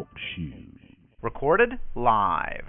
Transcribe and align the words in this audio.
Talk 0.00 0.08
Shoes. 0.34 0.96
Recorded 1.20 1.72
live. 1.94 2.64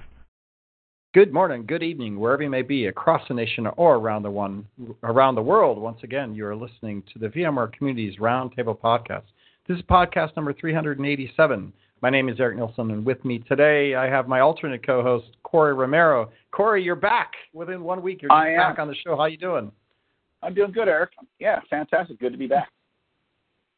Good 1.13 1.31
morning, 1.31 1.65
good 1.65 1.81
evening, 1.81 2.19
wherever 2.19 2.43
you 2.43 2.49
may 2.49 2.61
be, 2.61 2.87
across 2.87 3.25
the 3.29 3.33
nation 3.33 3.67
or 3.77 3.95
around 3.95 4.23
the 4.23 4.31
one 4.31 4.65
around 5.03 5.35
the 5.35 5.41
world. 5.41 5.77
Once 5.77 5.99
again, 6.03 6.35
you 6.35 6.45
are 6.45 6.57
listening 6.57 7.01
to 7.13 7.19
the 7.19 7.29
VMware 7.29 7.71
Communities 7.71 8.19
Roundtable 8.19 8.77
Podcast. 8.77 9.23
This 9.65 9.77
is 9.77 9.83
podcast 9.83 10.35
number 10.35 10.51
387. 10.51 11.71
My 12.01 12.09
name 12.09 12.27
is 12.27 12.37
Eric 12.37 12.57
Nielsen, 12.57 12.91
and 12.91 13.05
with 13.05 13.23
me 13.23 13.39
today 13.39 13.95
I 13.95 14.07
have 14.07 14.27
my 14.27 14.41
alternate 14.41 14.85
co-host 14.85 15.27
Corey 15.43 15.73
Romero. 15.73 16.31
Corey, 16.51 16.83
you're 16.83 16.97
back 16.97 17.31
within 17.53 17.81
one 17.81 18.01
week. 18.01 18.21
You're 18.21 18.27
back 18.27 18.77
on 18.77 18.89
the 18.89 18.95
show. 19.05 19.15
How 19.15 19.27
you 19.27 19.37
doing? 19.37 19.71
I'm 20.43 20.53
doing 20.53 20.73
good, 20.73 20.89
Eric. 20.89 21.11
Yeah, 21.39 21.61
fantastic. 21.69 22.19
Good 22.19 22.33
to 22.33 22.37
be 22.37 22.47
back. 22.47 22.67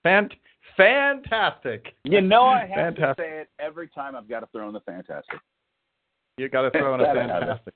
Fant- 0.03 0.31
fantastic. 0.77 1.95
You 2.03 2.21
know 2.21 2.43
I 2.43 2.61
have 2.61 2.95
fantastic. 2.95 3.17
to 3.17 3.23
say 3.23 3.39
it 3.41 3.49
every 3.59 3.87
time 3.89 4.15
I've 4.15 4.29
got 4.29 4.41
to 4.41 4.47
throw 4.51 4.67
in 4.67 4.73
the 4.73 4.79
fantastic. 4.81 5.39
You 6.37 6.49
got 6.49 6.63
to 6.63 6.71
throw 6.71 6.95
in 6.95 7.01
a 7.01 7.05
fantastic. 7.13 7.73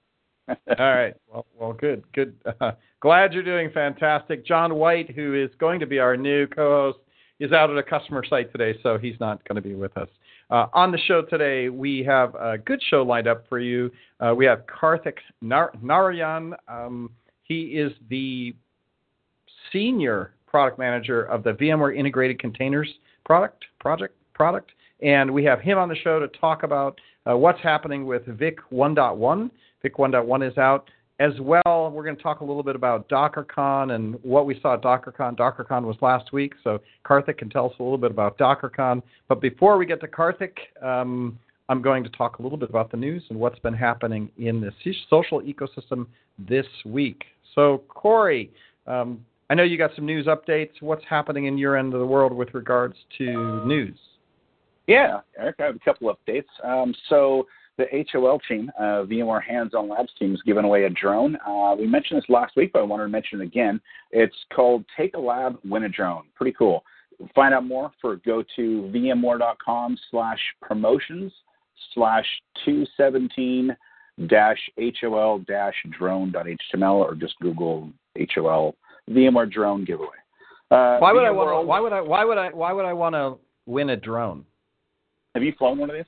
All 0.50 0.56
right. 0.80 1.14
Well, 1.28 1.46
well, 1.60 1.73
good, 1.73 2.04
good. 2.14 2.36
Uh, 2.60 2.72
glad 3.02 3.34
you're 3.34 3.44
doing 3.44 3.70
fantastic. 3.73 4.46
John 4.46 4.76
White, 4.76 5.12
who 5.12 5.34
is 5.34 5.50
going 5.60 5.80
to 5.80 5.86
be 5.86 6.00
our 6.00 6.16
new 6.16 6.48
co-host, 6.48 7.00
is 7.40 7.52
out 7.52 7.70
at 7.70 7.78
a 7.78 7.84
customer 7.84 8.23
site 8.28 8.52
today, 8.52 8.78
so 8.82 8.98
he's 8.98 9.20
not 9.20 9.48
going 9.48 9.58
to 9.58 9.62
be 9.62 9.76
with 9.76 9.95
us. 9.98 10.09
Uh, 10.50 10.68
on 10.73 10.92
the 10.92 10.98
show 10.98 11.22
today, 11.22 11.70
we 11.70 12.04
have 12.04 12.34
a 12.36 12.58
good 12.58 12.82
show 12.90 13.04
lined 13.04 13.28
up 13.28 13.44
for 13.50 13.59
you. 13.59 13.92
Uh, 14.20 14.34
we 14.36 14.45
have 14.45 14.64
Karthik 14.66 15.18
Nar- 15.42 15.73
Narayan. 15.82 16.56
Um, 16.68 17.12
he 17.44 17.64
is 17.78 17.92
the 18.09 18.56
senior 19.72 20.34
product 20.58 20.80
manager 20.80 21.22
of 21.22 21.44
the 21.44 21.52
VMware 21.52 21.96
Integrated 21.96 22.40
Containers 22.40 22.92
product 23.26 23.66
project 23.80 24.16
product, 24.34 24.72
and 25.04 25.32
we 25.32 25.44
have 25.44 25.62
him 25.62 25.78
on 25.78 25.88
the 25.88 25.96
show 25.96 26.20
to 26.20 26.28
talk 26.30 26.64
about 26.64 27.00
uh, 27.30 27.38
what's 27.38 27.62
happening 27.62 28.08
with 28.08 28.26
VIC 28.26 28.58
1.1. 28.72 29.52
VIC 29.84 29.98
1.1 29.98 30.52
is 30.52 30.58
out. 30.58 30.90
As 31.20 31.34
well, 31.40 31.92
we're 31.94 32.04
going 32.04 32.16
to 32.16 32.23
talk 32.23 32.40
a 32.40 32.44
little 32.44 32.64
bit 32.64 32.76
about 32.76 33.08
DockerCon 33.08 33.94
and 33.94 34.18
what 34.23 34.48
we 34.48 34.59
saw 34.59 34.73
at 34.73 34.81
DockerCon. 34.81 35.38
DockerCon 35.38 35.84
was 35.84 35.96
last 36.02 36.34
week, 36.34 36.56
so 36.64 36.81
Karthik 37.06 37.38
can 37.38 37.52
tell 37.52 37.68
us 37.68 37.74
a 37.80 37.84
little 37.84 38.00
bit 38.00 38.09
about 38.09 38.40
DockerCon. 38.40 39.03
But 39.28 39.40
before 39.42 39.78
we 39.78 39.86
get 39.86 40.02
to 40.02 40.08
Karthik, 40.08 40.58
um, 40.81 41.38
I'm 41.70 41.84
going 41.84 42.03
to 42.03 42.09
talk 42.09 42.40
a 42.40 42.42
little 42.42 42.58
bit 42.58 42.72
about 42.72 42.90
the 42.90 42.98
news 42.98 43.22
and 43.30 43.40
what's 43.40 43.59
been 43.59 43.76
happening 43.76 44.31
in 44.40 44.59
the 44.59 44.72
social 45.08 45.40
ecosystem 45.44 46.08
this 46.40 46.66
week. 46.84 47.26
So, 47.53 47.84
Corey, 47.90 48.52
um, 48.88 49.24
I 49.50 49.56
know 49.56 49.64
you 49.64 49.78
got 49.78 49.92
some 49.95 50.06
news 50.06 50.26
updates. 50.26 50.81
What's 50.81 51.06
happening 51.09 51.45
in 51.45 51.58
your 51.58 51.78
end 51.78 51.94
of 51.94 52.00
the 52.00 52.06
world 52.06 52.34
with 52.34 52.53
regards 52.53 52.95
to 53.17 53.66
news? 53.66 53.98
Yeah, 54.88 55.22
Eric, 55.38 55.56
I 55.59 55.64
have 55.66 55.76
a 55.76 55.80
couple 55.80 56.14
updates. 56.14 56.45
Um, 56.64 56.94
so 57.09 57.48
the 57.78 57.86
HOL 58.12 58.40
team, 58.48 58.72
uh, 58.80 59.03
VMware 59.03 59.44
Hands-On 59.44 59.88
Labs 59.88 60.12
team, 60.20 60.34
is 60.34 60.42
giving 60.45 60.66
away 60.66 60.86
a 60.86 60.90
drone. 60.90 61.38
Uh, 61.48 61.75
we 61.78 61.88
mentioned 61.88 62.22
this 62.22 62.30
last 62.30 62.56
week, 62.56 62.72
but 62.73 62.80
I 62.80 62.84
wanted 62.84 63.03
to 63.03 63.09
mention 63.09 63.42
it 63.42 63.45
again. 63.45 63.80
It's 64.12 64.36
called 64.53 64.84
Take 64.98 65.16
a 65.16 65.20
Lab, 65.20 65.58
Win 65.64 65.84
a 65.84 65.90
Drone. 65.90 66.23
Pretty 66.36 66.56
cool. 66.58 66.84
Find 67.34 67.53
out 67.53 67.66
more 67.66 67.92
for 68.02 68.18
go 68.18 68.44
to 68.56 68.92
vmware.com 68.94 69.98
slash 70.12 70.40
promotions 70.62 71.31
slash 71.94 72.25
217 72.66 73.75
dash 74.28 74.58
HOL 75.00 75.40
drone.html 75.40 76.94
or 76.94 77.16
just 77.16 77.40
Google 77.40 77.92
HOL 78.34 78.75
VMware 79.09 79.52
drone 79.52 79.86
giveaway. 79.86 80.09
Uh, 80.69 80.97
Why 80.97 81.13
would 81.13 81.23
I 81.23 81.31
want? 81.31 81.67
Why 81.67 81.80
would 81.80 81.94
I? 81.94 82.02
Why 82.02 82.25
would 82.25 82.38
I? 82.38 82.50
Why 82.50 82.73
would 82.73 82.86
I 82.86 82.94
want 82.94 83.16
to 83.16 83.38
win 83.66 83.91
a 83.91 83.95
drone? 83.95 84.45
Have 85.33 85.44
you 85.44 85.53
flown 85.58 85.77
one 85.77 85.89
of 85.89 85.95
these? 85.95 86.05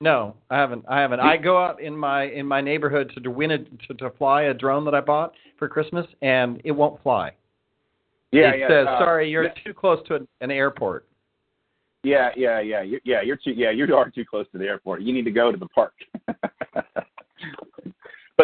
No, 0.00 0.34
I 0.50 0.58
haven't. 0.58 0.84
I 0.88 1.00
haven't. 1.00 1.20
I 1.20 1.36
go 1.36 1.62
out 1.62 1.80
in 1.80 1.96
my 1.96 2.24
in 2.24 2.46
my 2.46 2.60
neighborhood 2.60 3.12
to, 3.14 3.20
to 3.20 3.30
win 3.30 3.52
a 3.52 3.58
to, 3.58 3.94
to 3.98 4.10
fly 4.18 4.44
a 4.44 4.54
drone 4.54 4.84
that 4.86 4.94
I 4.94 5.00
bought 5.00 5.34
for 5.58 5.68
Christmas, 5.68 6.06
and 6.20 6.60
it 6.64 6.72
won't 6.72 7.02
fly. 7.02 7.30
Yeah, 8.32 8.50
it 8.50 8.60
yeah. 8.60 8.68
says, 8.68 8.86
uh, 8.88 8.98
"Sorry, 8.98 9.30
you're 9.30 9.44
yeah. 9.44 9.54
too 9.64 9.72
close 9.72 10.00
to 10.08 10.26
an, 10.40 10.50
airport." 10.50 11.06
Yeah, 12.02 12.30
yeah, 12.36 12.60
yeah, 12.60 12.82
you, 12.82 12.98
yeah. 13.04 13.22
You're 13.22 13.36
too. 13.36 13.52
Yeah, 13.52 13.70
you 13.70 13.94
are 13.94 14.10
too 14.10 14.24
close 14.28 14.46
to 14.50 14.58
the 14.58 14.64
airport. 14.64 15.02
You 15.02 15.12
need 15.12 15.24
to 15.26 15.30
go 15.30 15.52
to 15.52 15.56
the 15.56 15.68
park. 15.68 15.94
but 16.26 16.36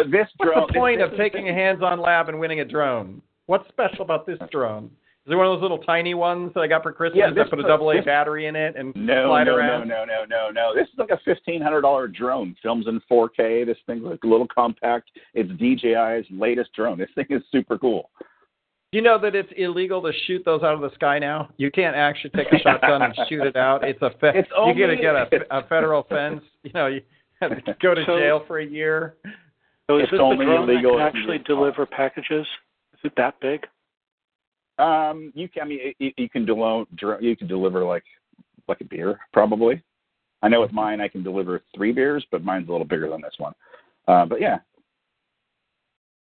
this 0.09 0.27
What's 0.37 0.51
drone. 0.51 0.67
the 0.67 0.73
point 0.73 0.99
this, 0.99 1.11
of 1.11 1.17
taking 1.17 1.49
a 1.49 1.53
hands-on 1.53 1.99
lab 1.99 2.29
and 2.29 2.39
winning 2.39 2.61
a 2.61 2.65
drone? 2.65 3.21
What's 3.47 3.67
special 3.69 4.01
about 4.03 4.25
this 4.25 4.37
drone? 4.51 4.85
Is 5.27 5.31
it 5.31 5.35
one 5.35 5.45
of 5.45 5.53
those 5.53 5.61
little 5.61 5.77
tiny 5.77 6.15
ones 6.15 6.51
that 6.55 6.61
I 6.61 6.67
got 6.67 6.81
for 6.81 6.91
Christmas 6.91 7.19
Yeah, 7.19 7.27
that 7.27 7.35
this 7.35 7.49
put 7.49 7.59
a 7.59 7.63
double 7.63 7.91
A 7.91 8.01
battery 8.01 8.47
in 8.47 8.55
it 8.55 8.75
and 8.75 8.91
No, 8.95 9.27
slide 9.27 9.43
no, 9.43 9.55
around? 9.55 9.87
no, 9.87 10.03
no, 10.03 10.05
no, 10.05 10.25
no, 10.27 10.49
no. 10.49 10.71
No. 10.71 10.75
This 10.75 10.87
is 10.91 10.97
like 10.97 11.11
a 11.11 11.19
fifteen 11.23 11.61
hundred 11.61 11.81
dollar 11.81 12.07
drone. 12.07 12.55
Films 12.63 12.87
in 12.87 12.99
4K. 13.11 13.65
This 13.65 13.77
thing's 13.85 14.03
like 14.03 14.19
a 14.23 14.27
little 14.27 14.47
compact. 14.47 15.11
It's 15.35 15.51
DJI's 15.51 16.25
latest 16.31 16.73
drone. 16.73 16.97
This 16.97 17.09
thing 17.13 17.27
is 17.29 17.43
super 17.51 17.77
cool. 17.77 18.09
Do 18.91 18.97
you 18.97 19.03
know 19.03 19.19
that 19.19 19.35
it's 19.35 19.51
illegal 19.57 20.01
to 20.01 20.11
shoot 20.25 20.41
those 20.43 20.63
out 20.63 20.73
of 20.73 20.81
the 20.81 20.91
sky 20.95 21.19
now? 21.19 21.49
You 21.57 21.69
can't 21.71 21.95
actually 21.95 22.31
take 22.31 22.51
a 22.51 22.57
shotgun 22.59 23.01
and 23.03 23.15
shoot 23.29 23.43
it 23.45 23.55
out. 23.55 23.83
It's 23.87 24.01
a 24.01 24.09
fe- 24.19 24.31
It's 24.39 24.49
you 24.49 24.73
got 24.85 24.87
to 24.91 24.97
get 24.97 25.15
a, 25.49 25.57
a 25.59 25.63
federal 25.67 26.03
fence. 26.03 26.41
You 26.63 26.71
know, 26.73 26.87
you 26.87 27.01
have 27.41 27.51
to 27.63 27.75
go 27.81 27.93
to 27.93 28.03
So- 28.05 28.17
jail 28.19 28.43
for 28.47 28.59
a 28.59 28.65
year. 28.65 29.15
So 29.87 29.97
is 29.97 30.03
It's 30.03 30.11
this 30.11 30.17
the 30.17 30.23
only 30.23 30.45
drone 30.45 30.65
that 30.67 30.73
illegal 30.73 30.97
can 30.97 31.01
actually 31.07 31.37
deliver 31.39 31.85
packages? 31.85 32.45
Is 33.03 33.09
it 33.11 33.13
that 33.17 33.39
big? 33.41 33.65
Um, 34.77 35.31
you 35.35 35.49
can. 35.49 35.63
I 35.63 35.65
mean, 35.65 35.79
you, 35.99 36.11
you 36.17 36.29
can 36.29 36.45
deliver. 36.45 36.85
You 37.19 37.35
can 37.35 37.47
deliver 37.47 37.83
like 37.83 38.03
like 38.67 38.81
a 38.81 38.85
beer, 38.85 39.19
probably. 39.33 39.81
I 40.43 40.49
know 40.49 40.61
with 40.61 40.71
mine, 40.71 41.01
I 41.01 41.07
can 41.07 41.23
deliver 41.23 41.61
three 41.75 41.91
beers, 41.91 42.25
but 42.31 42.43
mine's 42.43 42.67
a 42.67 42.71
little 42.71 42.85
bigger 42.87 43.09
than 43.09 43.21
this 43.21 43.33
one. 43.37 43.53
Uh, 44.07 44.25
but 44.25 44.41
yeah, 44.41 44.57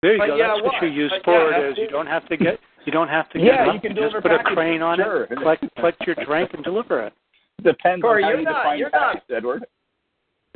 There 0.03 0.13
you 0.15 0.19
But 0.19 0.27
go. 0.29 0.37
yeah, 0.37 0.49
That's 0.49 0.63
what 0.63 0.73
what- 0.75 0.83
you 0.83 0.89
use 0.89 1.11
but 1.13 1.25
for 1.25 1.51
yeah, 1.51 1.59
it. 1.61 1.73
Is 1.73 1.79
you 1.79 1.89
don't 1.89 2.07
have 2.07 2.27
to 2.29 2.37
get 2.37 2.59
you 2.87 2.93
don't 2.93 3.09
have 3.09 3.29
to 3.31 3.39
get 3.39 3.47
Yeah, 3.47 3.67
up. 3.69 3.75
you 3.75 3.81
can 3.81 3.91
just 3.91 4.01
deliver 4.13 4.21
put 4.23 4.33
a 4.33 4.39
crane 4.55 4.81
on 4.83 4.99
sure. 4.99 5.25
it, 5.25 5.37
collect 5.37 5.65
collect 5.77 6.07
your 6.07 6.17
drink, 6.25 6.51
and 6.55 6.63
deliver 6.65 7.03
it. 7.07 7.13
depends 7.63 8.03
Corey, 8.03 8.23
on 8.23 8.29
how 8.29 8.31
you're 8.31 8.39
you 8.41 8.45
not- 8.45 8.63
define 8.63 8.79
you're 8.79 8.91
package, 8.91 9.23
Edward. 9.31 9.65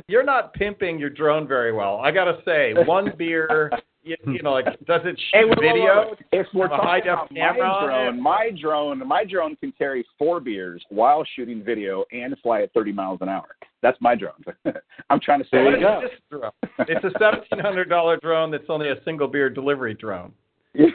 You're 0.07 0.23
not 0.23 0.53
pimping 0.53 0.97
your 0.99 1.09
drone 1.09 1.47
very 1.47 1.71
well. 1.71 1.97
I 1.97 2.11
got 2.11 2.25
to 2.25 2.41
say, 2.43 2.73
one 2.85 3.13
beer, 3.17 3.71
you, 4.03 4.15
you 4.27 4.41
know, 4.41 4.51
like 4.53 4.65
does 4.85 5.01
it 5.05 5.17
shoot 5.17 5.31
Hey, 5.33 5.43
whoa, 5.45 5.49
whoa, 5.49 5.61
video? 5.61 5.85
whoa. 5.85 6.15
If 6.31 6.47
we're 6.53 6.67
Have 6.67 6.73
a 6.73 6.75
talking 6.83 6.89
high-def 6.89 7.13
about 7.13 7.31
my 7.31 7.85
drone, 7.85 8.15
it? 8.15 8.21
my 8.21 8.49
drone, 8.61 9.07
my 9.07 9.23
drone 9.25 9.55
can 9.55 9.71
carry 9.77 10.05
four 10.17 10.39
beers 10.39 10.83
while 10.89 11.23
shooting 11.35 11.63
video 11.63 12.03
and 12.11 12.35
fly 12.41 12.61
at 12.63 12.73
30 12.73 12.91
miles 12.91 13.19
an 13.21 13.29
hour. 13.29 13.55
That's 13.81 13.97
my 14.01 14.15
drone. 14.15 14.33
I'm 15.09 15.19
trying 15.19 15.39
to 15.39 15.45
say. 15.45 15.49
There 15.57 15.63
What 15.65 15.71
you 15.71 15.77
is 15.77 15.83
go. 15.83 16.01
this 16.01 16.11
drone? 16.29 16.87
It's 16.87 17.03
a 17.05 17.19
seventeen 17.19 17.59
hundred 17.59 17.89
dollar 17.89 18.17
drone 18.17 18.49
that's 18.51 18.63
only 18.69 18.89
a 18.89 18.95
single 19.03 19.27
beer 19.27 19.49
delivery 19.49 19.93
drone. 19.93 20.33
right. 20.79 20.87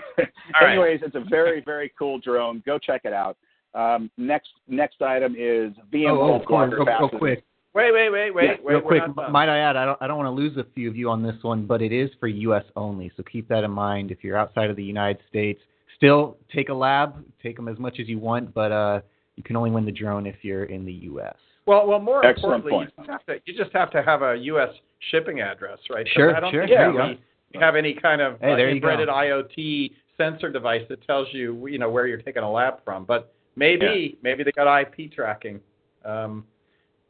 Anyways, 0.63 1.01
it's 1.05 1.15
a 1.15 1.25
very 1.29 1.61
very 1.65 1.93
cool 1.99 2.19
drone. 2.19 2.63
Go 2.67 2.79
check 2.79 3.03
it 3.05 3.13
out. 3.13 3.37
Um, 3.75 4.11
next 4.17 4.49
next 4.67 5.03
item 5.03 5.35
is 5.39 5.73
VM 5.93 6.11
Oh, 6.13 6.21
oh, 6.21 6.27
World 6.31 6.47
Corey, 6.47 6.71
real, 6.71 6.85
real 6.87 7.09
quick, 7.11 7.45
Wait, 7.79 7.93
wait, 7.93 8.11
wait, 8.11 8.35
wait, 8.35 8.45
Yeah, 8.45 8.51
wait. 8.65 8.73
real 8.73 8.81
quick. 8.81 9.31
Might 9.31 9.49
I 9.49 9.59
add? 9.59 9.77
I 9.77 9.85
don't, 9.85 10.03
I 10.03 10.09
don't 10.09 10.17
want 10.17 10.27
to 10.27 10.33
lose 10.33 10.57
a 10.57 10.67
few 10.75 10.89
of 10.89 10.97
you 10.97 11.09
on 11.11 11.23
this 11.23 11.37
one, 11.43 11.65
but 11.65 11.81
it 11.81 11.93
is 11.93 12.11
for 12.19 12.27
U.S. 12.27 12.65
only. 12.75 13.13
So 13.17 13.23
keep 13.23 13.49
that 13.49 13.63
in 13.63 13.71
mind. 13.71 14.11
If 14.11 14.25
you're 14.25 14.37
outside 14.37 14.69
of 14.69 14.75
the 14.75 14.83
United 14.83 15.23
States, 15.29 15.61
still 15.97 16.37
take 16.53 16.71
a 16.71 16.75
lab, 16.75 17.25
take 17.41 17.55
them 17.55 17.69
as 17.69 17.79
much 17.79 18.01
as 18.01 18.09
you 18.09 18.19
want, 18.19 18.53
but 18.53 18.73
uh, 18.73 19.01
you 19.37 19.45
can 19.45 19.55
only 19.55 19.71
win 19.71 19.85
the 19.85 19.93
drone 19.93 20.27
if 20.27 20.37
you're 20.43 20.65
in 20.65 20.85
the 20.85 20.93
U.S. 20.93 21.37
Well, 21.67 21.87
well, 21.87 22.01
more 22.01 22.27
Excellent 22.27 22.65
importantly, 22.65 22.73
point. 22.73 22.93
you 22.99 23.05
just, 23.05 23.11
have 23.11 23.27
to, 23.27 23.43
you 23.45 23.57
just 23.57 23.73
have 23.77 23.91
to 23.93 24.03
have 24.03 24.23
a 24.23 24.35
U.S. 24.37 24.71
shipping 25.13 25.41
address, 25.41 25.79
right? 25.89 26.07
Sure, 26.15 26.35
I 26.35 26.41
don't 26.41 26.51
sure, 26.51 26.67
think 26.67 26.77
there 26.77 26.91
we 26.93 27.21
you 27.53 27.61
have 27.61 27.77
any 27.77 27.95
kind 27.95 28.21
of 28.21 28.41
Hey, 28.41 28.55
uh, 28.55 28.57
there 28.57 28.71
embedded 28.71 29.09
IoT 29.09 29.93
sensor 30.17 30.51
device 30.51 30.83
that 30.89 31.07
tells 31.07 31.29
you, 31.31 31.67
you 31.69 31.79
know, 31.79 31.89
where 31.89 32.09
you're 32.09 32.21
taking 32.23 32.43
a 32.43 32.51
lab 32.51 32.85
from. 32.85 33.05
But 33.05 33.33
maybe, 33.55 34.19
maybe 34.23 34.43
they 34.43 34.51
got 34.51 34.81
IP 34.81 35.13
tracking. 35.13 35.61
Um, 36.05 36.45
but 36.58 36.58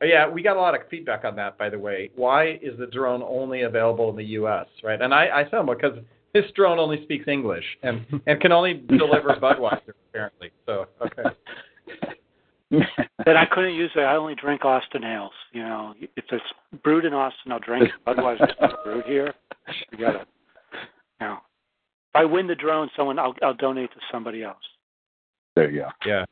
Oh, 0.00 0.06
yeah, 0.06 0.28
we 0.28 0.42
got 0.42 0.56
a 0.56 0.60
lot 0.60 0.74
of 0.74 0.82
feedback 0.88 1.24
on 1.24 1.34
that, 1.36 1.58
by 1.58 1.68
the 1.68 1.78
way. 1.78 2.10
Why 2.14 2.58
is 2.62 2.78
the 2.78 2.86
drone 2.86 3.22
only 3.22 3.62
available 3.62 4.08
in 4.10 4.16
the 4.16 4.24
U.S., 4.24 4.66
right? 4.84 5.00
And 5.00 5.12
I, 5.12 5.40
I 5.40 5.44
tell 5.44 5.64
them 5.64 5.74
because 5.74 5.98
this 6.34 6.44
drone 6.54 6.78
only 6.78 7.02
speaks 7.02 7.26
English 7.26 7.64
and, 7.82 8.06
and 8.26 8.40
can 8.40 8.52
only 8.52 8.74
deliver 8.88 9.34
Budweiser, 9.40 9.92
apparently. 10.08 10.50
So, 10.66 10.86
okay. 11.02 11.22
That 13.24 13.36
I 13.36 13.46
couldn't 13.50 13.74
use 13.74 13.90
it. 13.96 14.00
I 14.00 14.14
only 14.16 14.34
drink 14.34 14.64
Austin 14.64 15.02
ales. 15.02 15.32
You 15.52 15.62
know, 15.62 15.94
if 16.00 16.24
it's 16.30 16.44
brewed 16.84 17.06
in 17.06 17.14
Austin, 17.14 17.50
I'll 17.50 17.58
drink. 17.58 17.84
it. 17.84 17.90
Otherwise, 18.06 18.36
it's 18.40 18.60
not 18.60 18.84
brewed 18.84 19.06
here. 19.06 19.32
You 19.90 19.98
gotta. 19.98 20.26
You 21.20 21.26
know, 21.26 21.34
if 21.34 22.14
I 22.14 22.24
win 22.26 22.46
the 22.46 22.54
drone, 22.54 22.90
someone 22.94 23.18
I'll 23.18 23.34
I'll 23.42 23.54
donate 23.54 23.90
to 23.92 24.00
somebody 24.12 24.42
else. 24.44 24.56
there 25.56 25.70
you 25.70 25.80
go. 25.80 25.88
Yeah. 26.06 26.24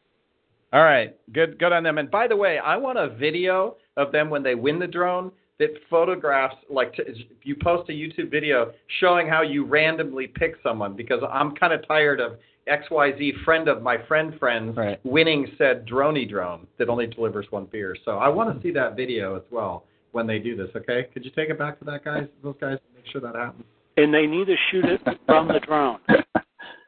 All 0.73 0.83
right. 0.83 1.17
Good 1.33 1.59
good 1.59 1.73
on 1.73 1.83
them. 1.83 1.99
And 1.99 2.11
by 2.11 2.27
the 2.27 2.37
way, 2.37 2.59
I 2.59 2.77
want 2.77 2.99
a 2.99 3.09
video 3.09 3.77
of 3.97 4.13
them 4.13 4.31
when 4.31 4.43
they 4.43 4.55
win 4.55 4.79
the 4.79 4.87
drone 4.87 5.31
that 5.59 5.71
photographs 5.89 6.57
like 6.69 6.93
to, 6.95 7.03
if 7.09 7.17
you 7.45 7.57
post 7.63 7.89
a 7.89 7.93
YouTube 7.93 8.31
video 8.31 8.73
showing 9.01 9.27
how 9.27 9.43
you 9.43 9.65
randomly 9.65 10.27
pick 10.27 10.55
someone 10.63 10.95
because 10.95 11.23
I'm 11.33 11.55
kind 11.55 11.73
of 11.73 11.87
tired 11.89 12.21
of 12.21 12.33
XYZ 12.69 13.45
friend 13.45 13.69
of 13.69 13.81
my 13.83 13.97
friend 14.07 14.35
friends 14.39 14.77
Right. 14.77 15.01
winning 15.05 15.47
said 15.57 15.87
droney 15.87 16.29
drone 16.29 16.67
that 16.79 16.89
only 16.89 17.07
delivers 17.07 17.47
one 17.51 17.67
beer. 17.67 17.97
So 18.05 18.19
I 18.19 18.29
want 18.29 18.55
to 18.55 18.63
see 18.63 18.73
that 18.73 18.97
video 18.97 19.37
as 19.37 19.43
well 19.51 19.85
when 20.13 20.27
they 20.27 20.39
do 20.39 20.57
this. 20.57 20.69
Okay, 20.77 21.07
could 21.15 21.25
you 21.25 21.31
take 21.31 21.49
it 21.49 21.59
back 21.59 21.79
to 21.79 21.85
that 21.87 22.05
guys? 22.05 22.27
Those 22.43 22.57
guys 22.61 22.79
make 22.95 23.05
sure 23.11 23.21
that 23.21 23.35
happens 23.35 23.65
And 23.97 24.13
they 24.13 24.27
need 24.27 24.47
to 24.47 24.57
shoot 24.71 24.85
it 24.85 25.01
from 25.27 25.49
the 25.49 25.61
drone. 25.61 26.01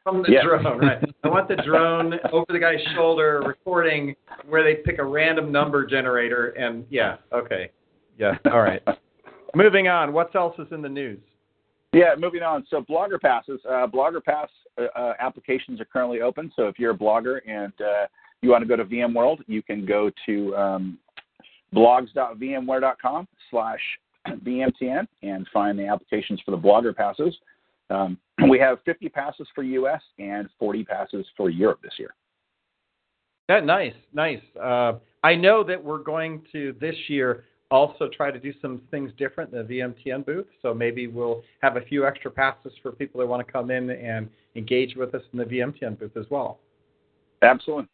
From 0.08 0.22
the 0.22 0.32
Yeah. 0.32 0.42
drone. 0.42 0.78
Right. 0.78 0.98
I 1.22 1.28
want 1.28 1.48
the 1.48 1.56
drone 1.56 2.14
over 2.32 2.46
the 2.48 2.58
guy's 2.58 2.80
shoulder 2.94 3.42
recording 3.44 4.14
where 4.46 4.62
they 4.62 4.76
pick 4.76 4.98
a 4.98 5.04
random 5.04 5.52
number 5.52 5.86
generator 5.86 6.48
and 6.50 6.86
yeah. 6.90 7.16
Okay. 7.32 7.70
Yeah. 8.18 8.36
All 8.50 8.62
right. 8.62 8.82
Moving 9.54 9.88
on. 9.88 10.12
What 10.12 10.34
else 10.34 10.58
is 10.58 10.66
in 10.72 10.82
the 10.82 10.88
news? 10.88 11.20
Yeah, 11.94 12.14
moving 12.18 12.42
on. 12.42 12.66
So 12.68 12.82
Blogger 12.82 13.18
Passes, 13.18 13.60
uh, 13.66 13.86
Blogger 13.86 14.22
Pass 14.22 14.50
uh, 14.76 14.84
uh, 14.94 15.14
applications 15.18 15.80
are 15.80 15.86
currently 15.86 16.20
open. 16.20 16.52
So 16.54 16.68
if 16.68 16.78
you're 16.78 16.90
a 16.90 16.96
blogger 16.96 17.38
and 17.48 17.72
uh, 17.80 18.06
you 18.42 18.50
want 18.50 18.62
to 18.62 18.68
go 18.68 18.76
to 18.76 18.84
VMworld, 18.84 19.38
you 19.46 19.62
can 19.62 19.86
go 19.86 20.10
to 20.26 20.54
um, 20.54 20.98
blogs.vmware.com 21.74 23.26
slash 23.50 23.80
VMTN 24.28 25.08
and 25.22 25.48
find 25.50 25.78
the 25.78 25.86
applications 25.86 26.42
for 26.44 26.50
the 26.50 26.58
Blogger 26.58 26.94
Passes. 26.94 27.34
Um, 27.88 28.18
we 28.48 28.58
have 28.58 28.78
50 28.84 29.08
passes 29.08 29.48
for 29.54 29.62
U.S. 29.62 30.02
and 30.18 30.48
40 30.58 30.84
passes 30.84 31.26
for 31.36 31.50
Europe 31.50 31.80
this 31.82 31.94
year. 31.98 32.14
That 33.48 33.64
nice, 33.64 33.94
nice. 34.12 34.42
Uh, 34.60 34.94
I 35.24 35.34
know 35.34 35.64
that 35.64 35.82
we're 35.82 36.02
going 36.02 36.42
to 36.52 36.74
this 36.80 36.94
year 37.08 37.44
also 37.70 38.08
try 38.08 38.30
to 38.30 38.38
do 38.38 38.52
some 38.62 38.80
things 38.90 39.10
different 39.18 39.52
in 39.52 39.66
the 39.66 39.74
VMTN 39.74 40.24
booth. 40.24 40.46
So 40.62 40.72
maybe 40.72 41.06
we'll 41.06 41.42
have 41.60 41.76
a 41.76 41.82
few 41.82 42.06
extra 42.06 42.30
passes 42.30 42.72
for 42.82 42.92
people 42.92 43.20
that 43.20 43.26
want 43.26 43.46
to 43.46 43.52
come 43.52 43.70
in 43.70 43.90
and 43.90 44.28
engage 44.56 44.96
with 44.96 45.14
us 45.14 45.22
in 45.32 45.38
the 45.38 45.44
VMTN 45.44 45.98
booth 45.98 46.16
as 46.16 46.26
well. 46.30 46.60
Absolutely. 47.42 47.88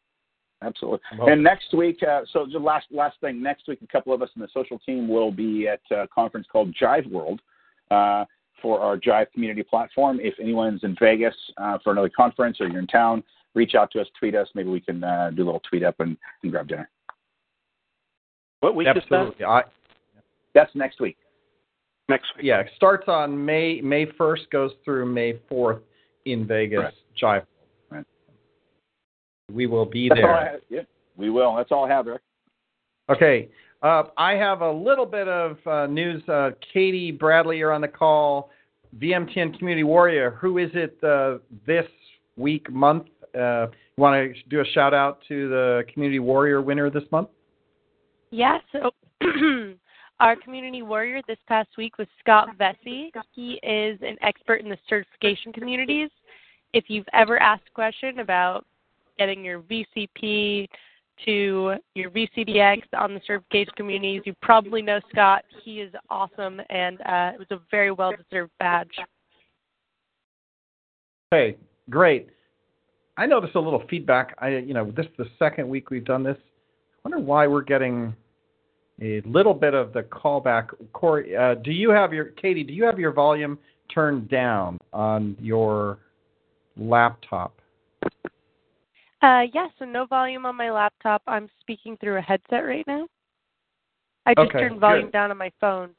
Absolutely. 0.62 1.00
And 1.26 1.42
next 1.42 1.74
week, 1.74 2.02
uh, 2.02 2.22
so 2.32 2.46
the 2.50 2.58
last 2.58 2.86
last 2.90 3.20
thing, 3.20 3.42
next 3.42 3.68
week, 3.68 3.80
a 3.82 3.86
couple 3.86 4.14
of 4.14 4.22
us 4.22 4.30
in 4.34 4.40
the 4.40 4.48
social 4.54 4.78
team 4.78 5.08
will 5.08 5.30
be 5.30 5.68
at 5.68 5.80
a 5.90 6.08
conference 6.08 6.46
called 6.50 6.74
Jive 6.80 7.10
World 7.10 7.42
uh, 7.90 8.24
for 8.60 8.80
our 8.80 8.96
Jive 8.96 9.30
community 9.32 9.62
platform. 9.62 10.18
If 10.20 10.34
anyone's 10.40 10.84
in 10.84 10.96
Vegas 11.00 11.34
uh, 11.56 11.78
for 11.82 11.92
another 11.92 12.10
conference 12.14 12.60
or 12.60 12.68
you're 12.68 12.78
in 12.78 12.86
town, 12.86 13.22
reach 13.54 13.74
out 13.74 13.90
to 13.92 14.00
us, 14.00 14.06
tweet 14.18 14.34
us. 14.34 14.48
Maybe 14.54 14.70
we 14.70 14.80
can 14.80 15.02
uh, 15.02 15.30
do 15.34 15.42
a 15.42 15.46
little 15.46 15.62
tweet 15.68 15.82
up 15.82 16.00
and, 16.00 16.16
and 16.42 16.52
grab 16.52 16.68
dinner. 16.68 16.88
What 18.60 18.74
week 18.74 18.88
is 18.88 18.94
that? 19.10 19.16
Absolutely. 19.16 19.44
I, 19.44 19.62
That's 20.54 20.74
next 20.74 21.00
week. 21.00 21.16
Next 22.08 22.26
week. 22.36 22.46
yeah, 22.46 22.60
it 22.60 22.70
starts 22.76 23.04
on 23.08 23.44
May 23.44 23.80
May 23.80 24.06
1st, 24.06 24.50
goes 24.50 24.72
through 24.84 25.06
May 25.06 25.34
4th 25.50 25.80
in 26.26 26.46
Vegas. 26.46 26.80
Correct. 26.80 26.96
Jive. 27.22 27.46
Right. 27.90 28.04
We 29.52 29.66
will 29.66 29.86
be 29.86 30.08
That's 30.08 30.20
all 30.22 30.30
I 30.30 30.40
there. 30.44 30.52
have. 30.52 30.60
Yeah, 30.68 30.80
we 31.16 31.30
will. 31.30 31.56
That's 31.56 31.72
all 31.72 31.84
I 31.84 31.88
have, 31.88 32.06
Eric. 32.06 32.22
Okay. 33.10 33.48
Uh, 33.84 34.04
I 34.16 34.32
have 34.32 34.62
a 34.62 34.72
little 34.72 35.04
bit 35.04 35.28
of 35.28 35.58
uh, 35.66 35.86
news. 35.86 36.26
Uh, 36.26 36.52
Katie 36.72 37.12
Bradley, 37.12 37.58
you're 37.58 37.70
on 37.72 37.82
the 37.82 37.88
call. 37.88 38.50
VMTN 38.98 39.58
Community 39.58 39.84
Warrior. 39.84 40.30
Who 40.40 40.56
is 40.56 40.70
it 40.72 40.96
uh, 41.04 41.38
this 41.66 41.84
week, 42.36 42.70
month? 42.72 43.04
Uh, 43.34 43.66
you 43.96 44.02
want 44.02 44.34
to 44.34 44.42
do 44.48 44.62
a 44.62 44.64
shout 44.72 44.94
out 44.94 45.18
to 45.28 45.50
the 45.50 45.84
Community 45.92 46.18
Warrior 46.18 46.62
winner 46.62 46.88
this 46.88 47.02
month? 47.12 47.28
Yeah, 48.30 48.58
so 48.72 48.90
our 50.20 50.34
community 50.36 50.82
warrior 50.82 51.20
this 51.28 51.38
past 51.46 51.68
week 51.76 51.98
was 51.98 52.08
Scott 52.20 52.48
Vesey. 52.58 53.12
He 53.32 53.60
is 53.62 53.98
an 54.00 54.16
expert 54.22 54.62
in 54.62 54.70
the 54.70 54.78
certification 54.88 55.52
communities. 55.52 56.08
If 56.72 56.84
you've 56.88 57.06
ever 57.12 57.38
asked 57.38 57.64
a 57.68 57.74
question 57.74 58.20
about 58.20 58.64
getting 59.18 59.44
your 59.44 59.60
VCP 59.60 60.68
to 61.24 61.74
your 61.94 62.10
VCDX 62.10 62.82
on 62.96 63.14
the 63.14 63.20
certification 63.26 63.72
communities, 63.76 64.22
you 64.24 64.34
probably 64.42 64.82
know 64.82 65.00
Scott. 65.10 65.44
He 65.62 65.80
is 65.80 65.92
awesome, 66.10 66.60
and 66.70 67.00
uh, 67.02 67.32
it 67.34 67.38
was 67.38 67.46
a 67.50 67.60
very 67.70 67.90
well 67.90 68.12
deserved 68.12 68.52
badge. 68.58 68.90
Okay, 71.32 71.56
great. 71.90 72.28
I 73.16 73.26
noticed 73.26 73.54
a 73.54 73.60
little 73.60 73.82
feedback. 73.88 74.34
I, 74.38 74.48
you 74.56 74.74
know, 74.74 74.90
this 74.90 75.06
is 75.06 75.12
the 75.18 75.26
second 75.38 75.68
week 75.68 75.90
we've 75.90 76.04
done 76.04 76.22
this. 76.22 76.36
I 77.04 77.08
wonder 77.08 77.24
why 77.24 77.46
we're 77.46 77.62
getting 77.62 78.14
a 79.00 79.20
little 79.24 79.54
bit 79.54 79.74
of 79.74 79.92
the 79.92 80.02
callback. 80.02 80.68
Corey, 80.92 81.36
uh, 81.36 81.54
do 81.54 81.70
you 81.70 81.90
have 81.90 82.12
your 82.12 82.26
Katie? 82.26 82.64
Do 82.64 82.72
you 82.72 82.84
have 82.84 82.98
your 82.98 83.12
volume 83.12 83.58
turned 83.92 84.28
down 84.28 84.78
on 84.92 85.36
your 85.40 85.98
laptop? 86.76 87.60
Uh, 89.24 89.46
yeah, 89.54 89.68
so 89.78 89.86
no 89.86 90.04
volume 90.04 90.44
on 90.44 90.54
my 90.54 90.70
laptop. 90.70 91.22
I'm 91.26 91.48
speaking 91.58 91.96
through 91.96 92.18
a 92.18 92.20
headset 92.20 92.66
right 92.66 92.86
now. 92.86 93.06
I 94.26 94.34
just 94.34 94.50
Okay, 94.50 94.60
turned 94.60 94.80
volume 94.80 95.06
good. 95.06 95.12
down 95.12 95.30
on 95.30 95.38
my 95.38 95.50
phone. 95.62 95.90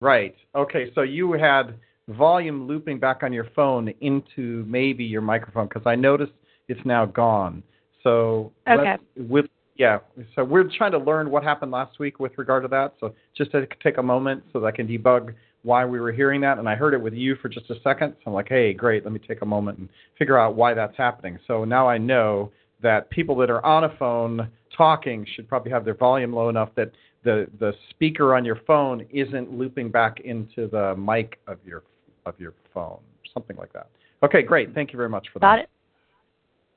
Right. 0.00 0.36
Okay. 0.54 0.92
So 0.94 1.02
you 1.02 1.32
had 1.32 1.74
volume 2.06 2.68
looping 2.68 3.00
back 3.00 3.24
on 3.24 3.32
your 3.32 3.48
phone 3.56 3.92
into 4.00 4.64
maybe 4.68 5.02
your 5.02 5.20
microphone 5.20 5.66
because 5.66 5.82
I 5.84 5.96
noticed 5.96 6.32
it's 6.68 6.80
now 6.84 7.06
gone. 7.06 7.64
So 8.04 8.52
Okay. 8.68 8.96
with 9.16 9.46
yeah. 9.74 9.98
So 10.36 10.44
we're 10.44 10.70
trying 10.76 10.92
to 10.92 10.98
learn 10.98 11.28
what 11.28 11.42
happened 11.42 11.72
last 11.72 11.98
week 11.98 12.20
with 12.20 12.38
regard 12.38 12.62
to 12.62 12.68
that. 12.68 12.94
So 13.00 13.14
just 13.36 13.50
to 13.50 13.66
take 13.82 13.98
a 13.98 14.02
moment 14.02 14.44
so 14.52 14.60
that 14.60 14.66
I 14.66 14.70
can 14.70 14.86
debug 14.86 15.34
why 15.62 15.84
we 15.84 16.00
were 16.00 16.12
hearing 16.12 16.40
that, 16.42 16.58
and 16.58 16.68
I 16.68 16.74
heard 16.74 16.94
it 16.94 17.00
with 17.00 17.14
you 17.14 17.36
for 17.36 17.48
just 17.48 17.68
a 17.70 17.80
second. 17.82 18.14
So 18.18 18.28
I'm 18.28 18.32
like, 18.32 18.48
hey, 18.48 18.72
great. 18.72 19.04
Let 19.04 19.12
me 19.12 19.20
take 19.26 19.42
a 19.42 19.46
moment 19.46 19.78
and 19.78 19.88
figure 20.18 20.38
out 20.38 20.54
why 20.54 20.74
that's 20.74 20.96
happening. 20.96 21.38
So 21.46 21.64
now 21.64 21.88
I 21.88 21.98
know 21.98 22.52
that 22.80 23.10
people 23.10 23.36
that 23.36 23.50
are 23.50 23.64
on 23.64 23.84
a 23.84 23.96
phone 23.98 24.48
talking 24.76 25.26
should 25.34 25.48
probably 25.48 25.72
have 25.72 25.84
their 25.84 25.94
volume 25.94 26.32
low 26.32 26.48
enough 26.48 26.70
that 26.76 26.92
the 27.24 27.48
the 27.58 27.72
speaker 27.90 28.34
on 28.34 28.44
your 28.44 28.60
phone 28.66 29.04
isn't 29.10 29.52
looping 29.52 29.90
back 29.90 30.20
into 30.20 30.68
the 30.68 30.94
mic 30.96 31.40
of 31.46 31.58
your 31.66 31.82
of 32.26 32.34
your 32.38 32.54
phone, 32.72 33.00
something 33.34 33.56
like 33.56 33.72
that. 33.72 33.88
Okay, 34.22 34.42
great. 34.42 34.74
Thank 34.74 34.92
you 34.92 34.96
very 34.96 35.08
much 35.08 35.26
for 35.32 35.38
that. 35.40 35.46
Got 35.46 35.58
it? 35.58 35.68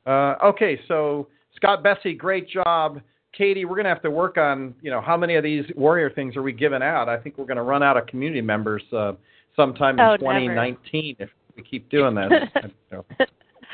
Uh, 0.06 0.48
okay, 0.48 0.80
so 0.88 1.28
Scott 1.56 1.84
Bessie, 1.84 2.14
great 2.14 2.50
job. 2.50 3.02
Katie, 3.38 3.66
we're 3.66 3.76
going 3.76 3.86
to 3.86 3.90
have 3.90 4.02
to 4.02 4.12
work 4.12 4.38
on, 4.38 4.76
you 4.82 4.92
know, 4.92 5.02
how 5.02 5.16
many 5.16 5.36
of 5.36 5.44
these 5.44 5.66
warrior 5.76 6.10
things 6.10 6.36
are 6.36 6.42
we 6.42 6.52
giving 6.52 6.82
out? 6.82 7.08
I 7.08 7.18
think 7.18 7.38
we're 7.38 7.46
going 7.46 7.58
to 7.58 7.64
run 7.64 7.82
out 7.82 7.98
of 7.98 8.08
community 8.08 8.42
members 8.42 8.84
uh, 8.92 9.14
sometime 9.56 9.96
in 9.96 10.02
Oh, 10.02 10.12
never. 10.12 10.18
2019 10.18 11.16
if 11.20 11.30
we 11.56 11.64
keep 11.64 11.90
doing 11.90 12.16
this. 12.16 12.32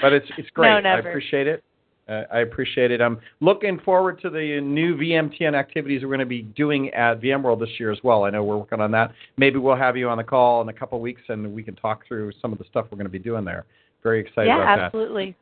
but 0.01 0.13
it's 0.13 0.27
it's 0.37 0.49
great. 0.51 0.69
I 0.69 0.81
never. 0.81 1.09
appreciate 1.09 1.47
it. 1.47 1.63
Uh, 2.07 2.23
I 2.31 2.39
appreciate 2.39 2.91
it. 2.91 3.01
I'm 3.01 3.19
looking 3.41 3.79
forward 3.79 4.21
to 4.21 4.29
the 4.29 4.61
new 4.61 4.95
VMTN 4.95 5.55
activities 5.55 6.03
we're 6.03 6.09
going 6.09 6.19
to 6.19 6.25
be 6.25 6.43
doing 6.43 6.89
at 6.93 7.19
VMworld 7.19 7.59
this 7.59 7.69
year 7.79 7.91
as 7.91 7.99
well. 8.03 8.23
I 8.23 8.29
know 8.29 8.43
we're 8.43 8.57
working 8.57 8.79
on 8.79 8.91
that. 8.91 9.11
Maybe 9.35 9.57
we'll 9.57 9.75
have 9.75 9.97
you 9.97 10.07
on 10.07 10.17
the 10.17 10.23
call 10.23 10.61
in 10.61 10.69
a 10.69 10.73
couple 10.73 10.97
of 10.97 11.01
weeks 11.01 11.21
and 11.27 11.53
we 11.53 11.63
can 11.63 11.75
talk 11.75 12.07
through 12.07 12.31
some 12.41 12.53
of 12.53 12.59
the 12.59 12.65
stuff 12.69 12.85
we're 12.89 12.97
going 12.97 13.07
to 13.07 13.11
be 13.11 13.19
doing 13.19 13.43
there. 13.43 13.65
Very 14.03 14.21
excited 14.21 14.47
yeah, 14.47 14.61
about 14.61 14.75
that. 14.77 14.85
absolutely. 14.85 15.35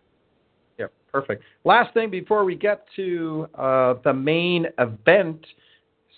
Yep, 0.78 0.92
perfect. 1.12 1.44
Last 1.64 1.94
thing 1.94 2.10
before 2.10 2.44
we 2.46 2.56
get 2.56 2.86
to 2.96 3.48
uh, 3.56 3.96
the 4.04 4.14
main 4.14 4.68
event, 4.78 5.46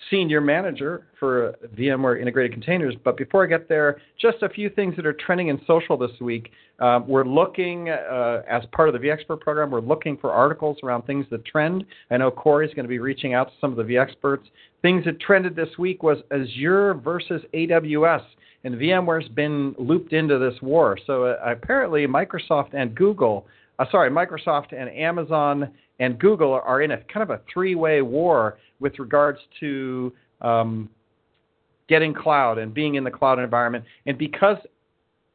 senior 0.10 0.42
manager 0.42 1.08
for 1.20 1.56
VMware 1.76 2.22
Integrated 2.22 2.54
Containers. 2.54 2.96
But 3.04 3.18
before 3.18 3.44
I 3.44 3.48
get 3.48 3.68
there, 3.68 4.00
just 4.20 4.42
a 4.42 4.50
few 4.50 4.70
things 4.70 4.96
that 4.96 5.06
are 5.06 5.14
trending 5.14 5.50
in 5.50 5.60
social 5.66 5.98
this 5.98 6.12
week. 6.22 6.52
Uh, 6.80 7.02
we're 7.06 7.26
looking, 7.26 7.90
uh, 7.90 8.44
as 8.50 8.64
part 8.72 8.88
of 8.90 8.94
the 8.94 9.00
vExpert 9.00 9.42
program, 9.42 9.72
we're 9.72 9.82
looking 9.82 10.18
for 10.18 10.32
articles 10.32 10.78
around 10.84 11.04
things 11.04 11.26
that 11.32 11.44
trend. 11.46 11.84
I 12.12 12.18
know 12.18 12.32
Corey's 12.32 12.74
going 12.74 12.86
to 12.86 12.90
be 12.90 13.00
reaching 13.00 13.34
out 13.34 13.48
to 13.50 13.54
some 13.60 13.72
of 13.72 13.78
the 13.78 13.84
vExperts. 13.84 14.44
Things 14.82 15.06
that 15.06 15.20
trended 15.20 15.56
this 15.56 15.70
week 15.80 16.04
was 16.04 16.20
Azure 16.32 16.94
versus 16.96 17.42
AWS. 17.54 18.24
And 18.64 18.76
VMware's 18.76 19.30
been 19.30 19.76
looped 19.78 20.14
into 20.14 20.38
this 20.38 20.56
war. 20.62 20.98
So 21.08 21.26
uh, 21.26 21.38
apparently, 21.46 22.06
Microsoft 22.06 22.74
and 22.74 22.94
Google 22.96 23.48
uh, 23.80 23.86
sorry, 23.92 24.10
Microsoft 24.10 24.74
and 24.78 24.90
Amazon 24.90 25.72
and 26.00 26.20
Google 26.20 26.54
are 26.54 26.82
in 26.82 26.92
a 26.92 26.98
kind 27.12 27.24
of 27.24 27.30
a 27.30 27.42
three-way 27.52 28.02
war 28.02 28.58
with 28.80 29.00
regards 29.00 29.40
to 29.60 30.14
um, 30.42 30.90
getting 31.88 32.14
cloud 32.14 32.58
and 32.58 32.74
being 32.74 32.96
in 32.96 33.04
the 33.04 33.12
cloud 33.12 33.40
environment. 33.40 33.84
And 34.06 34.18
because 34.18 34.58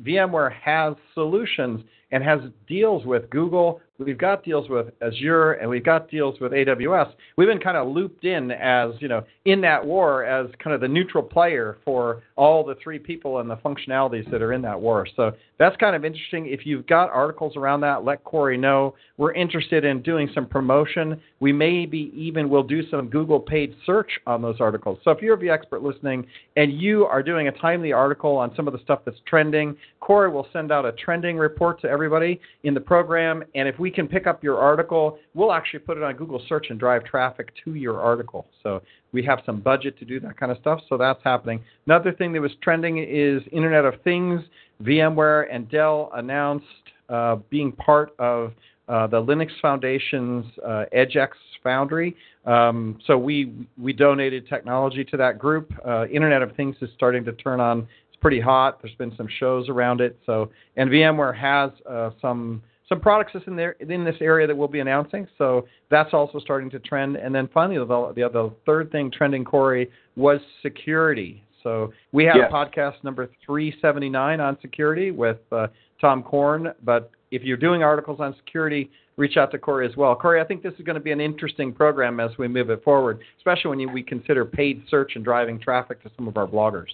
VMware 0.02 0.52
has 0.52 0.94
solutions 1.14 1.82
and 2.10 2.22
has 2.22 2.40
deals 2.68 3.04
with 3.04 3.28
Google, 3.30 3.80
we've 3.98 4.18
got 4.18 4.44
deals 4.44 4.68
with 4.68 4.88
Azure, 5.00 5.52
and 5.54 5.68
we've 5.68 5.84
got 5.84 6.10
deals 6.10 6.40
with 6.40 6.52
AWS. 6.52 7.12
We've 7.36 7.48
been 7.48 7.60
kind 7.60 7.76
of 7.76 7.88
looped 7.88 8.24
in 8.24 8.50
as 8.50 8.90
you 9.00 9.08
know 9.08 9.24
in 9.44 9.60
that 9.62 9.84
war 9.84 10.24
as 10.24 10.50
kind 10.62 10.74
of 10.74 10.80
the 10.80 10.88
neutral 10.88 11.22
player 11.22 11.78
for 11.84 12.22
all 12.36 12.64
the 12.64 12.74
three 12.82 12.98
people 12.98 13.38
and 13.38 13.50
the 13.50 13.56
functionalities 13.56 14.30
that 14.30 14.42
are 14.42 14.52
in 14.52 14.62
that 14.62 14.80
war. 14.80 15.06
So 15.16 15.32
that's 15.58 15.76
kind 15.76 15.94
of 15.94 16.04
interesting. 16.04 16.46
If 16.46 16.66
you've 16.66 16.86
got 16.86 17.10
articles 17.10 17.56
around 17.56 17.82
that, 17.82 18.04
let 18.04 18.24
Corey 18.24 18.56
know. 18.56 18.94
We're 19.16 19.32
interested 19.34 19.84
in 19.84 20.02
doing 20.02 20.28
some 20.34 20.46
promotion. 20.46 21.20
We 21.40 21.52
maybe 21.52 22.12
even 22.16 22.48
will 22.48 22.62
do 22.62 22.88
some 22.88 23.08
Google 23.08 23.38
paid 23.38 23.74
search 23.84 24.10
on 24.26 24.42
those 24.42 24.56
articles. 24.60 24.98
So 25.04 25.10
if 25.10 25.20
you're 25.20 25.34
a 25.34 25.38
vExpert 25.38 25.82
listening 25.82 26.26
and 26.56 26.80
you 26.80 27.04
are 27.04 27.22
doing 27.22 27.48
a 27.48 27.52
timely 27.52 27.92
article 27.92 28.36
on 28.36 28.54
some 28.56 28.66
of 28.66 28.72
the 28.72 28.80
stuff 28.80 29.00
that's 29.04 29.18
trending, 29.26 29.76
Corey 30.00 30.30
will 30.30 30.48
send 30.52 30.72
out 30.72 30.84
a 30.84 30.92
trending 30.92 31.36
report 31.36 31.80
to 31.82 31.88
everybody 31.88 32.40
in 32.64 32.74
the 32.74 32.80
program. 32.80 33.44
And 33.54 33.68
if 33.68 33.78
we 33.82 33.90
can 33.90 34.06
pick 34.06 34.28
up 34.28 34.44
your 34.44 34.58
article, 34.58 35.18
we'll 35.34 35.52
actually 35.52 35.80
put 35.80 35.96
it 35.96 36.04
on 36.04 36.14
Google 36.14 36.40
search 36.48 36.68
and 36.70 36.78
drive 36.78 37.04
traffic 37.04 37.52
to 37.64 37.74
your 37.74 38.00
article. 38.00 38.46
So 38.62 38.80
we 39.10 39.24
have 39.24 39.40
some 39.44 39.60
budget 39.60 39.98
to 39.98 40.04
do 40.04 40.20
that 40.20 40.38
kind 40.38 40.52
of 40.52 40.58
stuff. 40.58 40.80
So 40.88 40.96
that's 40.96 41.20
happening. 41.24 41.60
Another 41.86 42.12
thing 42.12 42.32
that 42.32 42.40
was 42.40 42.52
trending 42.62 42.98
is 42.98 43.42
Internet 43.50 43.84
of 43.84 44.00
Things. 44.02 44.40
VMware 44.84 45.46
and 45.50 45.68
Dell 45.68 46.12
announced 46.14 46.66
uh, 47.08 47.36
being 47.50 47.72
part 47.72 48.14
of 48.20 48.52
uh, 48.88 49.08
the 49.08 49.20
Linux 49.20 49.50
Foundation's 49.60 50.46
uh, 50.64 50.84
EdgeX 50.96 51.30
Foundry. 51.64 52.16
Um, 52.46 52.98
so 53.06 53.18
we 53.18 53.52
we 53.80 53.92
donated 53.92 54.48
technology 54.48 55.04
to 55.04 55.16
that 55.16 55.38
group. 55.38 55.72
Uh, 55.86 56.06
Internet 56.06 56.42
of 56.42 56.54
Things 56.56 56.76
is 56.80 56.90
starting 56.94 57.24
to 57.24 57.32
turn 57.32 57.60
on. 57.60 57.80
It's 57.80 58.20
pretty 58.20 58.40
hot. 58.40 58.80
There's 58.80 58.94
been 58.96 59.14
some 59.16 59.28
shows 59.38 59.68
around 59.68 60.00
it. 60.00 60.18
So 60.26 60.50
and 60.76 60.90
VMware 60.90 61.36
has 61.36 61.70
uh, 61.88 62.10
some 62.20 62.62
some 62.88 63.00
products 63.00 63.32
in 63.46 63.56
there 63.56 63.76
in 63.80 64.04
this 64.04 64.16
area 64.20 64.46
that 64.46 64.56
we'll 64.56 64.68
be 64.68 64.80
announcing. 64.80 65.26
So 65.38 65.66
that's 65.90 66.12
also 66.12 66.38
starting 66.38 66.70
to 66.70 66.78
trend. 66.80 67.16
And 67.16 67.34
then 67.34 67.48
finally, 67.52 67.78
the 67.78 67.86
the, 67.86 68.28
the 68.28 68.52
third 68.66 68.90
thing 68.92 69.10
trending, 69.10 69.44
Corey, 69.44 69.90
was 70.16 70.40
security. 70.62 71.42
So 71.62 71.92
we 72.10 72.24
have 72.24 72.36
yes. 72.36 72.52
podcast 72.52 73.04
number 73.04 73.30
379 73.46 74.40
on 74.40 74.58
security 74.60 75.10
with 75.10 75.38
uh, 75.52 75.68
Tom 76.00 76.22
Corn. 76.22 76.72
But 76.84 77.10
if 77.30 77.42
you're 77.42 77.56
doing 77.56 77.82
articles 77.82 78.20
on 78.20 78.34
security, 78.44 78.90
reach 79.16 79.36
out 79.36 79.50
to 79.52 79.58
Corey 79.58 79.86
as 79.86 79.96
well. 79.96 80.14
Corey, 80.14 80.40
I 80.40 80.44
think 80.44 80.62
this 80.62 80.74
is 80.74 80.84
going 80.84 80.94
to 80.94 81.00
be 81.00 81.12
an 81.12 81.20
interesting 81.20 81.72
program 81.72 82.20
as 82.20 82.30
we 82.38 82.48
move 82.48 82.70
it 82.70 82.82
forward, 82.82 83.20
especially 83.38 83.70
when 83.70 83.80
you, 83.80 83.88
we 83.88 84.02
consider 84.02 84.44
paid 84.44 84.82
search 84.88 85.12
and 85.14 85.24
driving 85.24 85.60
traffic 85.60 86.02
to 86.02 86.10
some 86.16 86.28
of 86.28 86.36
our 86.36 86.46
bloggers. 86.46 86.88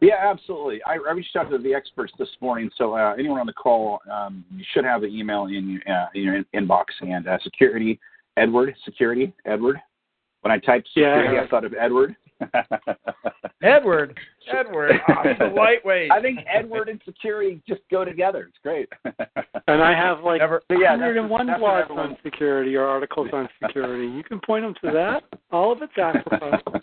Yeah, 0.00 0.14
absolutely. 0.18 0.80
I, 0.86 0.94
I 0.94 1.12
reached 1.12 1.36
out 1.36 1.50
to 1.50 1.58
the 1.58 1.74
experts 1.74 2.12
this 2.18 2.28
morning, 2.40 2.70
so 2.76 2.94
uh, 2.94 3.14
anyone 3.18 3.38
on 3.38 3.46
the 3.46 3.52
call, 3.52 4.00
um, 4.10 4.44
you 4.54 4.64
should 4.72 4.84
have 4.84 5.02
the 5.02 5.08
email 5.08 5.44
in, 5.46 5.80
uh, 5.86 6.06
in 6.14 6.22
your 6.22 6.42
inbox. 6.54 6.84
And 7.00 7.28
uh, 7.28 7.38
security, 7.42 8.00
Edward, 8.36 8.74
security, 8.84 9.34
Edward. 9.44 9.76
When 10.40 10.52
I 10.52 10.58
typed 10.58 10.88
security, 10.88 11.34
yeah. 11.34 11.42
I 11.42 11.48
thought 11.48 11.66
of 11.66 11.74
Edward. 11.74 12.16
Edward, 13.62 14.18
Edward, 14.58 14.92
oh, 15.08 15.52
lightweight. 15.54 16.10
I 16.10 16.22
think 16.22 16.40
Edward 16.50 16.88
and 16.88 16.98
security 17.04 17.60
just 17.68 17.82
go 17.90 18.02
together. 18.02 18.48
It's 18.48 18.58
great. 18.62 18.88
and 19.68 19.82
I 19.82 19.92
have 19.92 20.24
like 20.24 20.40
Never, 20.40 20.62
yeah, 20.70 20.92
101 20.92 21.46
that's, 21.46 21.60
blogs 21.60 21.88
that's 21.88 21.90
on 21.90 22.16
security 22.22 22.74
or 22.76 22.84
articles 22.84 23.28
on 23.34 23.48
security. 23.62 24.06
You 24.06 24.24
can 24.24 24.40
point 24.40 24.64
them 24.64 24.74
to 24.82 24.90
that. 24.92 25.24
All 25.52 25.72
of 25.72 25.82
it's 25.82 25.92
accessible. 25.98 26.80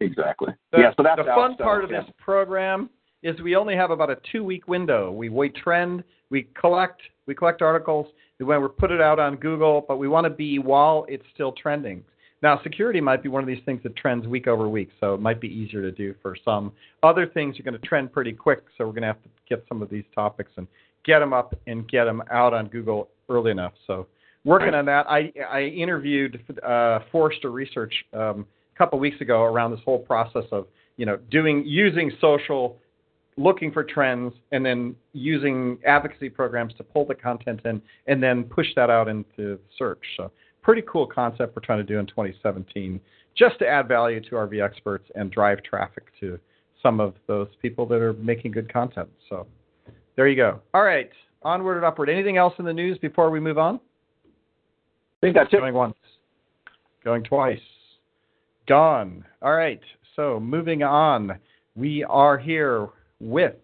Exactly. 0.00 0.54
The, 0.72 0.78
yeah, 0.78 0.90
so 0.96 1.02
that's 1.02 1.18
the 1.18 1.24
fun 1.24 1.54
so, 1.58 1.64
part 1.64 1.84
of 1.84 1.90
yeah. 1.90 2.02
this 2.02 2.10
program 2.18 2.90
is 3.22 3.40
we 3.40 3.54
only 3.56 3.76
have 3.76 3.90
about 3.90 4.10
a 4.10 4.16
two 4.32 4.42
week 4.42 4.66
window. 4.66 5.12
We 5.12 5.28
wait 5.28 5.54
trend, 5.54 6.02
we 6.30 6.48
collect 6.58 7.02
we 7.26 7.34
collect 7.34 7.62
articles, 7.62 8.06
when 8.38 8.62
we 8.62 8.68
put 8.68 8.90
it 8.90 9.00
out 9.00 9.18
on 9.18 9.36
Google, 9.36 9.84
but 9.86 9.98
we 9.98 10.08
want 10.08 10.24
to 10.24 10.30
be 10.30 10.58
while 10.58 11.04
it's 11.08 11.24
still 11.34 11.52
trending. 11.52 12.02
Now, 12.42 12.58
security 12.62 13.00
might 13.00 13.22
be 13.22 13.28
one 13.28 13.42
of 13.42 13.46
these 13.46 13.62
things 13.66 13.82
that 13.82 13.94
trends 13.96 14.26
week 14.26 14.46
over 14.46 14.68
week, 14.68 14.88
so 14.98 15.14
it 15.14 15.20
might 15.20 15.40
be 15.40 15.48
easier 15.48 15.82
to 15.82 15.92
do 15.92 16.14
for 16.22 16.34
some. 16.42 16.72
Other 17.02 17.26
things 17.26 17.60
are 17.60 17.62
going 17.62 17.78
to 17.78 17.86
trend 17.86 18.12
pretty 18.12 18.32
quick, 18.32 18.64
so 18.76 18.86
we're 18.86 18.92
going 18.92 19.02
to 19.02 19.08
have 19.08 19.22
to 19.22 19.28
get 19.48 19.64
some 19.68 19.82
of 19.82 19.90
these 19.90 20.04
topics 20.14 20.50
and 20.56 20.66
get 21.04 21.18
them 21.18 21.34
up 21.34 21.54
and 21.66 21.86
get 21.88 22.04
them 22.04 22.22
out 22.30 22.54
on 22.54 22.68
Google 22.68 23.08
early 23.28 23.50
enough. 23.50 23.74
So, 23.86 24.06
working 24.44 24.74
on 24.74 24.86
that. 24.86 25.06
I 25.08 25.32
I 25.48 25.62
interviewed 25.64 26.42
uh, 26.66 27.00
Forrester 27.12 27.50
Research 27.50 27.92
um, 28.14 28.46
couple 28.80 28.98
weeks 28.98 29.20
ago 29.20 29.42
around 29.42 29.72
this 29.72 29.80
whole 29.84 29.98
process 29.98 30.44
of 30.52 30.66
you 30.96 31.04
know 31.04 31.18
doing 31.30 31.62
using 31.66 32.10
social, 32.18 32.78
looking 33.36 33.70
for 33.70 33.84
trends, 33.84 34.32
and 34.52 34.64
then 34.64 34.96
using 35.12 35.78
advocacy 35.86 36.30
programs 36.30 36.72
to 36.78 36.82
pull 36.82 37.04
the 37.04 37.14
content 37.14 37.60
in, 37.66 37.82
and 38.06 38.22
then 38.22 38.44
push 38.44 38.68
that 38.76 38.88
out 38.88 39.06
into 39.06 39.58
search. 39.78 40.02
So 40.16 40.32
pretty 40.62 40.82
cool 40.90 41.06
concept 41.06 41.54
we're 41.54 41.62
trying 41.62 41.78
to 41.78 41.84
do 41.84 41.98
in 41.98 42.06
2017 42.06 42.98
just 43.36 43.58
to 43.58 43.66
add 43.66 43.86
value 43.86 44.20
to 44.30 44.36
our 44.36 44.52
experts 44.54 45.10
and 45.14 45.30
drive 45.30 45.62
traffic 45.62 46.04
to 46.20 46.38
some 46.82 47.00
of 47.00 47.14
those 47.26 47.48
people 47.60 47.84
that 47.86 48.00
are 48.00 48.14
making 48.14 48.52
good 48.52 48.72
content. 48.72 49.10
So 49.28 49.46
there 50.16 50.26
you 50.26 50.36
go. 50.36 50.60
All 50.72 50.82
right, 50.82 51.10
onward 51.42 51.76
and 51.76 51.84
upward. 51.84 52.08
Anything 52.08 52.38
else 52.38 52.54
in 52.58 52.64
the 52.64 52.72
news 52.72 52.96
before 52.96 53.30
we 53.30 53.40
move 53.40 53.58
on? 53.58 53.78
I 54.24 55.20
think 55.20 55.34
that's 55.34 55.52
it. 55.52 55.58
Going 55.58 55.74
once, 55.74 55.96
going 57.04 57.22
twice, 57.24 57.60
gone. 58.70 59.24
All 59.42 59.52
right, 59.52 59.80
so 60.14 60.38
moving 60.38 60.84
on. 60.84 61.36
We 61.74 62.04
are 62.04 62.38
here 62.38 62.86
with 63.18 63.56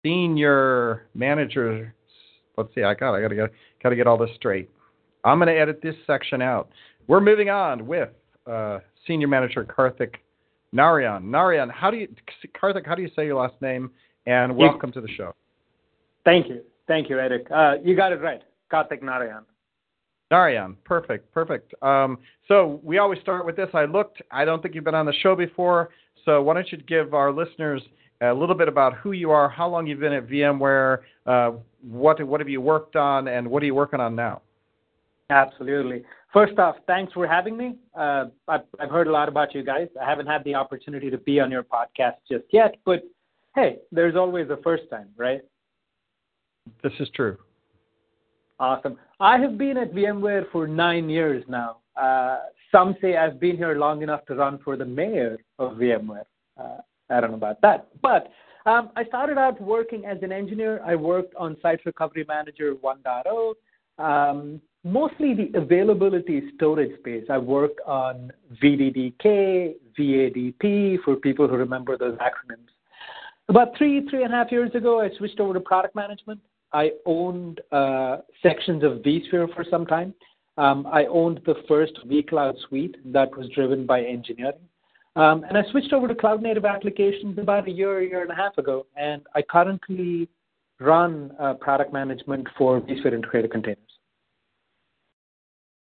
senior 0.00 1.08
manager. 1.12 1.92
Let's 2.56 2.72
see, 2.72 2.84
I 2.84 2.94
got, 2.94 3.16
I 3.16 3.20
got 3.20 3.28
to 3.30 3.34
get, 3.34 3.50
got 3.82 3.88
to 3.88 3.96
get 3.96 4.06
all 4.06 4.16
this 4.16 4.30
straight. 4.36 4.70
I'm 5.24 5.40
going 5.40 5.48
to 5.48 5.60
edit 5.60 5.80
this 5.82 5.96
section 6.06 6.40
out. 6.40 6.70
We're 7.08 7.20
moving 7.20 7.50
on 7.50 7.84
with 7.84 8.10
uh, 8.46 8.78
Senior 9.08 9.26
Manager 9.26 9.64
Karthik 9.64 10.14
Narayan. 10.70 11.28
Narayan, 11.28 11.68
how 11.68 11.90
do 11.90 11.96
you, 11.96 12.08
Karthik, 12.54 12.86
how 12.86 12.94
do 12.94 13.02
you 13.02 13.10
say 13.16 13.26
your 13.26 13.42
last 13.42 13.60
name? 13.60 13.90
And 14.26 14.56
welcome 14.56 14.92
to 14.92 15.00
the 15.00 15.08
show. 15.08 15.34
Thank 16.24 16.48
you. 16.48 16.62
Thank 16.86 17.10
you, 17.10 17.18
Eric. 17.18 17.48
Uh, 17.50 17.74
you 17.82 17.96
got 17.96 18.12
it 18.12 18.20
right. 18.20 18.42
Karthik 18.72 19.02
Narayan. 19.02 19.42
Narayan, 20.30 20.76
perfect, 20.84 21.32
perfect. 21.32 21.74
Um, 21.82 22.18
so 22.48 22.80
we 22.82 22.98
always 22.98 23.20
start 23.20 23.46
with 23.46 23.56
this. 23.56 23.68
I 23.74 23.84
looked, 23.84 24.22
I 24.30 24.44
don't 24.44 24.62
think 24.62 24.74
you've 24.74 24.84
been 24.84 24.94
on 24.94 25.06
the 25.06 25.14
show 25.22 25.36
before, 25.36 25.90
so 26.24 26.42
why 26.42 26.54
don't 26.54 26.70
you 26.72 26.78
give 26.78 27.14
our 27.14 27.32
listeners 27.32 27.82
a 28.20 28.32
little 28.32 28.54
bit 28.54 28.68
about 28.68 28.94
who 28.94 29.12
you 29.12 29.30
are, 29.30 29.48
how 29.48 29.68
long 29.68 29.86
you've 29.86 30.00
been 30.00 30.12
at 30.12 30.26
VMware, 30.26 30.98
uh, 31.26 31.52
what, 31.82 32.22
what 32.26 32.40
have 32.40 32.48
you 32.48 32.60
worked 32.60 32.96
on, 32.96 33.28
and 33.28 33.48
what 33.48 33.62
are 33.62 33.66
you 33.66 33.74
working 33.74 34.00
on 34.00 34.16
now? 34.16 34.40
Absolutely. 35.30 36.02
First 36.32 36.58
off, 36.58 36.76
thanks 36.86 37.12
for 37.12 37.26
having 37.26 37.56
me. 37.56 37.76
Uh, 37.94 38.26
I've, 38.48 38.62
I've 38.80 38.90
heard 38.90 39.06
a 39.06 39.12
lot 39.12 39.28
about 39.28 39.54
you 39.54 39.62
guys. 39.62 39.88
I 40.00 40.08
haven't 40.08 40.26
had 40.26 40.42
the 40.44 40.54
opportunity 40.54 41.10
to 41.10 41.18
be 41.18 41.38
on 41.38 41.50
your 41.50 41.62
podcast 41.62 42.16
just 42.30 42.44
yet, 42.50 42.76
but 42.84 43.02
hey, 43.54 43.78
there's 43.92 44.16
always 44.16 44.50
a 44.50 44.56
first 44.62 44.84
time, 44.90 45.08
right? 45.16 45.42
This 46.82 46.92
is 46.98 47.08
true. 47.14 47.38
Awesome. 48.60 48.96
I 49.20 49.38
have 49.38 49.58
been 49.58 49.76
at 49.76 49.92
VMware 49.92 50.50
for 50.52 50.66
nine 50.66 51.08
years 51.08 51.44
now. 51.48 51.78
Uh, 51.96 52.38
some 52.70 52.96
say 53.00 53.16
I've 53.16 53.40
been 53.40 53.56
here 53.56 53.74
long 53.76 54.02
enough 54.02 54.24
to 54.26 54.34
run 54.34 54.58
for 54.64 54.76
the 54.76 54.84
mayor 54.84 55.38
of 55.58 55.72
VMware. 55.72 56.24
Uh, 56.56 56.78
I 57.10 57.20
don't 57.20 57.30
know 57.30 57.36
about 57.36 57.60
that. 57.62 57.88
But 58.02 58.28
um, 58.66 58.90
I 58.96 59.04
started 59.04 59.38
out 59.38 59.60
working 59.60 60.04
as 60.06 60.18
an 60.22 60.32
engineer. 60.32 60.80
I 60.84 60.94
worked 60.94 61.34
on 61.36 61.56
Site 61.62 61.80
Recovery 61.84 62.24
Manager 62.26 62.74
1.0. 62.74 63.54
Um, 63.98 64.60
mostly 64.84 65.34
the 65.34 65.58
availability 65.58 66.42
storage 66.54 66.96
space. 66.98 67.24
I 67.30 67.38
worked 67.38 67.80
on 67.86 68.32
VDDK, 68.62 69.74
VADP, 69.98 70.98
for 71.04 71.16
people 71.16 71.48
who 71.48 71.56
remember 71.56 71.96
those 71.96 72.16
acronyms. 72.18 72.68
About 73.48 73.76
three, 73.76 74.08
three 74.08 74.24
and 74.24 74.32
a 74.32 74.36
half 74.36 74.50
years 74.50 74.74
ago, 74.74 75.00
I 75.00 75.10
switched 75.18 75.38
over 75.40 75.52
to 75.52 75.60
product 75.60 75.94
management. 75.94 76.40
I 76.74 76.90
owned 77.06 77.60
uh, 77.72 78.18
sections 78.42 78.82
of 78.82 78.98
vSphere 78.98 79.54
for 79.54 79.64
some 79.70 79.86
time. 79.86 80.12
Um, 80.58 80.86
I 80.86 81.06
owned 81.06 81.40
the 81.46 81.54
first 81.68 81.92
vCloud 82.06 82.54
suite 82.68 82.96
that 83.12 83.34
was 83.36 83.48
driven 83.54 83.86
by 83.86 84.02
engineering. 84.02 84.58
Um, 85.16 85.44
and 85.48 85.56
I 85.56 85.62
switched 85.70 85.92
over 85.92 86.08
to 86.08 86.14
cloud 86.14 86.42
native 86.42 86.64
applications 86.64 87.38
about 87.38 87.68
a 87.68 87.70
year, 87.70 88.02
year 88.02 88.22
and 88.22 88.30
a 88.30 88.34
half 88.34 88.58
ago. 88.58 88.86
And 88.96 89.22
I 89.34 89.42
currently 89.42 90.28
run 90.80 91.32
uh, 91.40 91.54
product 91.54 91.92
management 91.92 92.48
for 92.58 92.80
vSphere 92.80 93.14
integrated 93.14 93.52
containers. 93.52 93.78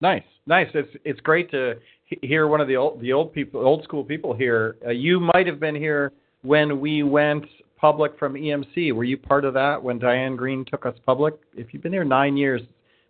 Nice, 0.01 0.23
nice. 0.45 0.67
It's 0.73 0.89
it's 1.05 1.21
great 1.21 1.49
to 1.51 1.75
hear 2.21 2.49
one 2.49 2.59
of 2.59 2.67
the 2.67 2.75
old 2.75 2.99
the 2.99 3.13
old 3.13 3.31
people, 3.31 3.65
old 3.65 3.85
school 3.85 4.03
people 4.03 4.33
here. 4.33 4.75
Uh, 4.85 4.89
you 4.89 5.17
might 5.17 5.47
have 5.47 5.61
been 5.61 5.75
here 5.75 6.11
when 6.41 6.81
we 6.81 7.03
went 7.03 7.45
public 7.83 8.17
from 8.17 8.35
EMC. 8.35 8.93
Were 8.93 9.03
you 9.03 9.17
part 9.17 9.43
of 9.43 9.53
that 9.55 9.83
when 9.83 9.99
Diane 9.99 10.37
Greene 10.37 10.63
took 10.63 10.85
us 10.85 10.95
public? 11.05 11.33
If 11.53 11.73
you've 11.73 11.83
been 11.83 11.91
here 11.91 12.05
nine 12.05 12.37
years, 12.37 12.61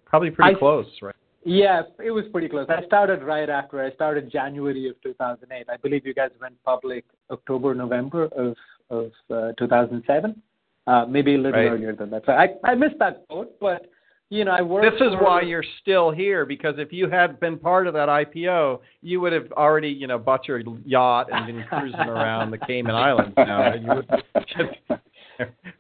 probably 0.04 0.32
pretty 0.32 0.56
I, 0.56 0.58
close, 0.58 0.88
right? 1.00 1.14
Yeah, 1.46 1.84
it 2.04 2.10
was 2.10 2.26
pretty 2.32 2.50
close. 2.50 2.66
I 2.70 2.84
started 2.88 3.22
right 3.22 3.52
after. 3.52 3.84
I 3.86 3.92
started 3.92 4.32
January 4.32 4.90
of 4.90 5.00
2008. 5.04 5.68
I 5.72 5.78
believe 5.78 6.08
you 6.08 6.16
guys 6.16 6.32
went 6.42 6.56
public 6.64 7.06
October, 7.30 7.76
November 7.76 8.30
of 8.36 8.56
of 8.90 9.12
uh, 9.30 9.52
2007. 9.60 10.42
Uh, 10.88 11.06
maybe 11.08 11.36
a 11.36 11.38
little 11.38 11.52
right. 11.52 11.68
earlier 11.68 11.96
than 11.96 12.10
that. 12.10 12.24
So 12.26 12.32
I 12.32 12.48
I 12.64 12.74
missed 12.74 12.98
that 12.98 13.28
boat, 13.28 13.54
but 13.62 13.86
you 14.34 14.46
know, 14.46 14.52
I 14.52 14.62
work. 14.62 14.84
This 14.84 15.00
is 15.00 15.14
for, 15.14 15.24
why 15.24 15.42
you're 15.42 15.64
still 15.82 16.10
here 16.10 16.44
because 16.46 16.76
if 16.80 16.92
you 16.92 17.08
had 17.08 17.40
been 17.40 17.58
part 17.60 17.86
of 17.86 17.94
that 17.94 18.10
IPO, 18.10 18.80
you 19.02 19.22
would 19.22 19.32
have 19.32 19.52
already, 19.52 19.90
you 19.90 20.08
know, 20.08 20.18
bought 20.18 20.48
your 20.48 20.60
yacht 20.86 21.28
and 21.32 21.46
been 21.46 21.64
cruising 21.70 22.00
around 22.00 22.50
the 22.50 22.58
Cayman 22.58 22.96
Islands. 22.96 23.34
Now 23.38 23.74
you 23.76 24.02
just, 24.48 25.02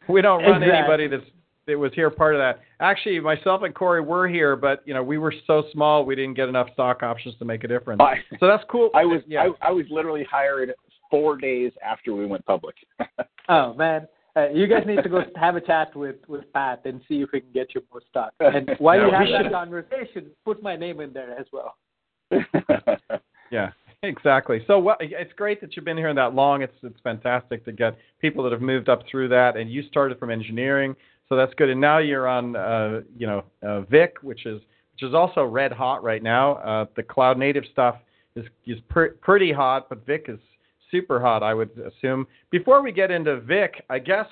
we 0.07 0.21
don't 0.21 0.43
run 0.43 0.61
Exactly. 0.61 0.77
anybody 0.77 1.07
that's 1.07 1.29
that 1.65 1.79
was 1.79 1.91
here 1.95 2.11
part 2.11 2.35
of 2.35 2.39
that. 2.39 2.59
Actually, 2.79 3.19
myself 3.21 3.63
and 3.63 3.73
Corey 3.73 4.01
were 4.01 4.27
here, 4.27 4.55
but 4.55 4.83
you 4.85 4.93
know 4.93 5.01
we 5.01 5.17
were 5.17 5.33
so 5.47 5.63
small 5.73 6.05
we 6.05 6.15
didn't 6.15 6.35
get 6.35 6.47
enough 6.47 6.67
stock 6.73 7.01
options 7.01 7.35
to 7.39 7.45
make 7.45 7.63
a 7.63 7.67
difference. 7.67 8.01
I, 8.01 8.17
So 8.39 8.47
that's 8.47 8.63
cool. 8.69 8.91
I 8.93 9.03
was 9.03 9.21
yeah. 9.27 9.47
I, 9.61 9.69
I 9.69 9.71
was 9.71 9.85
literally 9.89 10.27
hired 10.29 10.73
four 11.09 11.37
days 11.37 11.71
after 11.83 12.13
we 12.13 12.27
went 12.27 12.45
public. 12.45 12.75
Oh 13.49 13.73
man, 13.73 14.07
uh, 14.35 14.49
you 14.49 14.67
guys 14.67 14.83
need 14.85 15.03
to 15.03 15.09
go 15.09 15.21
have 15.35 15.55
a 15.55 15.61
chat 15.61 15.95
with 15.95 16.17
with 16.27 16.51
Pat 16.53 16.81
and 16.85 17.01
see 17.07 17.21
if 17.21 17.29
we 17.33 17.41
can 17.41 17.51
get 17.53 17.73
you 17.75 17.81
more 17.91 18.01
stock. 18.09 18.33
And 18.39 18.71
while 18.79 18.97
No, 18.99 19.05
you 19.07 19.11
have 19.13 19.27
that 19.27 19.43
should- 19.43 19.51
conversation, 19.51 20.31
put 20.45 20.61
my 20.63 20.75
name 20.75 20.99
in 21.01 21.13
there 21.13 21.37
as 21.39 21.45
well. 21.51 21.75
Yeah, 23.51 23.69
exactly. 24.01 24.63
So 24.65 24.79
well, 24.79 24.95
it's 24.99 25.31
great 25.33 25.61
that 25.61 25.75
you've 25.75 25.85
been 25.85 25.97
here 25.97 26.11
that 26.11 26.33
long. 26.33 26.63
It's 26.63 26.73
it's 26.81 26.99
fantastic 27.03 27.63
to 27.65 27.71
get 27.71 27.95
people 28.19 28.43
that 28.43 28.51
have 28.51 28.61
moved 28.63 28.89
up 28.89 29.01
through 29.09 29.27
that, 29.29 29.55
and 29.57 29.69
you 29.71 29.83
started 29.83 30.17
from 30.17 30.31
engineering, 30.31 30.95
so 31.29 31.35
that's 31.35 31.53
good. 31.53 31.69
And 31.69 31.79
now 31.79 31.99
you're 31.99 32.27
on, 32.27 32.55
uh, 32.55 33.01
you 33.15 33.27
know, 33.27 33.43
uh, 33.61 33.81
VIC, 33.81 34.17
which 34.23 34.47
is 34.47 34.59
which 34.93 35.07
is 35.07 35.13
also 35.13 35.43
red 35.45 35.71
hot 35.71 36.03
right 36.03 36.23
now. 36.23 36.53
Uh, 36.55 36.85
the 36.95 37.03
cloud 37.03 37.37
native 37.37 37.63
stuff 37.71 37.97
is 38.35 38.45
is 38.65 38.79
pr- 38.89 39.13
pretty 39.21 39.51
hot, 39.51 39.87
but 39.87 40.03
VIC 40.03 40.25
is 40.29 40.39
super 40.93 41.19
hot, 41.19 41.43
I 41.43 41.53
would 41.53 41.71
assume. 41.79 42.27
Before 42.51 42.81
we 42.81 42.91
get 42.91 43.11
into 43.11 43.41
VIC, 43.41 43.83
I 43.89 43.99
guess 43.99 44.27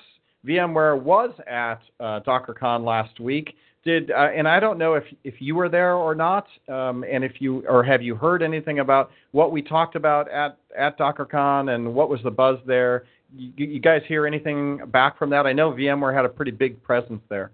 VMware 0.46 1.00
was 1.00 1.30
at 1.46 1.80
uh, 2.00 2.20
DockerCon 2.20 2.84
last 2.84 3.20
week. 3.20 3.56
Did 3.84 4.12
uh, 4.12 4.28
and 4.34 4.46
I 4.46 4.60
don't 4.60 4.78
know 4.78 4.94
if 4.94 5.02
if 5.24 5.34
you 5.40 5.56
were 5.56 5.68
there 5.68 5.94
or 5.94 6.14
not, 6.14 6.46
um, 6.68 7.04
and 7.10 7.24
if 7.24 7.40
you 7.40 7.64
or 7.68 7.82
have 7.82 8.00
you 8.00 8.14
heard 8.14 8.40
anything 8.40 8.78
about 8.78 9.10
what 9.32 9.50
we 9.50 9.60
talked 9.60 9.96
about 9.96 10.30
at 10.30 10.56
at 10.78 10.96
DockerCon 10.96 11.74
and 11.74 11.92
what 11.92 12.08
was 12.08 12.20
the 12.22 12.30
buzz 12.30 12.58
there? 12.64 13.06
You, 13.36 13.52
you 13.56 13.80
guys 13.80 14.02
hear 14.06 14.24
anything 14.24 14.82
back 14.92 15.18
from 15.18 15.30
that? 15.30 15.46
I 15.48 15.52
know 15.52 15.72
VMware 15.72 16.14
had 16.14 16.24
a 16.24 16.28
pretty 16.28 16.52
big 16.52 16.80
presence 16.84 17.22
there. 17.28 17.50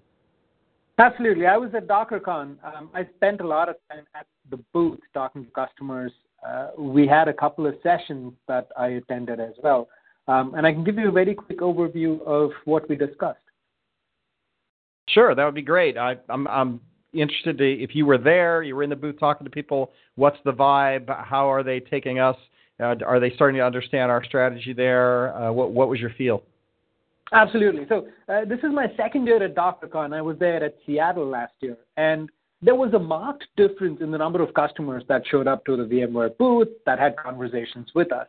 Absolutely. 0.99 1.47
I 1.47 1.57
was 1.57 1.71
at 1.75 1.87
DockerCon. 1.87 2.57
Um, 2.63 2.91
I 2.93 3.09
spent 3.17 3.41
a 3.41 3.47
lot 3.47 3.71
of 3.71 3.77
time 3.91 4.05
at 4.15 4.27
the 4.51 4.59
booth 4.75 4.99
talking 5.15 5.45
to 5.45 5.51
customers. 5.53 6.13
Uh, 6.47 6.69
we 6.79 7.07
had 7.07 7.29
a 7.29 7.33
couple 7.33 7.67
of 7.67 7.75
sessions 7.83 8.33
that 8.47 8.69
I 8.77 8.89
attended 8.89 9.41
as 9.41 9.55
well. 9.63 9.89
Um, 10.29 10.55
and 10.55 10.67
I 10.67 10.73
can 10.73 10.85
give 10.85 10.99
you 10.99 11.09
a 11.09 11.13
very 11.13 11.35
quick 11.35 11.61
overview 11.61 12.21
of 12.27 12.51
what 12.65 12.89
we 12.89 12.97
discussed. 12.97 13.39
Sure, 15.09 15.35
that 15.35 15.45
would 15.45 15.55
be 15.55 15.63
great. 15.63 15.97
I, 15.97 16.17
I'm 16.29 16.47
I'm 16.47 16.81
interested 17.15 17.57
to 17.59 17.83
if 17.83 17.95
you 17.95 18.05
were 18.05 18.19
there, 18.19 18.63
you 18.63 18.77
were 18.77 18.83
in 18.83 18.91
the 18.91 18.97
booth 18.97 19.19
talking 19.19 19.47
to 19.47 19.51
people. 19.51 19.91
What's 20.17 20.37
the 20.45 20.53
vibe? 20.53 21.07
How 21.25 21.51
are 21.51 21.63
they 21.63 21.81
taking 21.81 22.19
us? 22.19 22.37
Uh, 22.79 22.95
are 23.07 23.19
they 23.19 23.31
starting 23.35 23.57
to 23.57 23.65
understand 23.65 24.11
our 24.11 24.23
strategy 24.23 24.75
there? 24.75 25.35
Uh, 25.35 25.51
what 25.51 25.73
what 25.73 25.89
was 25.89 25.99
your 25.99 26.11
feel? 26.11 26.43
Absolutely. 27.33 27.87
So 27.89 28.07
uh, 28.29 28.45
this 28.45 28.59
is 28.59 28.71
my 28.73 28.87
second 28.97 29.27
year 29.27 29.43
at 29.43 29.55
DockerCon. 29.55 30.15
I 30.15 30.23
was 30.23 30.39
there 30.39 30.63
at 30.63 30.77
Seattle 30.87 31.27
last 31.27 31.53
year, 31.61 31.77
and 31.97 32.29
there 32.61 32.75
was 32.75 32.93
a 32.95 32.99
marked 32.99 33.47
difference 33.57 34.01
in 34.01 34.11
the 34.11 34.19
number 34.19 34.43
of 34.43 34.53
customers 34.55 35.05
that 35.09 35.23
showed 35.31 35.47
up 35.47 35.65
to 35.65 35.77
the 35.77 35.85
VMware 35.85 36.37
booth 36.39 36.69
that 36.87 36.99
had 36.99 37.17
conversations 37.17 37.89
with 37.95 38.13
us. 38.13 38.27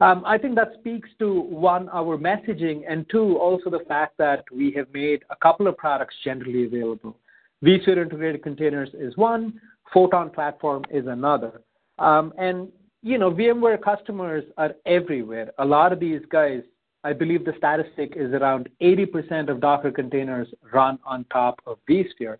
Um, 0.00 0.22
I 0.24 0.38
think 0.38 0.54
that 0.54 0.74
speaks 0.78 1.08
to 1.18 1.40
one, 1.40 1.88
our 1.88 2.16
messaging, 2.16 2.82
and 2.88 3.04
two, 3.10 3.36
also 3.38 3.68
the 3.68 3.84
fact 3.88 4.16
that 4.18 4.44
we 4.52 4.72
have 4.72 4.86
made 4.92 5.24
a 5.30 5.36
couple 5.36 5.66
of 5.66 5.76
products 5.76 6.14
generally 6.24 6.66
available. 6.66 7.16
vSphere 7.64 8.02
integrated 8.02 8.42
containers 8.42 8.90
is 8.94 9.16
one, 9.16 9.60
Photon 9.92 10.30
platform 10.30 10.84
is 10.90 11.06
another. 11.06 11.62
Um, 11.98 12.32
and 12.38 12.68
you 13.02 13.18
know, 13.18 13.30
VMware 13.30 13.80
customers 13.82 14.44
are 14.56 14.74
everywhere. 14.86 15.52
A 15.58 15.64
lot 15.64 15.92
of 15.92 16.00
these 16.00 16.20
guys, 16.30 16.62
I 17.04 17.12
believe 17.12 17.44
the 17.44 17.54
statistic 17.56 18.14
is 18.16 18.32
around 18.32 18.68
80% 18.82 19.48
of 19.48 19.60
Docker 19.60 19.90
containers 19.90 20.48
run 20.72 20.98
on 21.04 21.24
top 21.32 21.60
of 21.66 21.78
vSphere. 21.88 22.38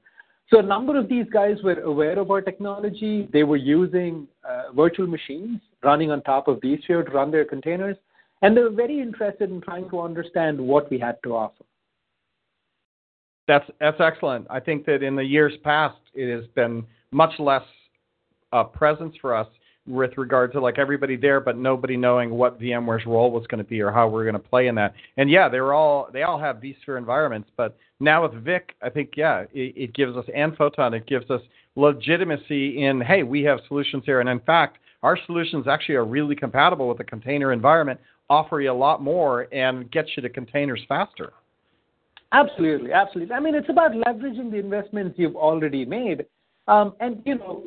So 0.50 0.60
a 0.60 0.62
number 0.62 0.98
of 0.98 1.08
these 1.08 1.26
guys 1.30 1.56
were 1.62 1.80
aware 1.80 2.18
of 2.18 2.30
our 2.30 2.40
technology. 2.40 3.28
They 3.32 3.44
were 3.44 3.56
using 3.56 4.26
uh, 4.48 4.72
virtual 4.74 5.06
machines 5.06 5.60
running 5.82 6.10
on 6.10 6.22
top 6.22 6.48
of 6.48 6.58
vSphere 6.60 7.04
to 7.04 7.12
run 7.12 7.30
their 7.30 7.44
containers, 7.44 7.96
and 8.40 8.56
they 8.56 8.62
were 8.62 8.70
very 8.70 8.98
interested 8.98 9.50
in 9.50 9.60
trying 9.60 9.90
to 9.90 10.00
understand 10.00 10.58
what 10.58 10.90
we 10.90 10.98
had 10.98 11.18
to 11.24 11.36
offer. 11.36 11.64
That's 13.46 13.68
that's 13.80 14.00
excellent. 14.00 14.46
I 14.50 14.60
think 14.60 14.86
that 14.86 15.02
in 15.02 15.16
the 15.16 15.24
years 15.24 15.54
past, 15.64 15.98
it 16.14 16.34
has 16.34 16.46
been 16.54 16.84
much 17.10 17.32
less 17.38 17.62
uh, 18.52 18.64
presence 18.64 19.14
for 19.20 19.34
us 19.34 19.48
with 19.88 20.16
regard 20.16 20.52
to 20.52 20.60
like 20.60 20.78
everybody 20.78 21.16
there, 21.16 21.40
but 21.40 21.56
nobody 21.56 21.96
knowing 21.96 22.30
what 22.30 22.60
VMware's 22.60 23.06
role 23.06 23.30
was 23.30 23.46
going 23.46 23.62
to 23.62 23.68
be 23.68 23.80
or 23.80 23.90
how 23.90 24.06
we're 24.06 24.24
going 24.24 24.34
to 24.34 24.48
play 24.48 24.68
in 24.68 24.74
that. 24.74 24.94
And 25.16 25.30
yeah, 25.30 25.48
they 25.48 25.60
were 25.60 25.74
all 25.74 26.08
they 26.12 26.22
all 26.22 26.38
have 26.38 26.56
vSphere 26.56 26.98
environments, 26.98 27.50
but 27.56 27.76
now 28.00 28.22
with 28.22 28.44
VIC, 28.44 28.74
I 28.82 28.90
think 28.90 29.12
yeah, 29.16 29.44
it, 29.52 29.74
it 29.76 29.94
gives 29.94 30.16
us 30.16 30.26
and 30.34 30.56
Photon, 30.56 30.94
it 30.94 31.06
gives 31.06 31.30
us 31.30 31.40
legitimacy 31.76 32.84
in 32.84 33.00
hey, 33.00 33.22
we 33.22 33.42
have 33.42 33.60
solutions 33.68 34.04
here, 34.04 34.20
and 34.20 34.28
in 34.28 34.40
fact, 34.40 34.78
our 35.02 35.18
solutions 35.26 35.66
actually 35.66 35.94
are 35.94 36.04
really 36.04 36.34
compatible 36.34 36.88
with 36.88 36.98
the 36.98 37.04
container 37.04 37.52
environment, 37.52 38.00
offer 38.28 38.60
you 38.60 38.70
a 38.70 38.74
lot 38.74 39.02
more, 39.02 39.46
and 39.52 39.90
get 39.90 40.06
you 40.16 40.22
to 40.22 40.28
containers 40.28 40.80
faster. 40.88 41.32
Absolutely, 42.32 42.92
absolutely. 42.92 43.34
I 43.34 43.40
mean, 43.40 43.54
it's 43.54 43.70
about 43.70 43.92
leveraging 43.92 44.50
the 44.50 44.58
investments 44.58 45.18
you've 45.18 45.36
already 45.36 45.84
made. 45.84 46.26
Um, 46.68 46.94
and 47.00 47.22
you 47.24 47.36
know, 47.36 47.66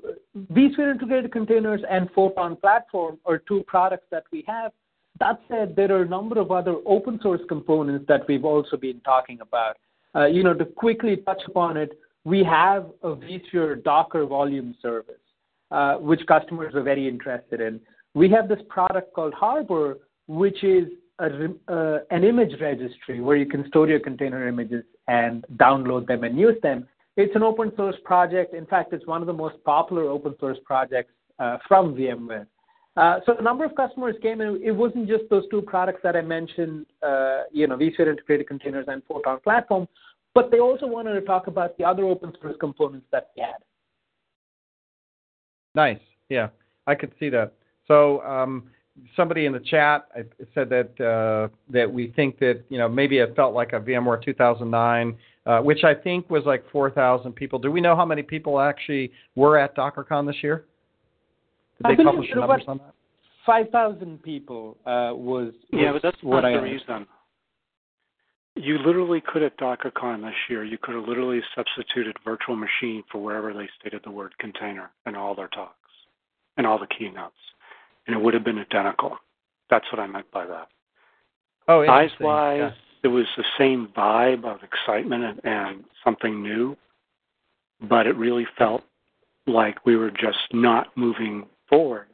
vSphere 0.54 0.92
integrated 0.92 1.32
containers 1.32 1.82
and 1.90 2.10
Photon 2.16 2.56
platform 2.56 3.18
are 3.26 3.40
two 3.40 3.64
products 3.68 4.06
that 4.12 4.24
we 4.32 4.46
have. 4.48 4.72
That 5.20 5.42
said, 5.50 5.76
there 5.76 5.92
are 5.92 6.04
a 6.04 6.08
number 6.08 6.40
of 6.40 6.52
other 6.52 6.76
open 6.86 7.20
source 7.22 7.42
components 7.50 8.06
that 8.08 8.28
we've 8.28 8.46
also 8.46 8.78
been 8.78 9.02
talking 9.02 9.40
about. 9.42 9.78
Uh, 10.16 10.26
you 10.26 10.44
know, 10.44 10.54
to 10.54 10.66
quickly 10.66 11.18
touch 11.18 11.42
upon 11.48 11.78
it, 11.78 11.98
we 12.24 12.44
have 12.44 12.92
a 13.02 13.16
vSphere 13.16 13.84
Docker 13.84 14.26
volume 14.26 14.76
service, 14.82 15.16
uh, 15.72 15.96
which 15.96 16.26
customers 16.28 16.76
are 16.76 16.84
very 16.84 17.08
interested 17.08 17.60
in. 17.60 17.80
We 18.14 18.30
have 18.30 18.48
this 18.48 18.60
product 18.70 19.14
called 19.14 19.34
Harbor, 19.34 19.98
which 20.28 20.64
is 20.64 20.86
uh, 21.20 21.98
an 22.10 22.24
image 22.24 22.60
registry 22.60 23.22
where 23.22 23.38
you 23.38 23.46
can 23.46 23.68
store 23.68 23.88
your 23.88 24.00
container 24.00 24.48
images 24.48 24.84
and 25.08 25.46
download 25.56 26.08
them 26.08 26.24
and 26.24 26.38
use 26.38 26.58
them. 26.62 26.88
It's 27.18 27.36
an 27.36 27.44
open 27.44 27.72
source 27.76 27.96
project. 28.04 28.54
In 28.54 28.66
fact, 28.66 28.94
it's 28.94 29.06
one 29.06 29.22
of 29.22 29.28
the 29.28 29.34
most 29.34 29.62
popular 29.64 30.04
open 30.10 30.36
source 30.40 30.58
projects 30.64 31.14
uh, 31.40 31.58
from 31.68 31.94
VMware. 31.96 32.48
Uh, 32.98 33.20
so 33.26 33.38
a 33.38 33.42
number 33.42 33.64
of 33.64 33.76
customers 33.76 34.16
came, 34.22 34.42
and 34.42 34.62
it 34.62 34.72
wasn't 34.72 35.08
just 35.08 35.24
those 35.30 35.44
two 35.50 35.62
products 35.62 36.00
that 36.04 36.16
I 36.16 36.22
mentioned, 36.22 36.86
uh, 37.02 37.44
you 37.52 37.68
know, 37.68 37.78
vSphere 37.78 38.10
integrated 38.10 38.48
containers 38.48 38.86
and 38.90 39.02
Photon 39.08 39.40
platform, 39.42 39.88
but 40.34 40.52
they 40.52 40.60
also 40.60 40.88
wanted 40.88 41.14
to 41.14 41.22
talk 41.22 41.48
about 41.48 41.78
the 41.78 41.86
other 41.86 42.04
open 42.04 42.34
source 42.42 42.56
components 42.60 43.08
that 43.12 43.32
we 43.36 43.44
had. 43.44 43.56
Nice. 45.74 46.02
Yeah, 46.30 46.50
I 46.86 46.96
could 46.96 47.14
see 47.18 47.30
that. 47.30 47.54
So 47.88 48.22
um, 48.24 48.70
somebody 49.16 49.46
in 49.46 49.54
the 49.54 49.60
chat 49.60 50.08
said 50.54 50.70
that 50.70 51.00
uh, 51.00 51.54
that 51.70 51.92
we 51.92 52.08
think 52.12 52.40
that 52.40 52.64
you 52.70 52.78
know 52.78 52.90
maybe 52.90 53.20
it 53.20 53.36
felt 53.36 53.54
like 53.54 53.74
a 53.74 53.80
VMware 53.80 54.24
2009, 54.24 55.18
uh, 55.46 55.60
which 55.60 55.84
I 55.84 55.94
think 55.94 56.30
was 56.30 56.44
like 56.46 56.64
4,000 56.72 57.34
people. 57.34 57.60
Do 57.60 57.72
we 57.72 57.82
know 57.82 57.96
how 57.96 58.06
many 58.06 58.22
people 58.24 58.60
actually 58.60 59.12
were 59.36 59.58
at 59.58 59.76
DockerCon 59.76 60.28
this 60.28 60.42
year? 60.44 60.66
Did 61.78 61.88
I 61.88 61.96
they 61.96 62.04
publish 62.04 62.30
there 62.30 62.42
were 62.42 62.48
numbers 62.48 62.64
about 62.64 62.72
on 62.72 62.78
that? 62.80 62.94
5,000 63.46 64.22
people 64.22 64.78
uh, 64.86 65.12
was, 65.16 65.54
Yeah, 65.72 65.92
was 65.92 66.02
but 66.02 66.12
that's 66.12 66.24
what 66.24 66.42
not 66.42 66.46
I 66.46 66.52
the 66.52 66.58
understood. 66.60 66.90
reason. 66.90 67.08
You 68.56 68.78
literally 68.80 69.22
could 69.26 69.42
at 69.44 69.58
DockerCon 69.58 70.22
this 70.22 70.36
year, 70.50 70.64
you 70.64 70.78
could 70.78 70.94
have 70.94 71.06
literally 71.08 71.42
substituted 71.56 72.18
virtual 72.24 72.56
machine 72.56 73.04
for 73.12 73.20
wherever 73.24 73.54
they 73.54 73.68
stated 73.80 74.02
the 74.04 74.12
word 74.12 74.34
container 74.40 74.92
in 75.08 75.16
all 75.16 75.34
their 75.34 75.48
talks 75.48 75.76
and 76.58 76.68
all 76.68 76.78
the 76.78 76.88
keynotes, 76.88 77.34
and 78.06 78.16
it 78.16 78.22
would 78.22 78.34
have 78.34 78.44
been 78.44 78.60
identical. 78.60 79.18
That's 79.70 79.86
what 79.92 80.00
I 80.00 80.06
meant 80.06 80.30
by 80.32 80.46
that. 80.46 80.68
Oh, 81.68 81.86
Size 81.86 82.10
wise, 82.20 82.60
Yeah. 82.60 82.72
It 83.04 83.08
was 83.08 83.26
the 83.38 83.44
same 83.58 83.90
vibe 83.96 84.46
of 84.46 84.60
excitement 84.64 85.24
and, 85.24 85.42
and 85.44 85.84
something 86.04 86.42
new, 86.42 86.76
but 87.90 88.06
it 88.08 88.16
really 88.16 88.48
felt 88.58 88.84
like 89.48 89.86
we 89.86 89.96
were 89.96 90.12
just 90.12 90.38
not 90.54 90.96
moving 90.96 91.46
forward. 91.68 92.08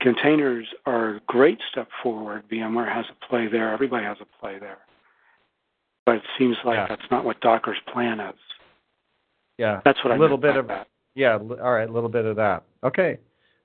Containers 0.00 0.66
are 0.84 1.16
a 1.16 1.20
great 1.28 1.58
step 1.70 1.88
forward. 2.02 2.42
VMware 2.50 2.92
has 2.92 3.04
a 3.08 3.26
play 3.26 3.46
there. 3.46 3.72
Everybody 3.72 4.04
has 4.04 4.16
a 4.20 4.40
play 4.40 4.58
there. 4.58 4.78
But 6.04 6.16
it 6.16 6.22
seems 6.36 6.56
like 6.64 6.76
Yeah. 6.76 6.86
that's 6.88 7.08
not 7.10 7.24
what 7.24 7.40
Docker's 7.40 7.78
plan 7.92 8.18
is. 8.18 8.34
Yeah. 9.58 9.80
That's 9.84 10.02
what 10.02 10.10
a 10.10 10.14
I 10.14 10.18
little 10.18 10.36
bit 10.38 10.56
of 10.56 10.66
that. 10.68 10.88
Yeah, 11.14 11.34
all 11.36 11.72
right, 11.72 11.88
a 11.88 11.92
little 11.92 12.08
bit 12.08 12.24
of 12.24 12.36
that. 12.36 12.64
Okay, 12.82 13.18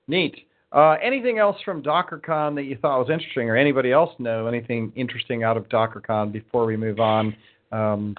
neat. 0.06 0.46
Uh, 0.70 0.96
anything 1.02 1.38
else 1.38 1.56
from 1.64 1.82
DockerCon 1.82 2.54
that 2.54 2.64
you 2.64 2.76
thought 2.76 2.98
was 2.98 3.10
interesting, 3.10 3.48
or 3.48 3.56
anybody 3.56 3.90
else 3.90 4.10
know 4.18 4.46
anything 4.46 4.92
interesting 4.96 5.42
out 5.42 5.56
of 5.56 5.68
DockerCon 5.68 6.30
before 6.30 6.66
we 6.66 6.76
move 6.76 7.00
on? 7.00 7.34
Um, 7.72 8.16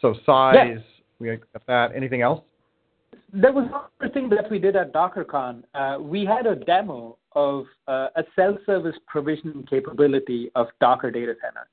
so 0.00 0.14
size, 0.24 0.78
we 1.18 1.28
got 1.28 1.66
that. 1.66 1.96
Anything 1.96 2.22
else? 2.22 2.42
There 3.32 3.52
was 3.52 3.68
another 3.68 4.12
thing 4.14 4.28
that 4.30 4.50
we 4.50 4.58
did 4.58 4.76
at 4.76 4.92
DockerCon. 4.92 5.64
Uh, 5.74 5.98
we 6.00 6.24
had 6.24 6.46
a 6.46 6.54
demo 6.54 7.18
of 7.32 7.66
uh, 7.88 8.08
a 8.16 8.22
self-service 8.36 8.96
provisioning 9.06 9.66
capability 9.68 10.50
of 10.54 10.68
Docker 10.80 11.10
Data 11.10 11.34
Center, 11.42 11.68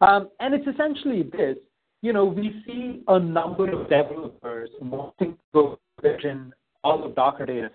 um, 0.00 0.30
and 0.40 0.54
it's 0.54 0.66
essentially 0.66 1.22
this. 1.22 1.58
You 2.02 2.12
know, 2.12 2.24
we 2.24 2.62
see 2.66 3.02
a 3.08 3.18
number 3.18 3.70
of 3.70 3.88
developers 3.88 4.70
wanting 4.80 5.32
to 5.32 5.38
go 5.52 5.78
provision 5.98 6.54
all 6.82 7.04
of 7.04 7.14
Docker 7.14 7.46
data, 7.46 7.70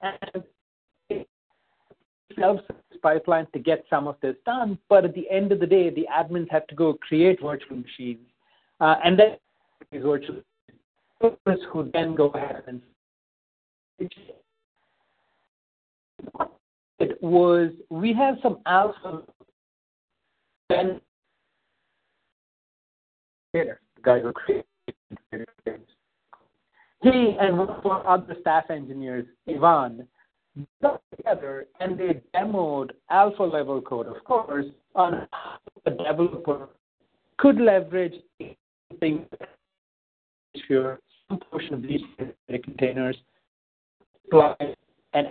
and 0.00 0.42
self-service 2.38 2.98
pipeline 3.02 3.46
to 3.52 3.58
get 3.58 3.84
some 3.90 4.06
of 4.06 4.16
this 4.22 4.36
done. 4.46 4.78
But 4.88 5.04
at 5.04 5.14
the 5.14 5.28
end 5.30 5.52
of 5.52 5.60
the 5.60 5.66
day, 5.66 5.90
the 5.90 6.06
admins 6.12 6.50
have 6.50 6.66
to 6.68 6.74
go 6.74 6.94
create 6.94 7.40
virtual 7.42 7.76
machines, 7.76 8.26
uh, 8.80 8.96
and 9.04 9.18
then 9.18 9.36
these 9.90 10.02
virtual 10.02 10.36
who 11.72 11.88
then 11.92 12.16
go 12.16 12.30
ahead 12.30 12.64
and 12.66 12.82
it 16.98 17.22
was 17.22 17.70
we 17.90 18.12
have 18.12 18.34
some 18.42 18.58
alpha 18.66 19.22
then 20.68 21.00
the 23.52 23.76
guy 24.02 24.18
who 24.18 24.32
created 24.32 24.66
he 27.02 27.36
and 27.40 27.58
one 27.58 27.68
of 27.68 27.84
our 27.84 28.06
other 28.06 28.36
staff 28.40 28.70
engineers, 28.70 29.26
Ivan, 29.48 30.06
got 30.82 31.00
together 31.16 31.66
and 31.80 31.98
they 31.98 32.20
demoed 32.34 32.90
alpha 33.10 33.42
level 33.42 33.80
code, 33.80 34.06
of 34.06 34.22
course, 34.24 34.66
on 34.94 35.26
how 35.30 35.58
a 35.86 35.90
developer 35.90 36.68
could 37.38 37.60
leverage 37.60 38.14
some 39.00 39.26
portion 41.50 41.74
of 41.74 41.82
these 41.82 42.02
containers, 42.64 43.16
and 44.32 45.28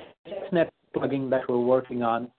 SNET 0.52 0.70
plugging 0.94 1.30
that 1.30 1.48
we're 1.48 1.60
working 1.60 2.04
on. 2.04 2.30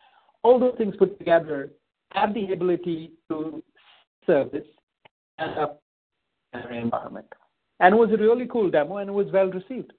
All 0.43 0.59
those 0.59 0.75
things 0.77 0.95
put 0.99 1.19
together 1.19 1.71
have 2.13 2.35
the 2.35 2.53
ability 2.53 3.13
to 3.29 3.63
service 4.27 4.67
and 5.39 5.59
up 5.59 5.81
environment. 6.71 7.27
And 7.81 7.95
it 7.95 7.99
was 7.99 8.11
a 8.11 8.17
really 8.17 8.47
cool 8.47 8.71
demo 8.71 8.99
and 8.99 9.09
it 9.09 9.13
was 9.13 9.29
well 9.33 9.47
received. 9.47 9.93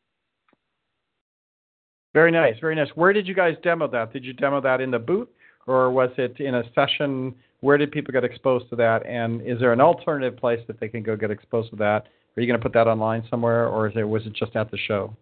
Very 2.13 2.31
nice, 2.31 2.55
very 2.59 2.75
nice. 2.75 2.89
Where 2.95 3.11
did 3.11 3.27
you 3.27 3.33
guys 3.33 3.55
demo 3.63 3.87
that? 3.87 4.13
Did 4.13 4.23
you 4.23 4.33
demo 4.33 4.61
that 4.61 4.81
in 4.81 4.91
the 4.91 4.99
booth 4.99 5.29
or 5.67 5.91
was 5.91 6.09
it 6.17 6.39
in 6.39 6.55
a 6.55 6.63
session? 6.75 7.33
Where 7.61 7.77
did 7.77 7.91
people 7.91 8.11
get 8.11 8.23
exposed 8.23 8.69
to 8.69 8.75
that? 8.77 9.05
And 9.05 9.41
is 9.41 9.59
there 9.59 9.73
an 9.73 9.81
alternative 9.81 10.37
place 10.37 10.59
that 10.67 10.79
they 10.79 10.89
can 10.89 11.03
go 11.03 11.15
get 11.15 11.31
exposed 11.31 11.71
to 11.71 11.75
that? 11.77 12.07
Are 12.35 12.41
you 12.41 12.47
going 12.47 12.59
to 12.59 12.63
put 12.63 12.73
that 12.73 12.87
online 12.87 13.23
somewhere, 13.29 13.67
or 13.67 13.87
is 13.87 13.93
it 13.95 14.03
was 14.03 14.25
it 14.25 14.33
just 14.33 14.55
at 14.55 14.71
the 14.71 14.77
show? 14.77 15.15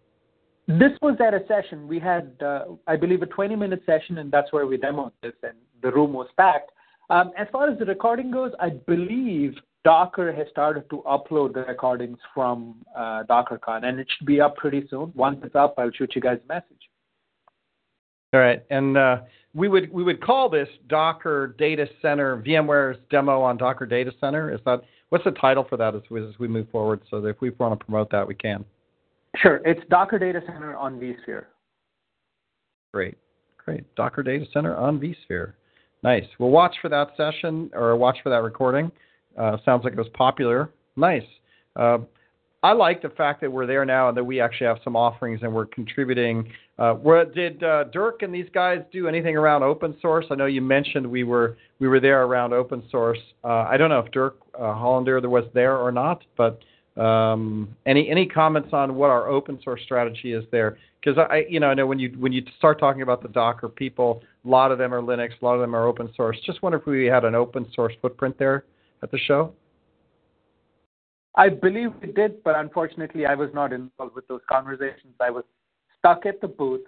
This 0.68 0.92
was 1.02 1.18
at 1.20 1.34
a 1.34 1.42
session. 1.48 1.88
We 1.88 2.00
had, 2.00 2.32
uh, 2.42 2.66
I 2.88 2.96
believe, 2.96 3.22
a 3.22 3.26
20-minute 3.26 3.84
session, 3.86 4.20
and 4.20 4.32
that's 4.32 4.54
where 4.54 4.66
we 4.66 4.78
demoed 4.78 5.12
this, 5.22 5.34
and 5.44 5.58
the 5.82 5.92
room 5.92 6.14
was 6.14 6.28
packed. 6.38 6.72
Um, 7.10 7.32
as 7.38 7.48
far 7.52 7.70
as 7.70 7.78
the 7.78 7.86
recording 7.86 8.32
goes, 8.32 8.54
I 8.62 8.70
believe 8.70 9.56
Docker 9.84 10.32
has 10.32 10.48
started 10.52 10.90
to 10.92 11.04
upload 11.08 11.54
the 11.54 11.62
recordings 11.62 12.20
from 12.34 12.76
uh, 12.96 13.24
DockerCon, 13.24 13.84
and 13.86 14.00
it 14.00 14.08
should 14.16 14.28
be 14.28 14.40
up 14.40 14.56
pretty 14.56 14.86
soon. 14.90 15.12
Once 15.16 15.40
it's 15.44 15.56
up, 15.56 15.76
I'll 15.78 15.92
shoot 15.92 16.12
you 16.16 16.22
guys 16.22 16.38
a 16.44 16.48
message. 16.48 16.90
All 18.34 18.40
right, 18.40 18.64
and 18.70 18.96
uh, 18.96 19.18
we 19.54 19.68
would 19.68 19.92
we 19.92 20.04
would 20.04 20.22
call 20.24 20.50
this 20.50 20.70
Docker 20.88 21.56
Data 21.58 21.88
Center 22.02 22.42
VMware's 22.46 22.98
demo 23.10 23.42
on 23.42 23.58
Docker 23.58 23.86
Data 23.86 24.12
Center. 24.22 24.54
Is 24.54 24.62
that 24.66 24.82
what's 25.10 25.26
the 25.26 25.32
title 25.32 25.66
for 25.68 25.78
that 25.78 25.96
as 25.96 26.02
we, 26.10 26.26
as 26.26 26.40
we 26.40 26.48
move 26.48 26.70
forward? 26.70 27.02
So 27.10 27.20
that 27.20 27.30
if 27.30 27.42
we 27.42 27.50
want 27.50 27.78
to 27.78 27.86
promote 27.86 28.10
that, 28.12 28.26
we 28.26 28.36
can. 28.36 28.64
Sure, 29.38 29.62
it's 29.66 29.82
Docker 29.90 30.20
Data 30.20 30.42
Center 30.46 30.76
on 30.78 31.00
vSphere. 31.00 31.46
Great, 32.94 33.18
great. 33.66 33.84
Docker 33.96 34.24
Data 34.24 34.46
Center 34.54 34.78
on 34.78 35.00
vSphere. 35.00 35.54
Nice. 36.04 36.26
We'll 36.40 36.50
watch 36.50 36.76
for 36.82 36.90
that 36.90 37.10
session 37.18 37.70
or 37.74 37.96
watch 37.96 38.18
for 38.24 38.30
that 38.30 38.44
recording. 38.44 38.92
Uh, 39.38 39.58
sounds 39.66 39.84
like 39.84 39.94
it 39.94 40.00
was 40.00 40.10
popular. 40.14 40.72
Nice. 40.96 41.24
Uh, 41.76 42.00
I 42.64 42.74
like 42.74 43.02
the 43.02 43.10
fact 43.10 43.42
that 43.42 43.52
we're 43.52 43.66
there 43.66 43.86
now 43.86 44.10
and 44.10 44.18
that 44.18 44.24
we 44.24 44.40
actually 44.40 44.68
have 44.68 44.78
some 44.84 44.96
offerings 44.96 45.40
and 45.42 45.52
we're 45.52 45.66
contributing. 45.66 46.52
Uh, 46.78 46.94
what, 46.94 47.34
did 47.34 47.64
uh, 47.64 47.86
Dirk 47.86 48.22
and 48.22 48.34
these 48.34 48.50
guys 48.54 48.82
do 48.92 49.08
anything 49.08 49.36
around 49.36 49.64
open 49.64 49.98
source? 50.00 50.26
I 50.30 50.36
know 50.36 50.46
you 50.46 50.62
mentioned 50.62 51.08
we 51.08 51.24
were 51.24 51.58
we 51.80 51.88
were 51.88 52.00
there 52.00 52.24
around 52.24 52.54
open 52.54 52.84
source. 52.92 53.18
Uh, 53.44 53.66
I 53.68 53.78
don't 53.78 53.90
know 53.90 54.00
if 54.00 54.12
Dirk 54.12 54.38
uh, 54.54 54.60
Hohndel 54.60 55.28
was 55.28 55.46
there 55.56 55.78
or 55.78 55.92
not, 55.92 56.24
but 56.38 56.60
um, 57.02 57.76
any 57.88 58.10
any 58.10 58.28
comments 58.28 58.70
on 58.74 58.94
what 58.96 59.10
our 59.10 59.28
open 59.28 59.60
source 59.64 59.82
strategy 59.84 60.34
is 60.34 60.44
there? 60.52 60.78
Because 61.04 61.18
I 61.18 61.46
you 61.50 61.60
know 61.60 61.68
I 61.68 61.74
know 61.74 61.88
when 61.88 61.98
you 61.98 62.10
when 62.20 62.32
you 62.32 62.44
start 62.60 62.80
talking 62.80 63.02
about 63.02 63.24
the 63.24 63.30
Docker 63.30 63.70
people, 63.70 64.22
a 64.46 64.48
lot 64.48 64.72
of 64.72 64.78
them 64.78 64.94
are 64.94 65.02
Linux, 65.02 65.30
a 65.42 65.46
lot 65.46 65.56
of 65.56 65.62
them 65.62 65.76
are 65.76 65.88
open 65.88 66.12
source. 66.16 66.38
Just 66.46 66.62
wonder 66.62 66.78
if 66.78 66.86
we 66.86 67.06
had 67.06 67.26
an 67.26 67.34
open 67.34 67.66
source 67.74 67.94
footprint 68.04 68.38
there 68.38 68.66
at 69.04 69.12
the 69.12 69.18
show. 69.18 69.54
I 71.36 71.50
believe 71.50 71.92
we 72.02 72.12
did, 72.12 72.44
but 72.44 72.58
unfortunately, 72.58 73.26
I 73.26 73.36
was 73.36 73.50
not 73.54 73.72
involved 73.72 74.16
with 74.16 74.28
those 74.28 74.42
conversations. 74.50 75.14
I 75.20 75.30
was 75.30 75.46
stuck 75.98 76.26
at 76.26 76.42
the 76.42 76.48
booth, 76.48 76.82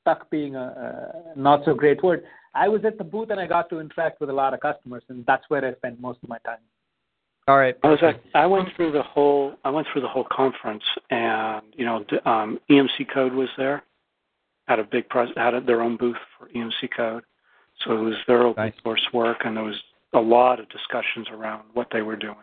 stuck 0.00 0.28
being 0.30 0.56
a, 0.56 1.32
a 1.34 1.38
not 1.38 1.64
so 1.64 1.74
great 1.74 2.02
word. 2.02 2.24
I 2.54 2.68
was 2.68 2.84
at 2.84 2.98
the 2.98 3.04
booth 3.04 3.30
and 3.30 3.38
I 3.38 3.46
got 3.46 3.68
to 3.70 3.80
interact 3.80 4.20
with 4.20 4.30
a 4.30 4.32
lot 4.32 4.54
of 4.54 4.60
customers, 4.60 5.02
and 5.08 5.24
that's 5.26 5.44
where 5.48 5.64
I 5.64 5.74
spent 5.74 6.00
most 6.00 6.18
of 6.22 6.28
my 6.28 6.38
time. 6.38 6.58
All 7.48 7.58
right. 7.58 7.76
I 7.84 7.88
was 7.88 8.00
at, 8.02 8.20
I 8.34 8.46
went 8.46 8.68
through 8.74 8.90
the 8.90 9.02
whole 9.02 9.54
I 9.64 9.70
went 9.70 9.86
through 9.92 10.02
the 10.02 10.08
whole 10.08 10.26
conference, 10.32 10.82
and 11.10 11.62
you 11.76 11.84
know, 11.84 12.04
um, 12.24 12.58
EMC 12.68 13.12
Code 13.12 13.34
was 13.34 13.48
there, 13.56 13.84
had 14.66 14.80
a 14.80 14.84
big 14.84 15.08
pres 15.08 15.28
had 15.36 15.54
a, 15.54 15.60
their 15.60 15.80
own 15.80 15.96
booth 15.96 16.16
for 16.36 16.48
EMC 16.48 16.90
Code, 16.96 17.22
so 17.84 17.92
it 17.92 18.00
was 18.00 18.14
their 18.26 18.42
open 18.42 18.64
nice. 18.64 18.72
source 18.82 19.06
work, 19.12 19.42
and 19.44 19.56
there 19.56 19.64
was 19.64 19.80
a 20.16 20.20
lot 20.20 20.58
of 20.58 20.68
discussions 20.70 21.28
around 21.30 21.62
what 21.74 21.88
they 21.92 22.02
were 22.02 22.16
doing 22.16 22.36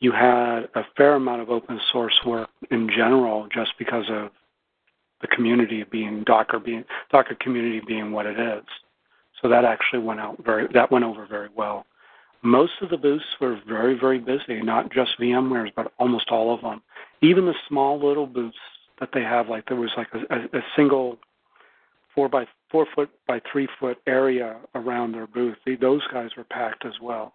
you 0.00 0.12
had 0.12 0.68
a 0.74 0.82
fair 0.96 1.14
amount 1.14 1.42
of 1.42 1.50
open 1.50 1.80
source 1.92 2.18
work 2.24 2.48
in 2.70 2.88
general 2.88 3.48
just 3.52 3.72
because 3.78 4.04
of 4.10 4.30
the 5.20 5.26
community 5.28 5.84
being 5.90 6.22
Docker 6.24 6.58
being 6.58 6.84
Docker 7.10 7.36
community 7.40 7.80
being 7.86 8.12
what 8.12 8.26
it 8.26 8.38
is. 8.38 8.64
So 9.40 9.48
that 9.48 9.64
actually 9.64 10.00
went 10.00 10.20
out 10.20 10.36
very 10.44 10.66
that 10.74 10.90
went 10.90 11.04
over 11.04 11.26
very 11.26 11.48
well. 11.56 11.86
Most 12.42 12.72
of 12.82 12.90
the 12.90 12.98
booths 12.98 13.24
were 13.40 13.58
very 13.66 13.98
very 13.98 14.18
busy, 14.18 14.60
not 14.62 14.92
just 14.92 15.18
VMware's, 15.18 15.72
but 15.74 15.92
almost 15.98 16.28
all 16.30 16.54
of 16.54 16.60
them. 16.60 16.82
Even 17.22 17.46
the 17.46 17.54
small 17.68 17.98
little 17.98 18.26
booths 18.26 18.56
that 19.00 19.10
they 19.14 19.22
have, 19.22 19.48
like 19.48 19.66
there 19.66 19.76
was 19.78 19.90
like 19.96 20.08
a, 20.12 20.34
a, 20.34 20.58
a 20.58 20.62
single 20.74 21.18
four 22.16 22.28
by 22.28 22.44
four 22.72 22.86
foot 22.96 23.10
by 23.28 23.40
three 23.52 23.68
foot 23.78 23.98
area 24.08 24.56
around 24.74 25.12
their 25.12 25.28
booth. 25.28 25.56
Those 25.80 26.02
guys 26.12 26.30
were 26.36 26.44
packed 26.44 26.84
as 26.84 26.94
well. 27.00 27.34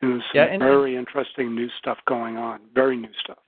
There's 0.00 0.22
yeah, 0.32 0.44
and, 0.44 0.60
very 0.60 0.96
interesting 0.96 1.54
new 1.54 1.68
stuff 1.78 1.98
going 2.06 2.38
on. 2.38 2.60
Very 2.74 2.96
new 2.96 3.12
stuff. 3.22 3.38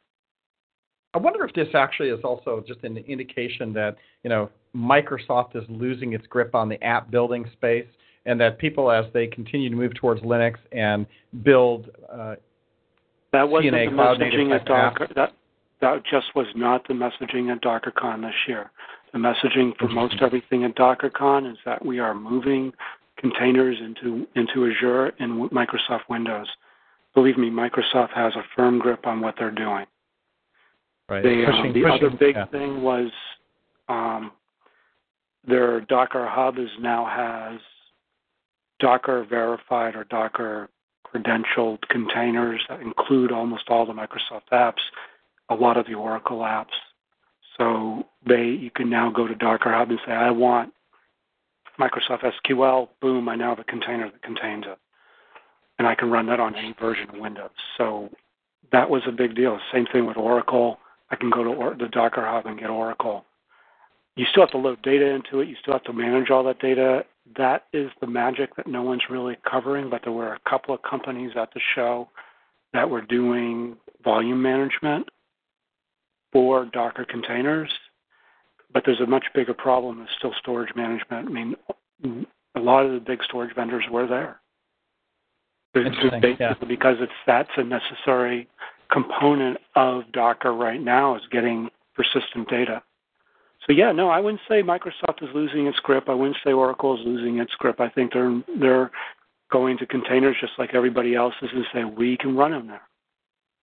I 1.14 1.18
wonder 1.18 1.44
if 1.46 1.54
this 1.54 1.68
actually 1.74 2.10
is 2.10 2.20
also 2.24 2.62
just 2.66 2.84
an 2.84 2.98
indication 2.98 3.72
that 3.72 3.96
you 4.22 4.28
know 4.28 4.50
Microsoft 4.76 5.56
is 5.56 5.64
losing 5.68 6.12
its 6.12 6.26
grip 6.26 6.54
on 6.54 6.68
the 6.68 6.82
app 6.84 7.10
building 7.10 7.48
space, 7.54 7.86
and 8.26 8.38
that 8.40 8.58
people, 8.58 8.90
as 8.90 9.06
they 9.14 9.26
continue 9.26 9.70
to 9.70 9.76
move 9.76 9.94
towards 9.94 10.20
Linux 10.20 10.56
and 10.72 11.06
build 11.42 11.88
uh, 12.12 12.34
that 13.32 13.48
wasn't 13.48 13.74
CNA, 13.74 13.90
the 13.90 13.96
messaging 13.96 14.54
at 14.54 14.64
Docker. 14.66 15.08
That 15.14 15.32
that 15.80 16.02
just 16.10 16.34
was 16.34 16.46
not 16.54 16.86
the 16.88 16.94
messaging 16.94 17.50
at 17.52 17.62
DockerCon 17.62 18.22
this 18.22 18.34
year. 18.48 18.70
The 19.12 19.18
messaging 19.18 19.76
for 19.78 19.88
most 19.88 20.16
everything 20.20 20.64
at 20.64 20.76
DockerCon 20.76 21.50
is 21.50 21.58
that 21.64 21.84
we 21.84 21.98
are 21.98 22.14
moving 22.14 22.72
containers 23.18 23.78
into 23.80 24.26
into 24.34 24.70
Azure 24.70 25.12
and 25.18 25.50
Microsoft 25.50 26.08
Windows. 26.08 26.48
Believe 27.14 27.38
me, 27.38 27.48
Microsoft 27.48 28.12
has 28.14 28.34
a 28.34 28.42
firm 28.54 28.78
grip 28.78 29.06
on 29.06 29.20
what 29.20 29.36
they're 29.38 29.50
doing. 29.50 29.86
Right. 31.08 31.22
They, 31.22 31.46
um, 31.46 31.72
the 31.72 31.82
pushing, 31.82 32.06
other 32.08 32.10
big 32.10 32.34
yeah. 32.34 32.46
thing 32.46 32.82
was 32.82 33.10
um, 33.88 34.32
their 35.46 35.80
Docker 35.82 36.26
Hub 36.26 36.58
is 36.58 36.68
now 36.80 37.06
has 37.06 37.60
Docker 38.80 39.24
verified 39.28 39.94
or 39.94 40.04
Docker 40.04 40.68
credentialed 41.06 41.78
containers 41.88 42.60
that 42.68 42.80
include 42.80 43.32
almost 43.32 43.64
all 43.68 43.86
the 43.86 43.92
Microsoft 43.92 44.48
apps, 44.52 44.82
a 45.48 45.54
lot 45.54 45.76
of 45.76 45.86
the 45.86 45.94
Oracle 45.94 46.38
apps. 46.38 46.66
So 47.56 48.05
they 48.26 48.44
you 48.44 48.70
can 48.70 48.90
now 48.90 49.10
go 49.10 49.26
to 49.26 49.34
Docker 49.34 49.72
Hub 49.72 49.90
and 49.90 50.00
say, 50.06 50.12
I 50.12 50.30
want 50.30 50.72
Microsoft 51.78 52.30
SQL, 52.44 52.88
boom, 53.00 53.28
I 53.28 53.36
now 53.36 53.50
have 53.50 53.58
a 53.58 53.64
container 53.64 54.10
that 54.10 54.22
contains 54.22 54.64
it. 54.66 54.78
And 55.78 55.86
I 55.86 55.94
can 55.94 56.10
run 56.10 56.26
that 56.26 56.40
on 56.40 56.54
any 56.54 56.74
version 56.80 57.10
of 57.10 57.20
Windows. 57.20 57.50
So 57.76 58.10
that 58.72 58.88
was 58.88 59.02
a 59.06 59.12
big 59.12 59.34
deal. 59.34 59.58
Same 59.72 59.86
thing 59.92 60.06
with 60.06 60.16
Oracle. 60.16 60.78
I 61.10 61.16
can 61.16 61.30
go 61.30 61.44
to 61.44 61.50
or- 61.50 61.74
the 61.74 61.88
Docker 61.88 62.24
Hub 62.24 62.46
and 62.46 62.58
get 62.58 62.70
Oracle. 62.70 63.24
You 64.16 64.24
still 64.30 64.44
have 64.44 64.50
to 64.52 64.58
load 64.58 64.80
data 64.82 65.06
into 65.06 65.40
it. 65.40 65.48
You 65.48 65.56
still 65.60 65.74
have 65.74 65.84
to 65.84 65.92
manage 65.92 66.30
all 66.30 66.42
that 66.44 66.58
data. 66.58 67.04
That 67.36 67.64
is 67.74 67.90
the 68.00 68.06
magic 68.06 68.56
that 68.56 68.66
no 68.66 68.82
one's 68.82 69.10
really 69.10 69.36
covering, 69.48 69.90
but 69.90 70.00
there 70.02 70.12
were 70.12 70.32
a 70.32 70.50
couple 70.50 70.74
of 70.74 70.80
companies 70.82 71.32
at 71.36 71.52
the 71.52 71.60
show 71.74 72.08
that 72.72 72.88
were 72.88 73.02
doing 73.02 73.76
volume 74.02 74.40
management 74.40 75.08
for 76.32 76.64
Docker 76.66 77.04
containers, 77.04 77.70
but 78.76 78.84
there's 78.84 79.00
a 79.00 79.06
much 79.06 79.24
bigger 79.34 79.54
problem 79.54 80.02
of 80.02 80.06
still 80.18 80.34
storage 80.38 80.68
management. 80.76 81.26
I 81.26 81.30
mean, 81.30 82.26
a 82.54 82.60
lot 82.60 82.84
of 82.84 82.92
the 82.92 83.00
big 83.00 83.24
storage 83.24 83.54
vendors 83.56 83.84
were 83.90 84.06
there. 84.06 84.38
Interesting, 85.74 86.36
yeah. 86.38 86.52
Because 86.68 86.96
it's 87.00 87.10
that's 87.26 87.48
a 87.56 87.64
necessary 87.64 88.46
component 88.92 89.56
of 89.76 90.02
Docker 90.12 90.52
right 90.52 90.78
now 90.78 91.16
is 91.16 91.22
getting 91.30 91.70
persistent 91.94 92.50
data. 92.50 92.82
So 93.66 93.72
yeah, 93.72 93.92
no, 93.92 94.10
I 94.10 94.20
wouldn't 94.20 94.42
say 94.46 94.62
Microsoft 94.62 95.22
is 95.22 95.30
losing 95.34 95.66
its 95.66 95.78
grip. 95.78 96.10
I 96.10 96.14
wouldn't 96.14 96.36
say 96.44 96.52
Oracle 96.52 97.00
is 97.00 97.06
losing 97.06 97.38
its 97.38 97.54
grip. 97.54 97.80
I 97.80 97.88
think 97.88 98.12
they're 98.12 98.42
they're 98.60 98.90
going 99.50 99.78
to 99.78 99.86
containers 99.86 100.36
just 100.38 100.52
like 100.58 100.74
everybody 100.74 101.14
else 101.14 101.32
is 101.40 101.48
and 101.54 101.64
say 101.72 101.84
we 101.84 102.18
can 102.18 102.36
run 102.36 102.50
them 102.50 102.66
there. 102.66 102.82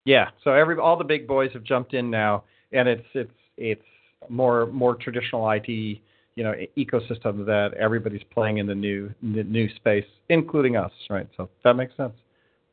Yeah, 0.04 0.28
so 0.44 0.52
every 0.52 0.76
all 0.76 0.98
the 0.98 1.04
big 1.04 1.26
boys 1.26 1.50
have 1.54 1.64
jumped 1.64 1.94
in 1.94 2.10
now, 2.10 2.44
and 2.72 2.86
it's 2.86 3.08
it's 3.14 3.32
it's 3.56 3.82
more 4.28 4.66
more 4.66 4.94
traditional 4.94 5.48
IT 5.50 5.68
you 5.68 6.44
know 6.44 6.54
ecosystem 6.76 7.44
that 7.46 7.70
everybody's 7.78 8.22
playing 8.32 8.58
in 8.58 8.66
the 8.66 8.74
new 8.74 9.12
the 9.34 9.42
new 9.42 9.68
space, 9.74 10.06
including 10.28 10.76
us, 10.76 10.92
right? 11.10 11.28
So 11.36 11.48
that 11.64 11.74
makes 11.74 11.96
sense. 11.96 12.14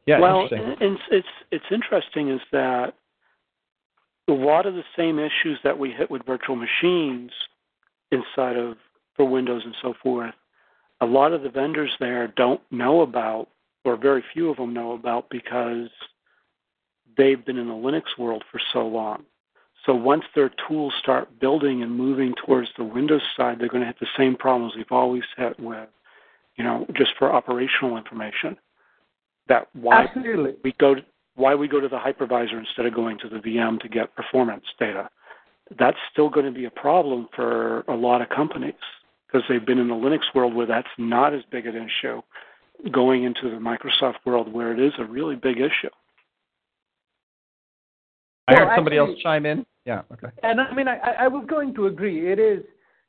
Yeah, 0.05 0.19
well, 0.19 0.47
and 0.51 0.97
it's 1.12 1.27
it's 1.51 1.65
interesting 1.71 2.29
is 2.29 2.41
that 2.51 2.93
a 4.27 4.34
lot 4.34 4.67
of 4.67 4.75
the 4.75 4.84
same 4.95 5.17
issues 5.17 5.60
that 5.63 5.77
we 5.77 5.91
hit 5.91 6.12
with 6.12 6.23
virtual 6.25 6.55
machines 6.55 7.31
inside 8.12 8.55
of 8.55 8.77
for 9.15 9.25
Windows 9.27 9.63
and 9.65 9.75
so 9.81 9.95
forth, 10.03 10.34
a 11.01 11.05
lot 11.05 11.34
of 11.34 11.41
the 11.41 11.49
vendors 11.49 11.91
there 11.99 12.27
don't 12.36 12.62
know 12.69 13.01
about, 13.01 13.47
or 13.84 13.97
very 13.97 14.23
few 14.34 14.49
of 14.49 14.58
them 14.58 14.73
know 14.73 14.91
about 14.91 15.29
because 15.29 15.89
they've 17.17 17.43
been 17.45 17.58
in 17.58 17.67
the 17.67 17.73
Linux 17.73 18.03
world 18.19 18.43
for 18.51 18.62
so 18.73 18.86
long. 18.86 19.23
So 19.86 19.93
once 19.93 20.24
their 20.34 20.52
tools 20.67 20.93
start 21.00 21.39
building 21.39 21.84
and 21.84 21.91
moving 21.95 22.34
towards 22.45 22.69
the 22.78 22.84
Windows 22.84 23.21
side, 23.38 23.60
they're 23.60 23.67
going 23.67 23.82
to 23.82 23.88
hit 23.88 24.00
the 24.00 24.08
same 24.17 24.36
problems 24.36 24.74
we've 24.76 24.86
always 24.91 25.24
hit 25.38 25.60
with, 25.60 25.88
you 26.56 26.63
know, 26.63 26.88
just 26.93 27.12
for 27.19 27.32
operational 27.32 27.98
information. 27.98 28.58
That 29.48 29.67
why 29.74 30.06
Absolutely. 30.06 30.56
we 30.63 30.74
go 30.80 30.95
to, 30.95 31.06
why 31.36 31.54
we 31.54 31.67
go 31.67 31.80
to 31.80 31.88
the 31.88 31.98
hypervisor 31.98 32.58
instead 32.58 32.88
of 32.88 32.95
going 32.95 33.19
to 33.19 33.30
the 33.30 33.38
VM 33.38 33.80
to 33.82 33.89
get 33.89 34.15
performance 34.15 34.65
data. 34.80 35.10
That's 35.78 35.98
still 36.12 36.30
going 36.30 36.45
to 36.45 36.52
be 36.52 36.65
a 36.65 36.71
problem 36.71 37.28
for 37.36 37.82
a 37.82 37.95
lot 37.95 38.21
of 38.21 38.30
companies 38.30 38.74
because 39.28 39.43
they've 39.48 39.65
been 39.65 39.80
in 39.80 39.88
the 39.88 39.95
Linux 39.95 40.21
world 40.34 40.56
where 40.56 40.65
that's 40.65 40.88
not 40.98 41.34
as 41.34 41.41
big 41.52 41.67
an 41.67 41.76
issue. 41.76 42.21
Going 42.91 43.24
into 43.24 43.50
the 43.50 43.58
Microsoft 43.58 44.15
world 44.26 44.52
where 44.52 44.74
it 44.74 44.80
is 44.80 44.93
a 44.98 45.06
really 45.06 45.36
big 45.36 45.58
issue. 45.58 45.89
I 48.47 48.55
heard 48.55 48.69
somebody 48.75 48.97
else 48.97 49.12
chime 49.21 49.45
in. 49.45 49.65
Yeah. 49.86 50.01
Okay. 50.12 50.27
And 50.43 50.60
I 50.60 50.73
mean, 50.73 50.88
I, 50.88 50.97
I 51.19 51.27
was 51.27 51.45
going 51.47 51.73
to 51.75 51.88
agree. 51.88 52.31
It 52.31 52.39
is, 52.39 52.63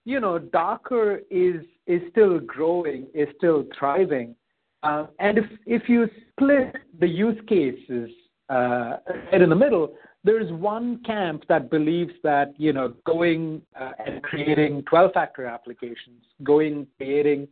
you 0.05 0.21
know, 0.21 0.39
Docker 0.39 1.21
is 1.31 1.63
is 1.87 2.03
still 2.11 2.39
growing, 2.41 3.07
is 3.15 3.29
still 3.37 3.65
thriving, 3.79 4.35
uh, 4.83 5.07
and 5.19 5.39
if 5.39 5.45
if 5.67 5.89
you 5.89 6.09
split 6.31 6.77
the 7.01 7.09
use 7.09 7.41
cases 7.49 8.11
uh, 8.49 8.99
right 9.33 9.43
in 9.43 9.49
the 9.51 9.57
middle, 9.57 9.95
there's 10.25 10.51
one 10.53 11.03
camp 11.05 11.45
that 11.49 11.71
believes 11.71 12.13
that 12.23 12.55
you 12.59 12.73
know 12.73 12.95
going 13.05 13.63
uh, 13.79 13.93
and 14.05 14.23
creating 14.23 14.83
12-factor 14.83 15.47
applications, 15.47 16.23
going 16.43 16.87
creating 16.99 17.49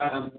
um, 0.00 0.32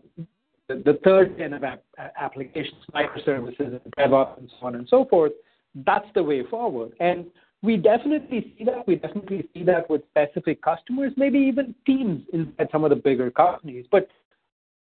the, 0.68 0.76
the 0.86 1.00
third 1.04 1.38
gen 1.38 1.54
of 1.54 1.64
app, 1.64 1.84
applications, 2.20 2.82
microservices, 2.94 3.82
and 3.84 3.94
DevOps, 3.98 4.38
and 4.38 4.50
so 4.60 4.68
on 4.68 4.76
and 4.76 4.88
so 4.90 5.06
forth. 5.06 5.34
That's 5.76 6.08
the 6.16 6.24
way 6.24 6.44
forward, 6.50 6.94
and 7.00 7.26
we 7.62 7.78
definitely 7.78 8.56
see 8.58 8.64
that. 8.66 8.88
We 8.88 8.96
definitely 8.96 9.48
see 9.54 9.64
that 9.64 9.90
with 9.90 10.02
specific 10.10 10.62
customers, 10.62 11.12
maybe 11.18 11.40
even 11.40 11.76
teams 11.86 12.24
inside 12.32 12.70
some 12.72 12.84
of 12.84 12.90
the 12.90 12.96
bigger 12.96 13.30
companies. 13.32 13.86
But 13.92 14.08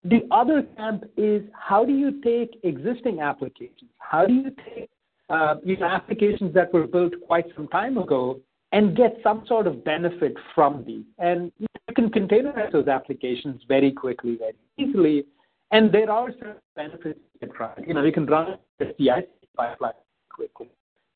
the 0.05 0.29
other 0.31 0.63
camp 0.77 1.05
is 1.17 1.43
how 1.53 1.85
do 1.85 1.93
you 1.93 2.21
take 2.23 2.61
existing 2.63 3.21
applications? 3.21 3.91
How 3.99 4.27
do 4.27 4.33
you 4.33 4.53
take 4.75 4.91
uh, 5.29 5.57
you 5.65 5.77
know, 5.77 5.87
applications 5.87 6.55
that 6.55 6.73
were 6.73 6.87
built 6.87 7.15
quite 7.27 7.47
some 7.57 7.69
time 7.69 7.99
ago 7.99 8.41
and 8.71 8.97
get 8.97 9.17
some 9.23 9.45
sort 9.47 9.67
of 9.67 9.85
benefit 9.85 10.35
from 10.55 10.85
these? 10.87 11.05
And 11.19 11.51
you 11.59 11.67
can 11.97 12.11
containerize 12.11 12.71
those 12.71 12.87
applications 12.87 13.63
very 13.67 13.91
quickly, 13.91 14.39
very 14.39 14.55
easily. 14.79 15.27
And 15.73 15.93
there 15.93 16.11
are 16.11 16.31
certain 16.33 16.55
benefits 16.77 17.19
you 17.41 17.49
can 17.49 17.87
You 17.87 17.95
know, 17.95 18.05
you 18.05 18.13
can 18.13 18.25
run 18.25 18.57
the 18.79 18.95
CI 18.97 19.27
pipeline 19.57 19.93
quickly 20.39 20.69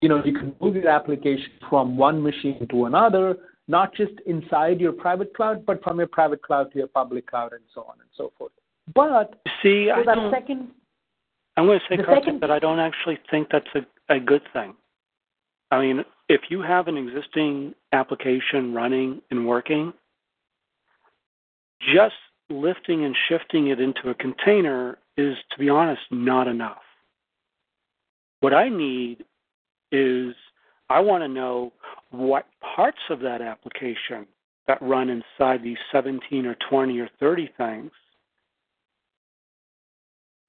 you 0.02 0.08
know, 0.08 0.22
you 0.24 0.34
can 0.34 0.54
move 0.60 0.74
your 0.74 0.88
application 0.88 1.46
from 1.70 1.96
one 1.96 2.22
machine 2.22 2.66
to 2.70 2.84
another, 2.86 3.36
not 3.68 3.94
just 3.94 4.12
inside 4.26 4.80
your 4.80 4.92
private 4.92 5.32
cloud, 5.34 5.64
but 5.64 5.82
from 5.82 5.98
your 5.98 6.08
private 6.08 6.42
cloud 6.42 6.72
to 6.72 6.78
your 6.78 6.88
public 6.88 7.28
cloud 7.28 7.52
and 7.52 7.62
so 7.72 7.82
on 7.82 7.94
and 8.00 8.08
so 8.16 8.32
forth. 8.36 8.50
But 8.94 9.40
see, 9.62 9.86
so 9.88 10.00
I 10.00 10.04
that 10.04 10.16
don't, 10.16 10.32
second, 10.32 10.68
I'm 11.56 11.66
going 11.66 11.78
to 11.78 11.84
say, 11.88 11.96
the 11.96 12.02
Karthik, 12.02 12.24
second- 12.24 12.40
that 12.42 12.50
I 12.50 12.58
don't 12.58 12.80
actually 12.80 13.18
think 13.30 13.48
that's 13.50 13.68
a, 13.76 14.14
a 14.14 14.18
good 14.18 14.42
thing. 14.52 14.74
I 15.70 15.80
mean, 15.80 16.04
if 16.28 16.42
you 16.50 16.60
have 16.60 16.88
an 16.88 16.96
existing 16.96 17.74
application 17.92 18.74
running 18.74 19.22
and 19.30 19.46
working, 19.46 19.92
just 21.94 22.14
lifting 22.50 23.04
and 23.04 23.16
shifting 23.28 23.68
it 23.68 23.80
into 23.80 24.10
a 24.10 24.14
container 24.14 24.98
is, 25.16 25.36
to 25.52 25.58
be 25.58 25.68
honest, 25.68 26.02
not 26.10 26.48
enough. 26.48 26.82
What 28.42 28.52
I 28.52 28.68
need 28.68 29.24
is 29.92 30.34
I 30.90 30.98
want 30.98 31.22
to 31.22 31.28
know 31.28 31.72
what 32.10 32.46
parts 32.74 32.98
of 33.08 33.20
that 33.20 33.40
application 33.40 34.26
that 34.66 34.82
run 34.82 35.08
inside 35.10 35.62
these 35.62 35.78
17 35.92 36.44
or 36.46 36.56
20 36.68 36.98
or 36.98 37.08
30 37.20 37.50
things, 37.56 37.92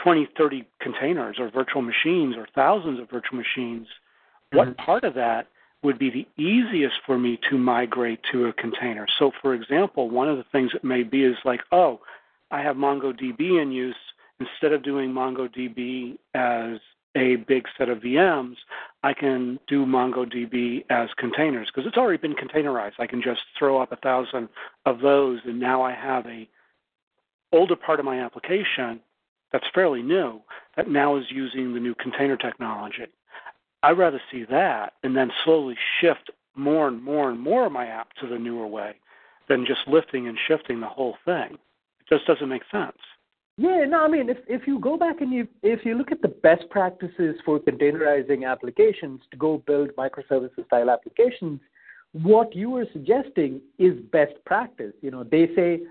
20, 0.04 0.28
30 0.36 0.68
containers 0.82 1.38
or 1.38 1.52
virtual 1.52 1.84
machines 1.84 2.36
or 2.36 2.48
thousands 2.56 3.00
of 3.00 3.12
virtual 3.12 3.38
machines, 3.38 3.86
mm-hmm. 3.86 4.58
what 4.58 4.78
part 4.78 5.04
of 5.04 5.14
that 5.14 5.46
would 5.84 6.00
be 6.00 6.10
the 6.10 6.28
easiest 6.44 6.96
for 7.06 7.20
me 7.20 7.40
to 7.52 7.60
migrate 7.60 8.22
to 8.32 8.48
a 8.48 8.54
container? 8.54 9.06
So, 9.20 9.32
for 9.40 9.54
example, 9.54 10.10
one 10.10 10.28
of 10.28 10.38
the 10.38 10.46
things 10.52 10.72
it 10.74 10.84
may 10.84 11.04
be 11.04 11.26
is 11.26 11.38
like, 11.46 11.62
oh, 11.72 12.00
I 12.50 12.60
have 12.62 12.76
MongoDB 12.76 13.62
in 13.62 13.72
use. 13.72 13.96
Instead 14.40 14.74
of 14.74 14.82
doing 14.82 15.12
MongoDB 15.12 16.18
as 16.34 16.80
a 17.16 17.36
big 17.36 17.66
set 17.78 17.90
of 17.90 18.00
VMs, 18.00 18.56
I 19.04 19.14
can 19.14 19.60
do 19.68 19.86
MongoDB 19.86 20.86
as 20.90 21.10
containers 21.18 21.68
because 21.68 21.88
it's 21.88 21.98
already 21.98 22.18
been 22.18 22.36
containerized. 22.36 22.94
I 23.00 23.08
can 23.08 23.22
just 23.22 23.42
throw 23.58 23.82
up 23.82 23.92
a 23.92 23.98
thousand 23.98 24.50
of 24.86 25.00
those, 25.00 25.40
and 25.46 25.60
now 25.60 25.82
I 25.82 25.94
have 25.94 26.26
a 26.26 26.48
older 27.52 27.76
part 27.76 28.00
of 28.00 28.06
my 28.06 28.20
application 28.20 29.00
that's 29.52 29.68
fairly 29.74 30.02
new 30.02 30.42
that 30.76 30.90
now 30.90 31.16
is 31.16 31.26
using 31.30 31.74
the 31.74 31.80
new 31.80 31.94
container 31.96 32.36
technology. 32.36 33.06
I'd 33.84 33.98
rather 33.98 34.22
see 34.32 34.46
that 34.46 34.94
and 35.04 35.16
then 35.16 35.32
slowly 35.44 35.78
shift 36.02 36.32
more 36.56 36.88
and 36.88 37.02
more 37.02 37.30
and 37.30 37.40
more 37.40 37.66
of 37.66 37.72
my 37.72 37.86
app 37.86 38.14
to 38.16 38.28
the 38.28 38.40
newer 38.40 38.68
way 38.68 38.96
than 39.48 39.66
just 39.66 39.88
lifting 39.88 40.28
and 40.28 40.38
shifting 40.48 40.80
the 40.80 40.88
whole 40.88 41.18
thing. 41.26 41.58
It 42.00 42.08
just 42.10 42.26
doesn't 42.26 42.50
make 42.50 42.64
sense. 42.72 42.98
Yeah, 43.58 43.86
no, 43.88 44.04
I 44.04 44.08
mean, 44.08 44.30
if 44.30 44.38
if 44.48 44.66
you 44.66 44.80
go 44.80 44.98
back 44.98 45.22
and 45.22 45.32
you 45.32 45.48
if 45.62 45.86
you 45.86 45.96
look 45.96 46.12
at 46.12 46.24
the 46.24 46.28
best 46.28 46.68
practices 46.72 47.36
for 47.46 47.60
containerizing 47.60 48.50
applications 48.50 49.22
to 49.30 49.38
go 49.38 49.62
build 49.68 49.92
microservices 49.96 50.66
style 50.66 50.90
applications, 50.90 51.60
what 52.14 52.56
you 52.56 52.76
are 52.78 52.86
suggesting 52.92 53.62
is 53.78 53.94
best 54.12 54.34
practice. 54.46 54.94
You 55.02 55.12
know, 55.12 55.24
they 55.24 55.50
say 55.56 55.82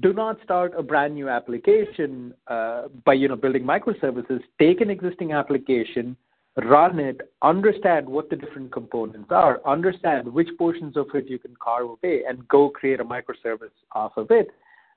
do 0.00 0.12
not 0.12 0.38
start 0.42 0.72
a 0.76 0.82
brand 0.82 1.14
new 1.14 1.28
application 1.28 2.34
uh, 2.48 2.88
by 3.04 3.12
you 3.12 3.28
know 3.28 3.36
building 3.36 3.62
microservices. 3.62 4.40
Take 4.58 4.80
an 4.80 4.90
existing 4.90 5.30
application, 5.30 6.16
run 6.56 6.98
it, 6.98 7.20
understand 7.40 8.08
what 8.08 8.30
the 8.30 8.36
different 8.36 8.72
components 8.72 9.30
are, 9.30 9.60
understand 9.64 10.26
which 10.26 10.48
portions 10.58 10.96
of 10.96 11.06
it 11.14 11.30
you 11.30 11.38
can 11.38 11.54
carve 11.62 11.90
away, 11.90 12.22
and 12.28 12.48
go 12.48 12.68
create 12.68 12.98
a 12.98 13.04
microservice 13.04 13.76
off 13.92 14.12
of 14.16 14.32
it 14.32 14.50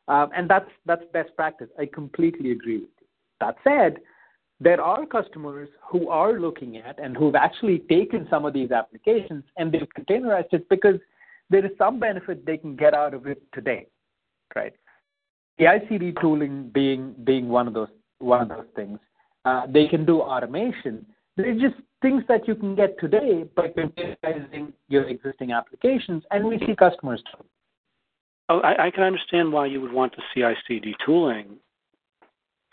um, 0.07 0.29
and 0.35 0.49
that's 0.49 0.69
that's 0.85 1.03
best 1.13 1.35
practice. 1.35 1.69
I 1.79 1.87
completely 1.87 2.51
agree 2.51 2.77
with 2.77 2.89
you. 2.99 3.07
That 3.39 3.55
said, 3.63 3.97
there 4.59 4.81
are 4.81 5.05
customers 5.05 5.69
who 5.89 6.09
are 6.09 6.39
looking 6.39 6.77
at 6.77 6.99
and 6.99 7.17
who've 7.17 7.35
actually 7.35 7.79
taken 7.89 8.27
some 8.29 8.45
of 8.45 8.53
these 8.53 8.71
applications 8.71 9.43
and 9.57 9.71
they've 9.71 9.87
containerized 9.97 10.53
it 10.53 10.69
because 10.69 10.95
there 11.49 11.65
is 11.65 11.71
some 11.77 11.99
benefit 11.99 12.45
they 12.45 12.57
can 12.57 12.75
get 12.75 12.93
out 12.93 13.13
of 13.13 13.27
it 13.27 13.41
today, 13.53 13.87
right? 14.55 14.73
CI/CD 15.59 16.13
tooling 16.21 16.69
being 16.73 17.15
being 17.23 17.49
one 17.49 17.67
of 17.67 17.73
those 17.73 17.89
one 18.19 18.41
of 18.41 18.49
those 18.49 18.67
things. 18.75 18.99
Uh, 19.43 19.67
they 19.67 19.87
can 19.87 20.05
do 20.05 20.21
automation. 20.21 21.05
They're 21.37 21.53
just 21.53 21.75
things 22.01 22.23
that 22.27 22.47
you 22.47 22.55
can 22.55 22.75
get 22.75 22.99
today 22.99 23.43
by 23.55 23.67
containerizing 23.67 24.73
your 24.87 25.03
existing 25.03 25.51
applications, 25.51 26.23
and 26.31 26.45
we 26.45 26.59
see 26.59 26.75
customers 26.75 27.21
do. 27.31 27.43
Oh, 28.49 28.59
I, 28.59 28.87
I 28.87 28.91
can 28.91 29.03
understand 29.03 29.51
why 29.51 29.65
you 29.65 29.81
would 29.81 29.91
want 29.91 30.15
the 30.15 30.23
CI/CD 30.33 30.95
tooling 31.05 31.57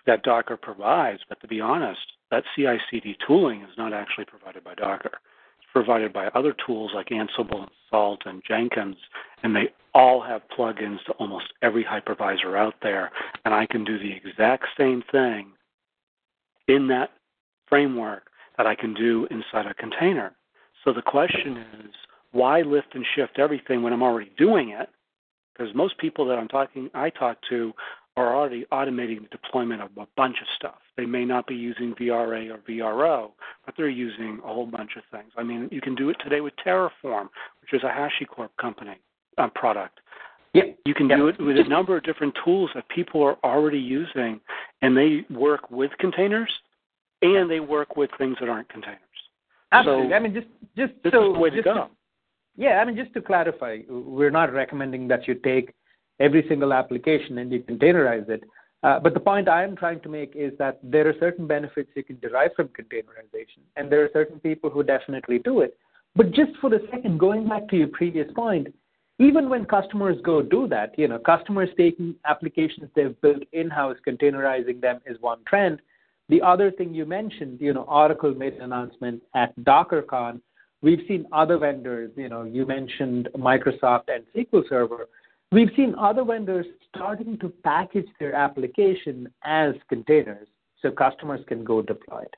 that 0.07 0.23
Docker 0.23 0.57
provides, 0.57 1.21
but 1.29 1.41
to 1.41 1.49
be 1.49 1.61
honest, 1.61 2.01
that 2.31 2.45
CI/CD 2.55 3.17
tooling 3.27 3.63
is 3.63 3.77
not 3.79 3.93
actually 3.93 4.25
provided 4.25 4.65
by 4.65 4.75
Docker. 4.75 5.13
It's 5.59 5.73
provided 5.73 6.13
by 6.13 6.27
other 6.29 6.55
tools 6.67 6.91
like 6.95 7.09
Ansible 7.09 7.61
and 7.61 7.71
Salt 7.89 8.23
and 8.27 8.43
Jenkins, 8.47 8.97
and 9.43 9.55
they 9.55 9.73
all 9.95 10.21
have 10.21 10.43
plugins 10.57 11.03
to 11.05 11.13
almost 11.13 11.47
every 11.63 11.85
hypervisor 11.85 12.59
out 12.59 12.75
there. 12.83 13.11
And 13.45 13.55
I 13.55 13.67
can 13.67 13.85
do 13.85 13.99
the 13.99 14.13
exact 14.13 14.65
same 14.77 15.03
thing 15.11 15.53
in 16.69 16.89
that 16.89 17.11
framework 17.69 18.25
that 18.57 18.67
I 18.67 18.75
can 18.75 18.95
do 18.95 19.27
inside 19.31 19.67
a 19.67 19.75
container. 19.75 20.35
So 20.85 20.93
the 20.93 21.03
question 21.03 21.59
is, 21.59 21.91
why 22.33 22.63
lift 22.63 22.95
and 22.95 23.05
shift 23.15 23.39
everything 23.39 23.83
when 23.83 23.93
I'm 23.93 24.03
already 24.03 24.33
doing 24.37 24.71
it? 24.71 24.89
Because 25.53 25.75
most 25.75 25.99
people 25.99 26.27
that 26.27 26.39
I'm 26.39 26.49
talking, 26.49 26.91
I 26.95 27.11
talk 27.11 27.39
to, 27.51 27.73
are 28.17 28.35
already 28.35 28.67
automating 28.73 29.23
the 29.23 29.29
deployment 29.31 29.81
of 29.81 29.91
a 29.97 30.07
bunch 30.17 30.37
of 30.41 30.47
stuff. 30.57 30.79
They 30.97 31.07
may 31.07 31.25
not 31.25 31.47
be 31.47 31.55
using 31.55 31.95
VRA 31.95 32.51
or 32.51 32.59
VRO, 32.59 33.31
but 33.65 33.75
they're 33.77 33.89
using 33.89 34.39
a 34.45 34.49
whole 34.49 34.67
bunch 34.67 34.93
of 34.97 35.03
things. 35.11 35.33
I 35.37 35.43
mean, 35.43 35.69
you 35.73 35.81
can 35.81 35.95
do 35.95 36.11
it 36.11 36.17
today 36.23 36.43
with 36.43 36.53
Terraform, 36.65 37.29
which 37.61 37.73
is 37.73 37.83
a 37.83 37.87
HashiCorp 37.87 38.51
company 38.61 38.99
uh, 39.39 39.49
product. 39.55 40.01
Yep. 40.55 40.79
You 40.85 40.93
can 40.95 41.09
yep. 41.09 41.19
do 41.19 41.29
it 41.29 41.41
with 41.41 41.57
a 41.57 41.69
number 41.69 41.97
of 41.97 42.05
different 42.05 42.35
tools 42.45 42.69
that 42.75 42.87
people 42.91 43.23
are 43.23 43.39
already 43.43 43.79
using, 43.79 44.41
and 44.83 44.95
they 44.95 45.25
work 45.35 45.71
with 45.71 45.91
containers, 45.99 46.53
and 47.23 47.51
they 47.51 47.61
work 47.61 47.97
with 47.97 48.11
things 48.19 48.37
that 48.41 48.51
aren't 48.51 48.69
containers. 48.69 48.99
Absolutely. 49.73 50.11
So 50.11 50.15
I 50.15 50.19
mean, 50.19 50.35
just 50.35 50.47
just 50.77 50.93
this 51.03 51.13
so 51.13 51.31
is 51.31 51.35
the 51.35 51.41
way 51.41 51.49
to 51.49 51.63
go. 51.63 51.75
To, 51.75 51.89
yeah, 52.57 52.81
I 52.81 52.85
mean, 52.85 52.97
just 52.97 53.15
to 53.15 53.21
clarify, 53.21 53.79
we're 53.89 54.31
not 54.31 54.53
recommending 54.53 55.09
that 55.09 55.27
you 55.27 55.35
take 55.35 55.73
every 56.21 56.45
single 56.49 56.73
application 56.73 57.39
and 57.39 57.51
you 57.53 57.61
containerize 57.61 58.29
it. 58.29 58.45
Uh, 58.83 58.99
but 58.99 59.15
the 59.15 59.21
point 59.21 59.49
I'm 59.49 59.77
trying 59.77 60.01
to 60.01 60.09
make 60.09 60.33
is 60.35 60.53
that 60.59 60.81
there 60.83 61.09
are 61.09 61.15
certain 61.21 61.47
benefits 61.47 61.91
you 61.95 62.03
can 62.03 62.19
derive 62.19 62.51
from 62.57 62.69
containerization, 62.69 63.61
and 63.77 63.91
there 63.91 64.05
are 64.05 64.11
certain 64.13 64.41
people 64.41 64.71
who 64.71 64.83
definitely 64.83 65.39
do 65.39 65.61
it. 65.61 65.77
But 66.17 66.33
just 66.33 66.53
for 66.61 66.75
a 66.75 66.81
second, 66.91 67.19
going 67.19 67.49
back 67.49 67.69
to 67.69 67.77
your 67.77 67.89
previous 67.89 68.31
point, 68.35 68.75
even 69.19 69.49
when 69.49 69.65
customers 69.67 70.17
go 70.25 70.43
do 70.43 70.67
that, 70.69 70.99
you 70.99 71.07
know, 71.07 71.19
customers 71.19 71.69
taking 71.77 72.17
applications 72.27 72.91
they've 72.95 73.19
built 73.21 73.43
in-house, 73.53 73.97
containerizing 74.07 74.81
them 74.81 75.01
is 75.07 75.17
one 75.21 75.39
trend. 75.47 75.81
The 76.29 76.43
other 76.43 76.71
thing 76.71 76.93
you 76.93 77.07
mentioned, 77.07 77.61
you 77.61 77.73
know, 77.73 77.83
Oracle 77.83 78.35
made 78.35 78.55
an 78.55 78.63
announcement 78.63 79.23
at 79.35 79.57
DockerCon. 79.61 80.41
We've 80.83 81.01
seen 81.07 81.27
other 81.33 81.59
vendors, 81.59 82.11
you 82.17 82.29
know, 82.29 82.43
you 82.43 82.67
mentioned 82.67 83.29
Microsoft 83.37 84.05
and 84.09 84.25
SQL 84.37 84.69
Server. 84.69 85.09
We've 85.53 85.71
seen 85.77 85.95
other 85.97 86.25
vendors 86.25 86.67
starting 86.89 87.39
to 87.39 87.51
package 87.63 88.09
their 88.19 88.35
application 88.35 89.29
as 89.45 89.75
containers 89.89 90.49
so 90.81 90.91
customers 90.91 91.41
can 91.47 91.63
go 91.63 91.83
deploy 91.83 92.23
it. 92.23 92.35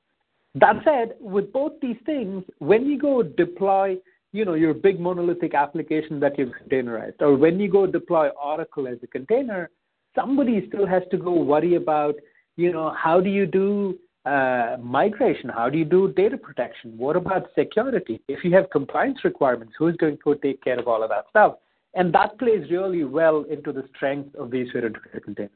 That 0.56 0.76
said, 0.84 1.16
with 1.20 1.52
both 1.52 1.72
these 1.80 1.96
things, 2.04 2.44
when 2.58 2.86
you 2.86 2.98
go 2.98 3.22
deploy, 3.22 3.96
you 4.32 4.44
know, 4.44 4.54
your 4.54 4.74
big 4.74 5.00
monolithic 5.00 5.54
application 5.54 6.20
that 6.20 6.38
you've 6.38 6.52
containerized, 6.62 7.20
or 7.20 7.36
when 7.36 7.58
you 7.58 7.70
go 7.70 7.86
deploy 7.86 8.28
Oracle 8.28 8.86
as 8.86 8.98
a 9.02 9.06
container, 9.06 9.70
somebody 10.14 10.66
still 10.68 10.86
has 10.86 11.02
to 11.10 11.16
go 11.16 11.32
worry 11.32 11.76
about, 11.76 12.14
you 12.56 12.72
know, 12.72 12.94
how 12.96 13.20
do 13.20 13.30
you 13.30 13.46
do 13.46 13.98
uh, 14.24 14.76
migration? 14.80 15.48
How 15.48 15.68
do 15.68 15.78
you 15.78 15.84
do 15.84 16.12
data 16.12 16.36
protection? 16.36 16.96
What 16.96 17.16
about 17.16 17.48
security? 17.56 18.20
If 18.28 18.44
you 18.44 18.54
have 18.54 18.70
compliance 18.70 19.18
requirements, 19.24 19.74
who's 19.78 19.96
going 19.96 20.18
to 20.24 20.34
take 20.36 20.62
care 20.62 20.78
of 20.78 20.88
all 20.88 21.02
of 21.02 21.10
that 21.10 21.26
stuff? 21.30 21.56
And 21.94 22.12
that 22.14 22.38
plays 22.38 22.70
really 22.70 23.04
well 23.04 23.44
into 23.48 23.72
the 23.72 23.84
strength 23.94 24.34
of 24.34 24.50
these 24.50 24.68
vSphere 24.74 25.22
containers. 25.22 25.52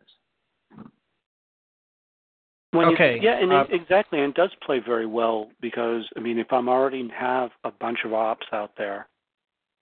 When 2.72 2.88
okay. 2.88 3.16
You, 3.16 3.22
yeah, 3.22 3.42
and 3.42 3.52
uh, 3.52 3.64
it, 3.70 3.80
exactly, 3.80 4.20
and 4.20 4.30
it 4.30 4.36
does 4.36 4.50
play 4.64 4.78
very 4.78 5.06
well 5.06 5.48
because 5.60 6.04
I 6.16 6.20
mean, 6.20 6.38
if 6.38 6.52
I'm 6.52 6.68
already 6.68 7.08
have 7.18 7.50
a 7.64 7.70
bunch 7.70 8.00
of 8.04 8.12
ops 8.12 8.46
out 8.52 8.72
there, 8.76 9.08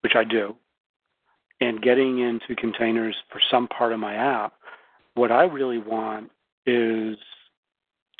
which 0.02 0.12
I 0.14 0.22
do, 0.22 0.54
and 1.60 1.82
getting 1.82 2.20
into 2.20 2.54
containers 2.54 3.16
for 3.30 3.40
some 3.50 3.66
part 3.66 3.92
of 3.92 3.98
my 3.98 4.14
app, 4.14 4.52
what 5.14 5.32
I 5.32 5.44
really 5.44 5.78
want 5.78 6.30
is 6.64 7.16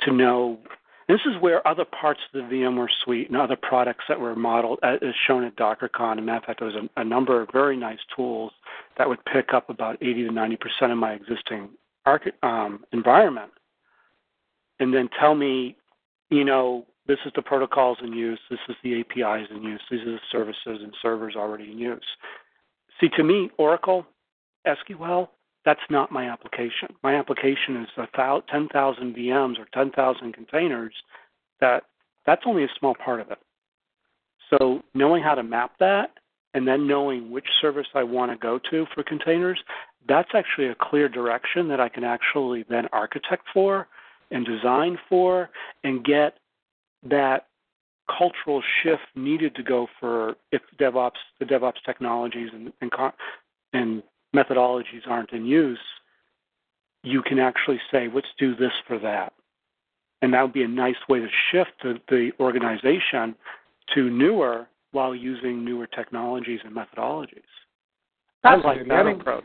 to 0.00 0.12
know. 0.12 0.58
This 1.08 1.20
is 1.24 1.40
where 1.40 1.66
other 1.68 1.84
parts 1.84 2.20
of 2.34 2.42
the 2.50 2.56
VMware 2.56 2.88
suite 3.04 3.28
and 3.28 3.36
other 3.36 3.54
products 3.54 4.04
that 4.08 4.18
were 4.18 4.34
modeled, 4.34 4.80
as 4.82 4.98
shown 5.26 5.44
at 5.44 5.54
DockerCon, 5.54 6.16
and 6.18 6.26
matter 6.26 6.38
of 6.38 6.44
fact, 6.44 6.58
there 6.58 6.68
was 6.68 6.74
a, 6.76 7.00
a 7.00 7.04
number 7.04 7.40
of 7.40 7.48
very 7.52 7.76
nice 7.76 8.00
tools 8.16 8.50
that 8.98 9.08
would 9.08 9.24
pick 9.24 9.54
up 9.54 9.70
about 9.70 9.96
80 10.02 10.24
to 10.24 10.32
90 10.32 10.56
percent 10.56 10.92
of 10.92 10.98
my 10.98 11.12
existing 11.12 11.68
arch- 12.04 12.34
um, 12.42 12.84
environment 12.92 13.52
and 14.78 14.92
then 14.92 15.08
tell 15.18 15.34
me, 15.34 15.76
you 16.30 16.44
know, 16.44 16.86
this 17.06 17.18
is 17.24 17.32
the 17.36 17.42
protocols 17.42 17.98
in 18.02 18.12
use, 18.12 18.40
this 18.50 18.58
is 18.68 18.76
the 18.82 19.00
APIs 19.00 19.48
in 19.50 19.62
use, 19.62 19.80
these 19.90 20.00
are 20.00 20.12
the 20.12 20.20
services 20.30 20.80
and 20.82 20.92
servers 21.00 21.34
already 21.36 21.70
in 21.70 21.78
use. 21.78 22.04
See, 23.00 23.08
to 23.16 23.22
me, 23.22 23.50
Oracle, 23.58 24.06
SQL, 24.66 25.28
that's 25.66 25.80
not 25.90 26.12
my 26.12 26.30
application. 26.30 26.94
My 27.02 27.16
application 27.16 27.76
is 27.82 27.88
a 27.98 28.06
10,000 28.16 29.16
VMs 29.16 29.58
or 29.58 29.66
10,000 29.74 30.32
containers. 30.32 30.94
That 31.60 31.82
that's 32.24 32.42
only 32.46 32.64
a 32.64 32.68
small 32.78 32.94
part 32.94 33.20
of 33.20 33.30
it. 33.30 33.38
So 34.48 34.82
knowing 34.94 35.22
how 35.22 35.34
to 35.34 35.42
map 35.42 35.72
that 35.80 36.12
and 36.54 36.66
then 36.66 36.86
knowing 36.86 37.30
which 37.30 37.46
service 37.60 37.88
I 37.94 38.04
want 38.04 38.30
to 38.30 38.38
go 38.38 38.60
to 38.70 38.86
for 38.94 39.02
containers, 39.02 39.58
that's 40.08 40.30
actually 40.34 40.68
a 40.68 40.76
clear 40.80 41.08
direction 41.08 41.68
that 41.68 41.80
I 41.80 41.88
can 41.88 42.04
actually 42.04 42.64
then 42.70 42.86
architect 42.92 43.44
for 43.52 43.88
and 44.30 44.46
design 44.46 44.98
for 45.08 45.50
and 45.82 46.04
get 46.04 46.38
that 47.02 47.46
cultural 48.06 48.62
shift 48.82 49.02
needed 49.16 49.54
to 49.56 49.64
go 49.64 49.88
for 49.98 50.36
if 50.52 50.62
DevOps 50.78 51.18
the 51.40 51.44
DevOps 51.44 51.82
technologies 51.84 52.50
and 52.52 52.72
and, 52.80 52.92
and 53.72 54.02
methodologies 54.36 55.06
aren't 55.08 55.32
in 55.32 55.44
use, 55.44 55.78
you 57.02 57.22
can 57.22 57.38
actually 57.38 57.80
say, 57.90 58.08
let's 58.12 58.26
do 58.38 58.54
this 58.54 58.72
for 58.86 58.98
that. 58.98 59.32
And 60.22 60.32
that 60.34 60.42
would 60.42 60.52
be 60.52 60.62
a 60.62 60.68
nice 60.68 60.96
way 61.08 61.20
to 61.20 61.28
shift 61.50 61.72
the, 61.82 61.98
the 62.08 62.32
organization 62.40 63.34
to 63.94 64.10
newer 64.10 64.66
while 64.92 65.14
using 65.14 65.64
newer 65.64 65.86
technologies 65.86 66.60
and 66.64 66.74
methodologies. 66.74 67.42
Absolutely. 68.44 68.70
I 68.70 68.74
like 68.78 68.88
that 68.88 68.94
I 68.94 69.02
mean, 69.04 69.20
approach. 69.20 69.44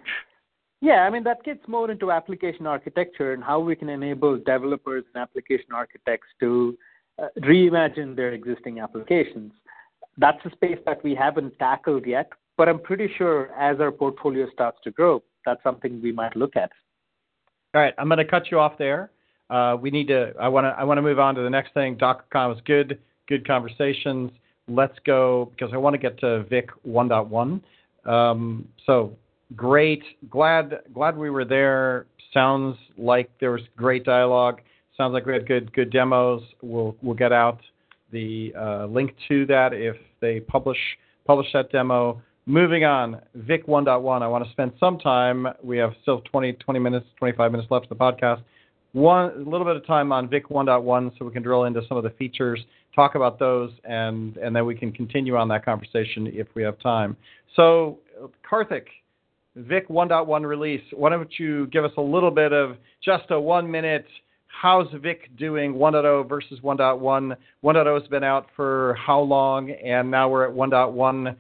Yeah, 0.82 1.02
I 1.02 1.10
mean 1.10 1.24
that 1.24 1.44
gets 1.44 1.68
more 1.68 1.92
into 1.92 2.12
application 2.12 2.66
architecture 2.66 3.34
and 3.34 3.44
how 3.44 3.60
we 3.60 3.76
can 3.76 3.90
enable 3.90 4.38
developers 4.38 5.04
and 5.14 5.22
application 5.22 5.72
architects 5.74 6.28
to 6.40 6.78
uh, 7.22 7.28
reimagine 7.40 8.16
their 8.16 8.34
existing 8.34 8.80
applications. 8.80 9.52
That's 10.18 10.44
a 10.46 10.52
space 10.52 10.80
that 10.86 11.04
we 11.04 11.14
haven't 11.14 11.58
tackled 11.60 12.06
yet, 12.06 12.32
but 12.58 12.70
I'm 12.70 12.80
pretty 12.80 13.10
sure 13.18 13.52
as 13.58 13.80
our 13.80 13.92
portfolio 13.92 14.48
starts 14.52 14.78
to 14.84 14.92
grow, 14.92 15.24
that's 15.46 15.62
something 15.64 16.02
we 16.02 16.12
might 16.12 16.36
look 16.36 16.56
at. 16.56 16.72
All 17.74 17.82
right, 17.82 17.94
I'm 17.98 18.08
going 18.08 18.18
to 18.18 18.26
cut 18.26 18.52
you 18.52 18.60
off 18.60 18.78
there. 18.78 19.12
Uh, 19.50 19.78
we 19.80 19.92
need 19.92 20.08
to. 20.08 20.34
I 20.40 20.48
want 20.48 20.66
to. 20.78 21.02
Move 21.02 21.20
on 21.20 21.36
to 21.36 21.42
the 21.42 21.50
next 21.50 21.74
thing. 21.74 21.98
DockerCon 21.98 22.50
was 22.50 22.60
good. 22.66 23.00
Good 23.28 23.46
conversations. 23.46 24.32
Let's 24.68 24.98
go 25.06 25.52
because 25.52 25.74
I 25.74 25.78
want 25.78 25.94
to 25.94 25.98
get 25.98 26.20
to 26.20 26.44
VIC 26.44 26.70
1.1. 26.88 28.10
Um, 28.10 28.68
so 28.86 29.14
great. 29.56 30.04
Glad 30.30 30.80
glad 30.94 31.18
we 31.18 31.30
were 31.30 31.46
there. 31.46 32.06
Sounds 32.34 32.78
like 32.98 33.30
there 33.40 33.52
was 33.52 33.62
great 33.76 34.06
dialogue. 34.06 34.62
Sounds 34.96 35.14
like 35.14 35.26
we 35.26 35.34
had 35.34 35.48
good 35.48 35.74
good 35.74 35.92
demos. 35.92 36.44
We'll 36.62 36.96
get 37.18 37.32
out 37.32 37.60
the 38.12 38.54
uh, 38.58 38.86
link 38.86 39.16
to 39.28 39.46
that 39.48 39.74
if 39.74 39.96
they 40.20 40.40
publish 40.40 40.80
publish 41.26 41.48
that 41.54 41.72
demo. 41.72 42.22
Moving 42.48 42.84
on, 42.84 43.22
VIC 43.36 43.68
1.1. 43.68 44.22
I 44.22 44.28
want 44.28 44.44
to 44.44 44.52
spend 44.52 44.72
some 44.80 44.98
time. 44.98 45.48
We 45.64 45.78
have 45.78 45.94
still 46.02 46.22
20 46.22 46.54
20 46.54 46.80
minutes, 46.80 47.06
25 47.18 47.52
minutes 47.52 47.70
left 47.70 47.86
of 47.86 47.90
the 47.90 48.04
podcast. 48.04 48.42
One 48.94 49.32
a 49.32 49.50
little 49.50 49.66
bit 49.66 49.76
of 49.76 49.86
time 49.86 50.12
on 50.12 50.28
VIC 50.28 50.50
1.1 50.50 51.18
so 51.18 51.26
we 51.26 51.32
can 51.32 51.44
drill 51.44 51.66
into 51.66 51.82
some 51.88 51.98
of 51.98 52.04
the 52.04 52.10
features, 52.12 52.60
talk 52.96 53.16
about 53.16 53.38
those, 53.38 53.72
and 53.84 54.38
and 54.38 54.56
then 54.56 54.66
we 54.66 54.76
can 54.76 54.92
continue 54.92 55.36
on 55.36 55.48
that 55.50 55.64
conversation 55.64 56.28
if 56.34 56.48
we 56.56 56.64
have 56.64 56.80
time. 56.80 57.16
So, 57.56 58.00
Karthik, 58.50 58.88
VIC 59.56 59.88
1.1 59.90 60.46
release. 60.46 60.82
Why 60.94 61.10
don't 61.10 61.32
you 61.38 61.68
give 61.68 61.86
us 61.86 61.92
a 61.98 62.02
little 62.02 62.32
bit 62.32 62.54
of 62.54 62.78
just 63.04 63.30
a 63.30 63.40
one 63.40 63.70
minute? 63.70 64.08
How's 64.48 64.88
VIC 65.02 65.38
doing 65.38 65.74
1.0 65.76 66.28
versus 66.28 66.60
1.1? 66.62 67.36
1.0 67.64 68.00
has 68.00 68.08
been 68.10 68.24
out 68.24 68.48
for 68.56 68.96
how 68.96 69.20
long? 69.20 69.72
And 69.72 70.12
now 70.12 70.30
we're 70.30 70.48
at 70.48 70.54
1.1. 70.54 71.36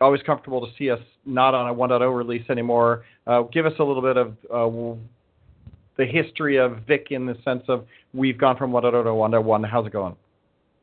Always 0.00 0.22
comfortable 0.22 0.60
to 0.66 0.72
see 0.76 0.90
us 0.90 1.00
not 1.24 1.54
on 1.54 1.70
a 1.70 1.74
1.0 1.74 2.16
release 2.16 2.44
anymore. 2.50 3.04
Uh, 3.26 3.42
give 3.42 3.64
us 3.64 3.72
a 3.78 3.84
little 3.84 4.02
bit 4.02 4.16
of 4.16 4.32
uh, 4.52 4.96
the 5.96 6.04
history 6.04 6.56
of 6.56 6.78
VIC 6.86 7.08
in 7.10 7.26
the 7.26 7.36
sense 7.44 7.62
of 7.68 7.86
we've 8.12 8.38
gone 8.38 8.56
from 8.56 8.72
1.0 8.72 8.90
to 8.90 9.10
1.1. 9.10 9.68
How's 9.68 9.86
it 9.86 9.92
going? 9.92 10.16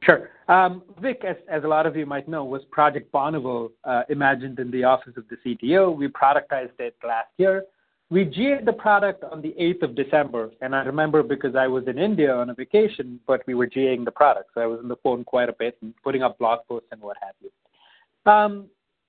Sure. 0.04 0.30
Um, 0.48 0.82
VIC, 1.00 1.24
as, 1.26 1.36
as 1.50 1.64
a 1.64 1.68
lot 1.68 1.86
of 1.86 1.96
you 1.96 2.06
might 2.06 2.28
know, 2.28 2.44
was 2.44 2.62
Project 2.72 3.12
Bonneville 3.12 3.72
uh, 3.84 4.04
imagined 4.10 4.60
in 4.60 4.72
the 4.72 4.84
office 4.84 5.14
of 5.18 5.26
the 5.30 5.38
CTO. 5.46 5.96
We 5.96 6.08
productized 6.08 6.80
it 6.80 6.96
last 7.04 7.30
year. 7.38 7.66
we 8.10 8.26
GA'd 8.26 8.66
the 8.66 8.74
product 8.74 9.24
on 9.24 9.42
the 9.42 9.56
8th 9.60 9.84
of 9.84 9.96
December, 9.96 10.52
and 10.62 10.76
I 10.76 10.84
remember 10.84 11.24
because 11.24 11.56
I 11.56 11.68
was 11.68 11.84
in 11.88 12.00
India 12.00 12.34
on 12.34 12.50
a 12.50 12.54
vacation, 12.54 13.20
but 13.28 13.42
we 13.46 13.54
were 13.54 13.68
GAing 13.68 14.04
the 14.04 14.12
product, 14.12 14.50
so 14.54 14.62
I 14.62 14.66
was 14.66 14.80
on 14.80 14.88
the 14.88 14.98
phone 14.98 15.24
quite 15.24 15.50
a 15.50 15.54
bit 15.54 15.78
and 15.82 15.94
putting 16.04 16.24
up 16.24 16.38
blog 16.40 16.60
posts 16.68 16.90
and 16.92 17.02
what 17.02 17.18
have 17.22 17.36
you. 17.42 18.32
Um, 18.32 18.66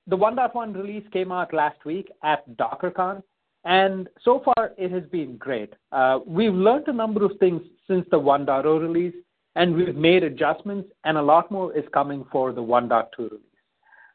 the 0.07 0.17
1.1 0.17 0.75
release 0.75 1.05
came 1.13 1.31
out 1.33 1.53
last 1.53 1.85
week 1.85 2.11
at 2.23 2.49
DockerCon, 2.57 3.23
and 3.65 4.09
so 4.23 4.43
far 4.45 4.73
it 4.77 4.91
has 4.91 5.05
been 5.11 5.37
great. 5.37 5.75
Uh, 5.93 6.19
we've 6.27 6.55
learned 6.55 6.89
a 6.89 6.93
number 6.93 7.25
of 7.25 7.33
things 7.39 7.63
since 7.87 8.05
the 8.11 8.19
1.0 8.19 8.81
release, 8.81 9.15
and 9.55 9.75
we've 9.75 9.95
made 9.95 10.25
adjustments, 10.25 10.89
and 11.05 11.17
a 11.17 11.23
lot 11.23 11.51
more 11.51 11.77
is 11.77 11.85
coming 11.93 12.25
for 12.33 12.53
the 12.53 12.63
1.2 12.63 13.07
release. 13.19 13.41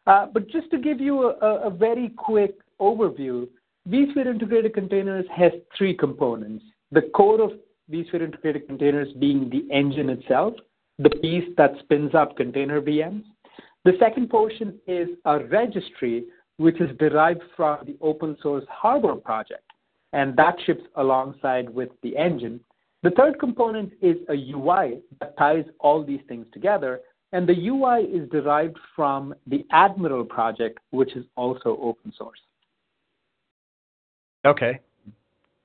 Uh, 0.06 0.26
but 0.26 0.50
just 0.50 0.70
to 0.72 0.78
give 0.78 1.00
you 1.00 1.32
a, 1.42 1.68
a 1.68 1.70
very 1.70 2.10
quick 2.18 2.56
overview, 2.80 3.48
vSphere 3.90 4.28
integrated 4.28 4.74
containers 4.74 5.26
has 5.36 5.52
three 5.78 5.94
components. 5.94 6.64
The 6.92 7.04
core 7.14 7.42
of 7.42 7.52
vSphere 7.92 8.22
integrated 8.22 8.68
containers 8.68 9.12
being 9.20 9.50
the 9.50 9.66
engine 9.74 10.10
itself, 10.10 10.54
the 11.00 11.10
piece 11.10 11.48
that 11.58 11.72
spins 11.80 12.16
up 12.16 12.36
container 12.36 12.82
VMs. 12.82 13.24
The 13.88 13.94
second 14.00 14.30
portion 14.30 14.78
is 14.86 15.08
a 15.24 15.40
registry, 15.46 16.26
which 16.58 16.82
is 16.82 16.90
derived 17.00 17.42
from 17.56 17.86
the 17.86 17.96
open 18.02 18.36
source 18.44 18.66
Harbor 18.70 19.16
project, 19.16 19.64
and 20.12 20.36
that 20.36 20.58
ships 20.66 20.84
alongside 20.96 21.70
with 21.70 21.88
the 22.04 22.18
engine. 22.18 22.60
The 23.04 23.12
third 23.12 23.40
component 23.40 23.94
is 24.02 24.18
a 24.28 24.34
UI 24.34 25.00
that 25.22 25.38
ties 25.38 25.64
all 25.80 26.04
these 26.04 26.20
things 26.28 26.48
together, 26.52 27.00
and 27.32 27.48
the 27.48 27.70
UI 27.70 28.02
is 28.02 28.30
derived 28.30 28.76
from 28.94 29.34
the 29.48 29.66
Admiral 29.72 30.26
project, 30.26 30.80
which 30.90 31.16
is 31.16 31.24
also 31.38 31.80
open 31.82 32.12
source. 32.18 32.40
Okay, 34.46 34.82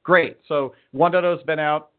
great. 0.05 0.39
So 0.47 0.75
1.0 0.95 1.39
has 1.39 1.45
been 1.45 1.59
out. 1.59 1.91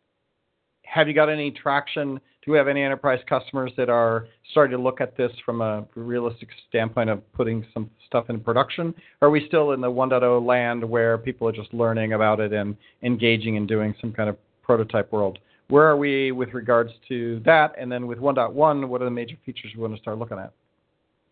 Have 0.83 1.09
you 1.09 1.13
got 1.13 1.27
any 1.27 1.51
traction? 1.51 2.21
Do 2.45 2.51
we 2.51 2.57
have 2.57 2.67
any 2.67 2.83
enterprise 2.83 3.19
customers 3.27 3.71
that 3.77 3.89
are 3.89 4.27
starting 4.51 4.75
to 4.75 4.83
look 4.83 4.99
at 4.99 5.15
this 5.15 5.31
from 5.45 5.61
a 5.61 5.85
realistic 5.95 6.49
standpoint 6.67 7.09
of 7.09 7.33
putting 7.33 7.65
some 7.73 7.89
stuff 8.05 8.29
in 8.29 8.39
production? 8.41 8.93
Are 9.21 9.29
we 9.29 9.47
still 9.47 9.71
in 9.71 9.79
the 9.79 9.87
1.0 9.87 10.45
land 10.45 10.83
where 10.83 11.17
people 11.17 11.47
are 11.47 11.53
just 11.53 11.73
learning 11.73 12.13
about 12.13 12.41
it 12.41 12.51
and 12.51 12.75
engaging 13.01 13.55
and 13.55 13.67
doing 13.67 13.95
some 14.01 14.11
kind 14.11 14.29
of 14.29 14.37
prototype 14.61 15.11
world? 15.13 15.39
Where 15.69 15.85
are 15.85 15.95
we 15.95 16.33
with 16.33 16.53
regards 16.53 16.91
to 17.07 17.41
that? 17.45 17.75
And 17.79 17.89
then 17.89 18.07
with 18.07 18.19
1.1, 18.19 18.87
what 18.87 19.01
are 19.01 19.05
the 19.05 19.11
major 19.11 19.37
features 19.45 19.71
we 19.75 19.81
want 19.81 19.95
to 19.95 20.01
start 20.01 20.17
looking 20.17 20.37
at? 20.37 20.51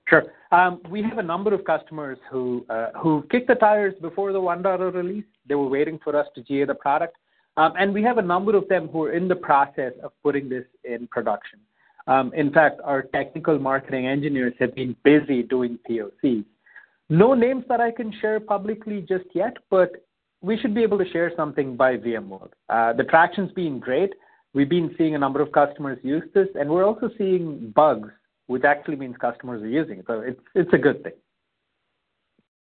Sure. 0.08 0.24
Um, 0.52 0.82
we 0.90 1.04
have 1.04 1.18
a 1.18 1.24
number 1.24 1.54
of 1.54 1.64
customers 1.64 2.18
who 2.30 2.66
uh, 2.70 2.88
who 3.02 3.24
kicked 3.32 3.48
the 3.48 3.56
tires 3.56 3.94
before 4.02 4.34
the 4.34 4.40
1.0 4.40 4.94
release. 4.94 5.24
They 5.48 5.56
were 5.56 5.70
waiting 5.70 6.00
for 6.04 6.16
us 6.18 6.28
to 6.36 6.42
GA 6.42 6.66
the 6.66 6.74
product, 6.74 7.16
um, 7.58 7.74
and 7.78 7.94
we 7.94 8.02
have 8.04 8.18
a 8.18 8.22
number 8.22 8.56
of 8.56 8.68
them 8.68 8.88
who 8.88 9.04
are 9.04 9.12
in 9.12 9.28
the 9.28 9.36
process 9.36 9.94
of 10.04 10.12
putting 10.24 10.50
this 10.50 10.66
in 10.84 11.08
production. 11.08 11.60
Um, 12.08 12.34
in 12.34 12.52
fact, 12.52 12.82
our 12.84 13.04
technical 13.04 13.60
marketing 13.60 14.08
engineers 14.08 14.54
have 14.60 14.74
been 14.76 14.96
busy 15.04 15.44
doing 15.44 15.78
POCs. 15.90 16.46
No 17.10 17.34
names 17.34 17.66
that 17.70 17.82
I 17.82 17.92
can 17.92 18.14
share 18.22 18.40
publicly 18.40 19.06
just 19.08 19.26
yet, 19.34 19.58
but 19.70 19.92
we 20.42 20.58
should 20.58 20.74
be 20.74 20.82
able 20.82 20.98
to 20.98 21.10
share 21.12 21.32
something 21.36 21.76
by 21.76 21.98
VMworld. 21.98 22.52
Uh, 22.70 22.94
the 22.94 23.04
traction's 23.04 23.52
been 23.52 23.80
great. 23.80 24.14
We've 24.54 24.70
been 24.70 24.96
seeing 24.98 25.16
a 25.16 25.20
number 25.20 25.42
of 25.42 25.52
customers 25.52 26.00
use 26.04 26.24
this, 26.34 26.48
and 26.56 26.70
we're 26.70 26.86
also 26.86 27.10
seeing 27.18 27.72
bugs 27.76 28.10
which 28.52 28.66
actually 28.66 28.98
means 28.98 29.16
customers 29.16 29.62
are 29.62 29.68
using 29.68 30.00
it. 30.00 30.06
So 30.08 30.20
it's 30.20 30.42
it's 30.54 30.74
a 30.74 30.78
good 30.78 31.02
thing. 31.04 31.14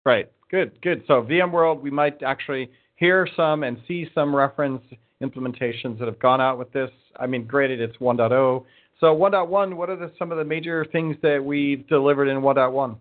Right. 0.05 0.31
Good. 0.49 0.79
Good. 0.81 1.03
So 1.05 1.21
VMworld, 1.21 1.81
we 1.81 1.91
might 1.91 2.23
actually 2.23 2.71
hear 2.95 3.27
some 3.35 3.63
and 3.63 3.77
see 3.87 4.09
some 4.13 4.35
reference 4.35 4.81
implementations 5.21 5.97
that 5.99 6.07
have 6.07 6.19
gone 6.19 6.41
out 6.41 6.57
with 6.57 6.71
this. 6.71 6.91
I 7.19 7.27
mean, 7.27 7.45
granted, 7.45 7.81
it's 7.81 7.97
1.0. 7.97 8.65
So 8.99 9.07
1.1, 9.07 9.75
what 9.75 9.89
are 9.89 9.95
the, 9.95 10.11
some 10.17 10.31
of 10.31 10.37
the 10.37 10.45
major 10.45 10.85
things 10.91 11.15
that 11.21 11.43
we've 11.43 11.87
delivered 11.87 12.27
in 12.27 12.37
1.1? 12.37 12.97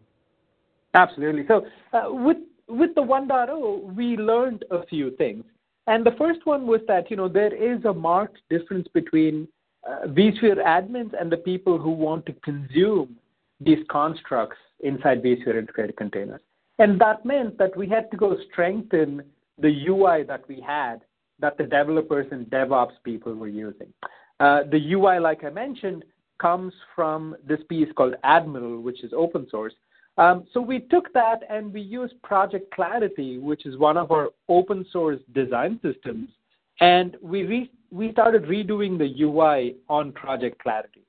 Absolutely. 0.94 1.44
So 1.48 1.66
uh, 1.92 2.12
with 2.12 2.38
with 2.66 2.94
the 2.94 3.02
1.0, 3.02 3.94
we 3.94 4.16
learned 4.16 4.64
a 4.70 4.86
few 4.86 5.10
things. 5.16 5.44
And 5.86 6.04
the 6.04 6.12
first 6.12 6.46
one 6.46 6.66
was 6.66 6.80
that 6.88 7.10
you 7.10 7.16
know 7.16 7.28
there 7.28 7.54
is 7.54 7.84
a 7.84 7.92
marked 7.92 8.38
difference 8.48 8.88
between 8.94 9.46
uh, 9.86 10.06
vSphere 10.06 10.64
admins 10.64 11.12
and 11.20 11.30
the 11.30 11.36
people 11.36 11.78
who 11.78 11.90
want 11.90 12.24
to 12.26 12.32
consume 12.44 13.16
these 13.60 13.84
constructs 13.90 14.56
inside 14.80 15.22
vSphere 15.22 15.58
integrated 15.58 15.96
containers. 15.96 16.40
And 16.78 17.00
that 17.00 17.24
meant 17.24 17.58
that 17.58 17.76
we 17.76 17.88
had 17.88 18.10
to 18.10 18.16
go 18.16 18.36
strengthen 18.50 19.22
the 19.58 19.86
UI 19.88 20.22
that 20.24 20.46
we 20.48 20.60
had 20.60 21.02
that 21.40 21.58
the 21.58 21.64
developers 21.64 22.26
and 22.30 22.46
DevOps 22.46 22.92
people 23.04 23.34
were 23.34 23.48
using. 23.48 23.92
Uh, 24.40 24.60
the 24.70 24.92
UI, 24.92 25.18
like 25.18 25.44
I 25.44 25.50
mentioned, 25.50 26.04
comes 26.40 26.72
from 26.94 27.36
this 27.46 27.60
piece 27.68 27.88
called 27.96 28.14
Admiral, 28.24 28.80
which 28.80 29.04
is 29.04 29.12
open 29.16 29.46
source. 29.50 29.72
Um, 30.16 30.46
so 30.52 30.60
we 30.60 30.80
took 30.80 31.12
that 31.12 31.40
and 31.50 31.72
we 31.72 31.80
used 31.80 32.20
Project 32.22 32.72
Clarity, 32.72 33.38
which 33.38 33.66
is 33.66 33.76
one 33.78 33.96
of 33.96 34.10
our 34.12 34.30
open 34.48 34.86
source 34.92 35.18
design 35.34 35.80
systems, 35.82 36.28
and 36.80 37.16
we 37.20 37.42
re- 37.44 37.70
we 37.90 38.12
started 38.12 38.44
redoing 38.44 38.98
the 38.98 39.22
UI 39.22 39.76
on 39.88 40.12
Project 40.12 40.60
Clarity. 40.62 41.02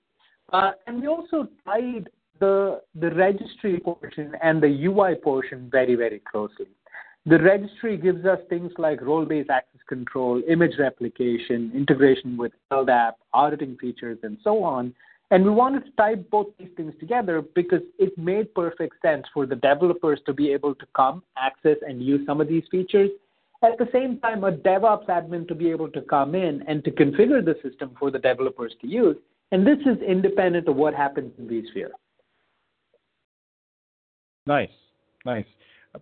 Uh, 0.54 0.72
and 0.86 1.02
we 1.02 1.08
also 1.08 1.48
tied 1.66 2.10
the, 2.40 2.82
the 2.96 3.10
registry 3.16 3.80
portion 3.80 4.34
and 4.44 4.62
the 4.62 4.86
UI 4.86 5.16
portion 5.16 5.68
very, 5.72 5.96
very 5.96 6.22
closely. 6.32 6.68
The 7.26 7.40
registry 7.40 7.98
gives 7.98 8.26
us 8.26 8.40
things 8.50 8.72
like 8.78 9.02
role-based 9.02 9.50
access 9.50 9.82
control, 9.88 10.42
image 10.48 10.74
replication, 10.78 11.72
integration 11.74 12.38
with 12.38 12.52
LDAP, 12.72 13.14
auditing 13.34 13.78
features, 13.78 14.20
and 14.24 14.38
so 14.44 14.64
on. 14.64 14.94
And 15.32 15.44
we 15.44 15.50
wanted 15.50 15.86
to 15.86 15.92
tie 15.98 16.16
both 16.16 16.48
these 16.60 16.70
things 16.78 16.94
together 17.00 17.42
because 17.42 17.82
it 17.98 18.16
made 18.18 18.54
perfect 18.54 18.96
sense 19.02 19.26
for 19.34 19.48
the 19.48 19.56
developers 19.56 20.20
to 20.28 20.34
be 20.34 20.52
able 20.52 20.76
to 20.76 20.86
come, 20.96 21.24
access, 21.36 21.78
and 21.82 22.02
use 22.02 22.22
some 22.28 22.40
of 22.42 22.48
these 22.48 22.64
features, 22.70 23.10
at 23.64 23.78
the 23.78 23.88
same 23.92 24.20
time, 24.20 24.44
a 24.44 24.52
DevOps 24.52 25.08
admin 25.08 25.48
to 25.48 25.56
be 25.56 25.72
able 25.72 25.90
to 25.90 26.02
come 26.02 26.36
in 26.36 26.62
and 26.68 26.84
to 26.84 26.92
configure 26.92 27.44
the 27.44 27.56
system 27.64 27.96
for 27.98 28.12
the 28.12 28.20
developers 28.20 28.74
to 28.82 28.88
use. 28.88 29.18
And 29.52 29.66
this 29.66 29.80
is 29.86 30.02
independent 30.02 30.68
of 30.68 30.76
what 30.76 30.94
happens 30.94 31.32
in 31.38 31.48
vSphere. 31.48 31.92
Nice, 34.46 34.70
nice. 35.26 35.46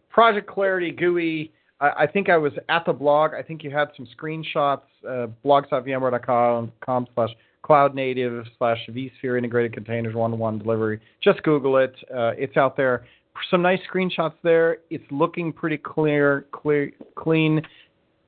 Project 0.09 0.47
Clarity 0.47 0.91
GUI. 0.91 1.51
I, 1.79 1.89
I, 2.03 2.07
think 2.07 2.29
I 2.29 2.37
was 2.37 2.53
at 2.69 2.85
the 2.85 2.93
blog. 2.93 3.33
I 3.33 3.41
think 3.41 3.63
you 3.63 3.71
had 3.71 3.89
some 3.95 4.07
screenshots. 4.17 4.81
Uh, 5.07 5.27
blogs.vmware.com 5.43 7.07
slash 7.13 7.29
cloud 7.61 7.95
native 7.95 8.45
slash 8.57 8.79
vSphere 8.89 9.37
integrated 9.37 9.73
containers 9.73 10.15
one 10.15 10.31
to 10.31 10.37
one 10.37 10.59
delivery. 10.59 10.99
Just 11.21 11.41
Google 11.43 11.77
it. 11.77 11.95
Uh, 12.13 12.31
it's 12.37 12.57
out 12.57 12.77
there 12.77 13.05
some 13.49 13.61
nice 13.61 13.79
screenshots 13.91 14.35
there. 14.43 14.77
It's 14.89 15.03
looking 15.11 15.51
pretty 15.51 15.77
clear, 15.77 16.45
clear, 16.51 16.91
clean. 17.15 17.61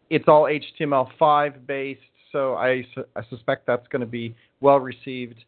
It's 0.09 0.26
all 0.28 0.43
HTML5 0.80 1.66
based, 1.68 1.99
so 2.32 2.55
I, 2.55 2.86
su- 2.93 3.05
I 3.16 3.22
suspect 3.30 3.68
that's 3.68 3.88
going 3.88 4.01
to 4.01 4.05
be 4.07 4.36
well 4.61 4.80
received. 4.80 5.43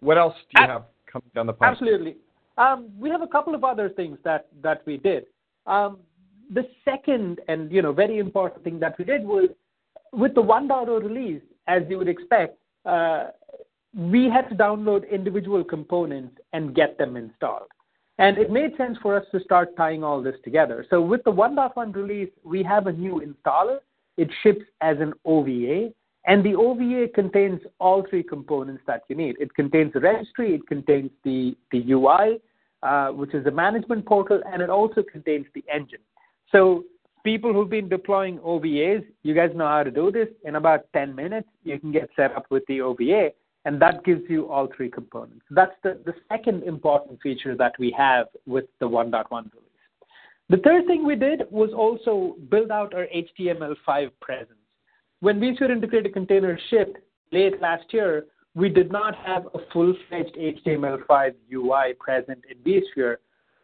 What 0.00 0.18
else 0.18 0.34
do 0.54 0.62
you 0.62 0.68
have 0.68 0.84
coming 1.10 1.30
down 1.34 1.46
the 1.46 1.52
pipe? 1.52 1.72
Absolutely. 1.72 2.16
Um, 2.56 2.90
we 2.98 3.10
have 3.10 3.22
a 3.22 3.26
couple 3.26 3.54
of 3.54 3.64
other 3.64 3.88
things 3.88 4.18
that, 4.24 4.48
that 4.62 4.82
we 4.86 4.96
did. 4.96 5.26
Um, 5.66 5.98
the 6.50 6.68
second 6.84 7.40
and 7.48 7.72
you 7.72 7.80
know 7.80 7.92
very 7.92 8.18
important 8.18 8.62
thing 8.64 8.78
that 8.80 8.98
we 8.98 9.04
did 9.04 9.24
was 9.24 9.48
with 10.12 10.34
the 10.34 10.42
1.0 10.42 11.02
release, 11.02 11.42
as 11.66 11.82
you 11.88 11.98
would 11.98 12.08
expect, 12.08 12.58
uh, 12.84 13.28
we 13.96 14.28
had 14.28 14.48
to 14.48 14.54
download 14.54 15.10
individual 15.10 15.64
components 15.64 16.38
and 16.52 16.74
get 16.74 16.98
them 16.98 17.16
installed. 17.16 17.68
And 18.18 18.38
it 18.38 18.50
made 18.50 18.76
sense 18.76 18.96
for 19.02 19.16
us 19.16 19.26
to 19.32 19.40
start 19.40 19.76
tying 19.76 20.04
all 20.04 20.22
this 20.22 20.36
together. 20.44 20.86
So 20.88 21.00
with 21.00 21.24
the 21.24 21.32
1.1 21.32 21.94
release, 21.94 22.30
we 22.44 22.62
have 22.62 22.86
a 22.86 22.92
new 22.92 23.20
installer. 23.20 23.78
It 24.16 24.28
ships 24.42 24.64
as 24.80 24.98
an 25.00 25.14
OVA, 25.24 25.92
and 26.26 26.44
the 26.44 26.54
OVA 26.54 27.08
contains 27.14 27.60
all 27.78 28.04
three 28.08 28.22
components 28.22 28.82
that 28.86 29.02
you 29.08 29.16
need. 29.16 29.36
It 29.38 29.54
contains 29.54 29.92
the 29.92 30.00
registry, 30.00 30.54
it 30.54 30.66
contains 30.66 31.10
the, 31.22 31.56
the 31.70 31.92
UI, 31.92 32.40
uh, 32.82 33.08
which 33.08 33.34
is 33.34 33.44
the 33.44 33.50
management 33.50 34.06
portal, 34.06 34.40
and 34.50 34.62
it 34.62 34.70
also 34.70 35.02
contains 35.02 35.46
the 35.54 35.64
engine. 35.72 36.00
So 36.50 36.84
people 37.24 37.52
who've 37.52 37.68
been 37.68 37.88
deploying 37.88 38.38
OVAs, 38.38 39.04
you 39.22 39.34
guys 39.34 39.50
know 39.54 39.66
how 39.68 39.82
to 39.82 39.90
do 39.90 40.10
this. 40.10 40.28
In 40.44 40.56
about 40.56 40.86
10 40.94 41.14
minutes, 41.14 41.48
you 41.62 41.78
can 41.78 41.92
get 41.92 42.08
set 42.16 42.34
up 42.36 42.46
with 42.50 42.64
the 42.68 42.80
OVA 42.80 43.30
and 43.64 43.80
that 43.80 44.04
gives 44.04 44.22
you 44.28 44.50
all 44.50 44.68
three 44.76 44.90
components. 44.90 45.44
That's 45.50 45.74
the, 45.82 45.98
the 46.04 46.14
second 46.28 46.64
important 46.64 47.20
feature 47.22 47.56
that 47.56 47.72
we 47.78 47.94
have 47.96 48.26
with 48.46 48.66
the 48.78 48.88
1.1 48.88 49.30
release. 49.30 49.50
The 50.50 50.58
third 50.58 50.86
thing 50.86 51.06
we 51.06 51.16
did 51.16 51.44
was 51.50 51.70
also 51.74 52.36
build 52.50 52.70
out 52.70 52.94
our 52.94 53.06
HTML5 53.06 54.10
presence. 54.20 54.58
When 55.24 55.40
vSphere 55.40 55.70
integrated 55.70 56.12
containers 56.12 56.60
shipped 56.68 56.98
late 57.32 57.58
last 57.62 57.94
year, 57.94 58.26
we 58.54 58.68
did 58.68 58.92
not 58.92 59.16
have 59.16 59.46
a 59.54 59.58
full-fledged 59.72 60.36
HTML5 60.36 61.32
UI 61.50 61.94
present 61.98 62.44
in 62.50 62.58
vSphere. 62.58 63.16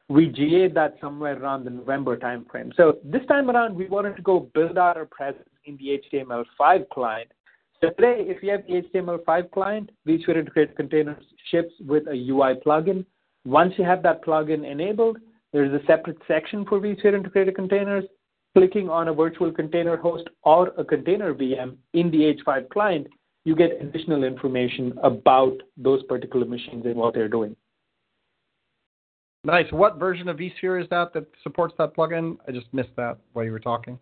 We 0.09 0.29
GA'd 0.29 0.73
that 0.75 0.97
somewhere 1.03 1.39
around 1.39 1.65
the 1.65 1.71
November 1.71 2.17
timeframe. 2.17 2.75
So 2.79 2.97
this 3.05 3.21
time 3.29 3.51
around, 3.51 3.77
we 3.77 3.89
wanted 3.89 4.17
to 4.17 4.23
go 4.23 4.49
build 4.55 4.79
out 4.79 4.97
our 4.97 5.05
presence 5.05 5.51
in 5.67 5.77
the 5.77 6.01
HTML5 6.11 6.89
client. 6.89 7.31
So 7.83 7.91
today, 7.91 8.25
if 8.27 8.43
you 8.43 8.53
have 8.53 8.67
the 8.67 8.81
HTML5 8.81 9.51
client, 9.51 9.91
vSphere 10.09 10.39
Integrated 10.39 10.77
Containers 10.77 11.23
ships 11.51 11.75
with 11.87 12.07
a 12.07 12.31
UI 12.31 12.55
plugin. 12.65 13.05
Once 13.45 13.75
you 13.77 13.85
have 13.85 14.03
that 14.05 14.25
plugin 14.25 14.65
enabled, 14.65 15.19
there's 15.53 15.79
a 15.79 15.85
separate 15.85 16.17
section 16.27 16.65
for 16.65 16.81
vSphere 16.81 17.13
Integrated 17.13 17.55
Containers. 17.55 18.05
Clicking 18.57 18.89
on 18.89 19.09
a 19.09 19.15
virtual 19.15 19.53
container 19.53 19.97
host 19.97 20.29
or 20.43 20.69
a 20.77 20.85
container 20.85 21.35
VM 21.35 21.77
in 21.93 22.11
the 22.11 22.35
H5 22.35 22.69
client, 22.71 23.07
you 23.45 23.55
get 23.55 23.81
additional 23.81 24.25
information 24.25 24.93
about 25.03 25.55
those 25.77 26.03
particular 26.05 26.47
machines 26.47 26.85
and 26.85 26.97
what 26.97 27.15
they're 27.15 27.29
doing. 27.29 27.55
Nice. 29.45 29.67
What 29.71 29.99
version 29.99 30.29
of 30.29 30.37
vSphere 30.37 30.83
is 30.83 30.89
that 30.91 31.15
that 31.15 31.27
supports 31.43 31.75
that 31.79 31.97
plugin? 31.97 32.37
I 32.47 32.53
just 32.53 32.67
missed 32.73 32.95
that 32.97 33.19
while 33.33 33.45
you 33.45 33.53
were 33.53 33.61
talking. 33.61 33.99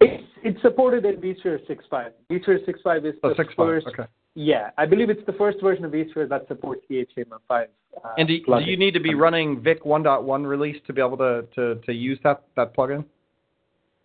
It's, 0.00 0.22
it's 0.44 0.62
supported 0.62 1.04
in 1.04 1.16
vSphere 1.16 1.58
6.5. 1.68 2.10
vSphere 2.30 2.68
6.5 2.68 3.06
is 3.06 3.14
oh, 3.24 3.30
the 3.30 3.34
6, 3.36 3.54
first. 3.56 3.86
Okay. 3.88 4.04
Yeah, 4.34 4.70
I 4.78 4.86
believe 4.86 5.10
it's 5.10 5.24
the 5.26 5.32
first 5.34 5.60
version 5.60 5.84
of 5.84 5.92
vSphere 5.92 6.28
that 6.28 6.46
supports 6.48 6.82
the 6.88 7.06
HTML5. 7.06 7.66
Uh, 8.04 8.08
and 8.16 8.28
do, 8.28 8.38
do, 8.38 8.60
you 8.64 8.76
need 8.76 8.94
to 8.94 9.00
be 9.00 9.14
running 9.14 9.60
VIC 9.60 9.82
1.1 9.82 10.46
release 10.46 10.76
to 10.86 10.92
be 10.92 11.00
able 11.02 11.18
to, 11.18 11.44
to, 11.54 11.74
to 11.84 11.92
use 11.92 12.18
that, 12.24 12.44
that 12.56 12.74
plugin? 12.74 13.04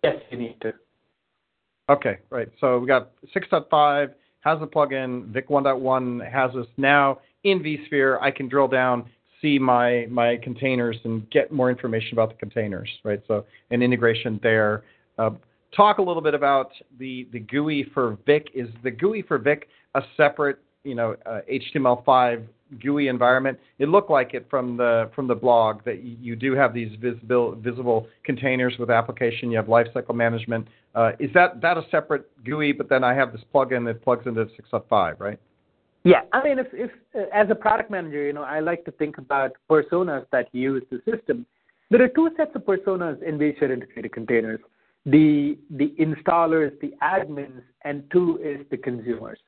Yes, 0.02 0.16
you 0.30 0.38
need 0.38 0.60
to. 0.62 0.72
Okay, 1.90 2.18
right. 2.30 2.48
So 2.60 2.78
we 2.78 2.86
got 2.86 3.10
6.5 3.34 4.12
has 4.40 4.58
a 4.62 4.66
plugin. 4.66 5.26
VIC 5.32 5.48
1.1 5.48 6.30
has 6.30 6.52
this 6.54 6.66
now 6.76 7.18
in 7.44 7.60
vSphere. 7.60 8.20
I 8.22 8.30
can 8.30 8.48
drill 8.48 8.68
down, 8.68 9.08
see 9.40 9.58
my 9.58 10.06
my 10.10 10.36
containers, 10.42 10.96
and 11.04 11.28
get 11.30 11.50
more 11.52 11.70
information 11.70 12.12
about 12.12 12.30
the 12.30 12.36
containers. 12.36 12.88
Right. 13.04 13.20
So 13.26 13.44
an 13.70 13.82
integration 13.82 14.38
there. 14.42 14.84
Uh, 15.18 15.30
talk 15.74 15.98
a 15.98 16.02
little 16.02 16.22
bit 16.22 16.34
about 16.34 16.70
the 16.98 17.26
the 17.32 17.40
GUI 17.40 17.86
for 17.94 18.18
VIC. 18.26 18.48
Is 18.54 18.68
the 18.82 18.90
GUI 18.90 19.22
for 19.22 19.38
VIC 19.38 19.68
a 19.94 20.02
separate 20.16 20.58
you 20.84 20.94
know 20.94 21.16
uh, 21.26 21.40
HTML5 21.50 22.46
GUI 22.82 23.08
environment. 23.08 23.58
It 23.78 23.88
looked 23.88 24.10
like 24.10 24.34
it 24.34 24.46
from 24.50 24.76
the 24.76 25.10
from 25.14 25.26
the 25.26 25.34
blog 25.34 25.84
that 25.84 26.02
you 26.02 26.36
do 26.36 26.52
have 26.54 26.74
these 26.74 26.94
visible 27.00 27.54
visible 27.56 28.06
containers 28.24 28.74
with 28.78 28.90
application. 28.90 29.50
You 29.50 29.56
have 29.56 29.66
lifecycle 29.66 30.14
management. 30.14 30.68
Uh, 30.94 31.12
is 31.18 31.30
that 31.34 31.60
that 31.60 31.78
a 31.78 31.82
separate 31.90 32.28
GUI? 32.44 32.72
But 32.72 32.88
then 32.88 33.04
I 33.04 33.14
have 33.14 33.32
this 33.32 33.42
plugin 33.54 33.84
that 33.86 34.02
plugs 34.02 34.26
into 34.26 34.44
6.5, 34.44 35.20
right? 35.20 35.38
Yeah, 36.04 36.22
I 36.32 36.42
mean, 36.42 36.58
if 36.58 36.66
if 36.72 36.90
uh, 37.14 37.24
as 37.32 37.48
a 37.50 37.54
product 37.54 37.90
manager, 37.90 38.24
you 38.24 38.32
know, 38.32 38.42
I 38.42 38.60
like 38.60 38.84
to 38.84 38.90
think 38.92 39.18
about 39.18 39.52
personas 39.70 40.26
that 40.32 40.48
use 40.52 40.82
the 40.90 41.00
system. 41.10 41.46
There 41.90 42.02
are 42.02 42.08
two 42.08 42.30
sets 42.36 42.54
of 42.54 42.62
personas 42.62 43.22
in 43.22 43.38
vSphere 43.38 43.70
integrated 43.70 44.12
containers: 44.12 44.60
the 45.06 45.58
the 45.70 45.94
installers, 45.98 46.78
the 46.80 46.92
admins, 47.02 47.62
and 47.82 48.04
two 48.12 48.38
is 48.42 48.64
the 48.70 48.76
consumers. 48.76 49.38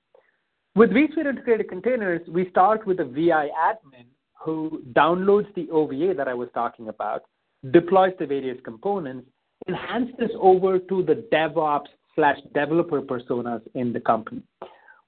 With 0.80 0.92
vSphere 0.92 1.26
integrated 1.26 1.68
containers, 1.68 2.26
we 2.26 2.48
start 2.48 2.86
with 2.86 3.00
a 3.00 3.04
VI 3.04 3.48
admin 3.48 4.06
who 4.42 4.82
downloads 4.94 5.54
the 5.54 5.68
OVA 5.70 6.14
that 6.16 6.26
I 6.26 6.32
was 6.32 6.48
talking 6.54 6.88
about, 6.88 7.24
deploys 7.70 8.14
the 8.18 8.24
various 8.24 8.56
components, 8.64 9.28
and 9.66 9.76
hands 9.76 10.08
this 10.18 10.30
over 10.40 10.78
to 10.78 11.02
the 11.02 11.22
DevOps 11.30 11.88
slash 12.14 12.38
developer 12.54 13.02
personas 13.02 13.60
in 13.74 13.92
the 13.92 14.00
company. 14.00 14.40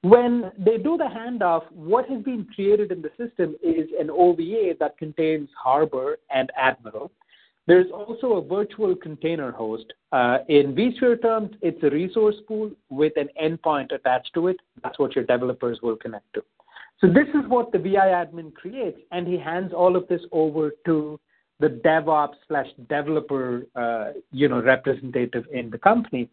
When 0.02 0.52
they 0.58 0.76
do 0.76 0.98
the 0.98 1.04
handoff, 1.04 1.62
what 1.72 2.06
has 2.10 2.22
been 2.22 2.46
created 2.54 2.92
in 2.92 3.00
the 3.00 3.08
system 3.16 3.56
is 3.62 3.88
an 3.98 4.10
OVA 4.10 4.74
that 4.78 4.98
contains 4.98 5.48
Harbor 5.56 6.18
and 6.30 6.52
Admiral. 6.54 7.10
There's 7.66 7.90
also 7.92 8.34
a 8.34 8.44
virtual 8.44 8.96
container 8.96 9.52
host. 9.52 9.92
Uh, 10.10 10.38
in 10.48 10.74
vSphere 10.74 11.22
terms, 11.22 11.50
it's 11.62 11.82
a 11.82 11.90
resource 11.90 12.36
pool 12.48 12.72
with 12.90 13.12
an 13.16 13.28
endpoint 13.40 13.94
attached 13.94 14.34
to 14.34 14.48
it. 14.48 14.56
That's 14.82 14.98
what 14.98 15.14
your 15.14 15.24
developers 15.24 15.78
will 15.82 15.96
connect 15.96 16.32
to. 16.34 16.42
So 17.00 17.06
this 17.06 17.28
is 17.34 17.48
what 17.48 17.72
the 17.72 17.78
VI 17.78 18.08
admin 18.24 18.54
creates, 18.54 18.98
and 19.10 19.26
he 19.26 19.36
hands 19.36 19.72
all 19.72 19.96
of 19.96 20.06
this 20.08 20.22
over 20.32 20.72
to 20.86 21.18
the 21.60 21.68
DevOps 21.68 22.34
slash 22.48 22.66
developer, 22.88 23.66
uh, 23.76 24.12
you 24.32 24.48
know, 24.48 24.60
representative 24.60 25.44
in 25.52 25.70
the 25.70 25.78
company. 25.78 26.28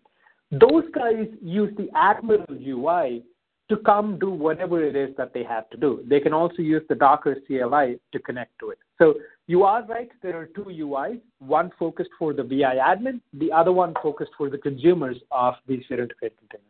Those 0.52 0.84
guys 0.94 1.28
use 1.42 1.72
the 1.78 1.90
Admiral 1.96 2.46
UI 2.50 3.24
to 3.70 3.78
come 3.78 4.18
do 4.18 4.32
whatever 4.32 4.84
it 4.84 4.96
is 4.96 5.16
that 5.18 5.34
they 5.34 5.44
have 5.44 5.70
to 5.70 5.78
do. 5.78 6.04
They 6.08 6.20
can 6.20 6.34
also 6.34 6.62
use 6.62 6.82
the 6.90 6.96
Docker 6.96 7.38
CLI 7.48 8.00
to 8.12 8.20
connect 8.20 8.58
to 8.60 8.72
it. 8.72 8.80
So 8.98 9.16
you 9.48 9.64
are 9.64 9.84
right, 9.86 10.10
there 10.22 10.38
are 10.38 10.48
two 10.48 10.66
UIs, 10.66 11.22
one 11.40 11.72
focused 11.80 12.10
for 12.18 12.34
the 12.34 12.44
VI 12.44 12.76
admin, 12.76 13.22
the 13.34 13.52
other 13.52 13.72
one 13.72 13.94
focused 14.02 14.32
for 14.38 14.50
the 14.50 14.58
consumers 14.58 15.18
of 15.32 15.54
vSphere 15.68 16.00
integrated 16.00 16.38
containers. 16.40 16.66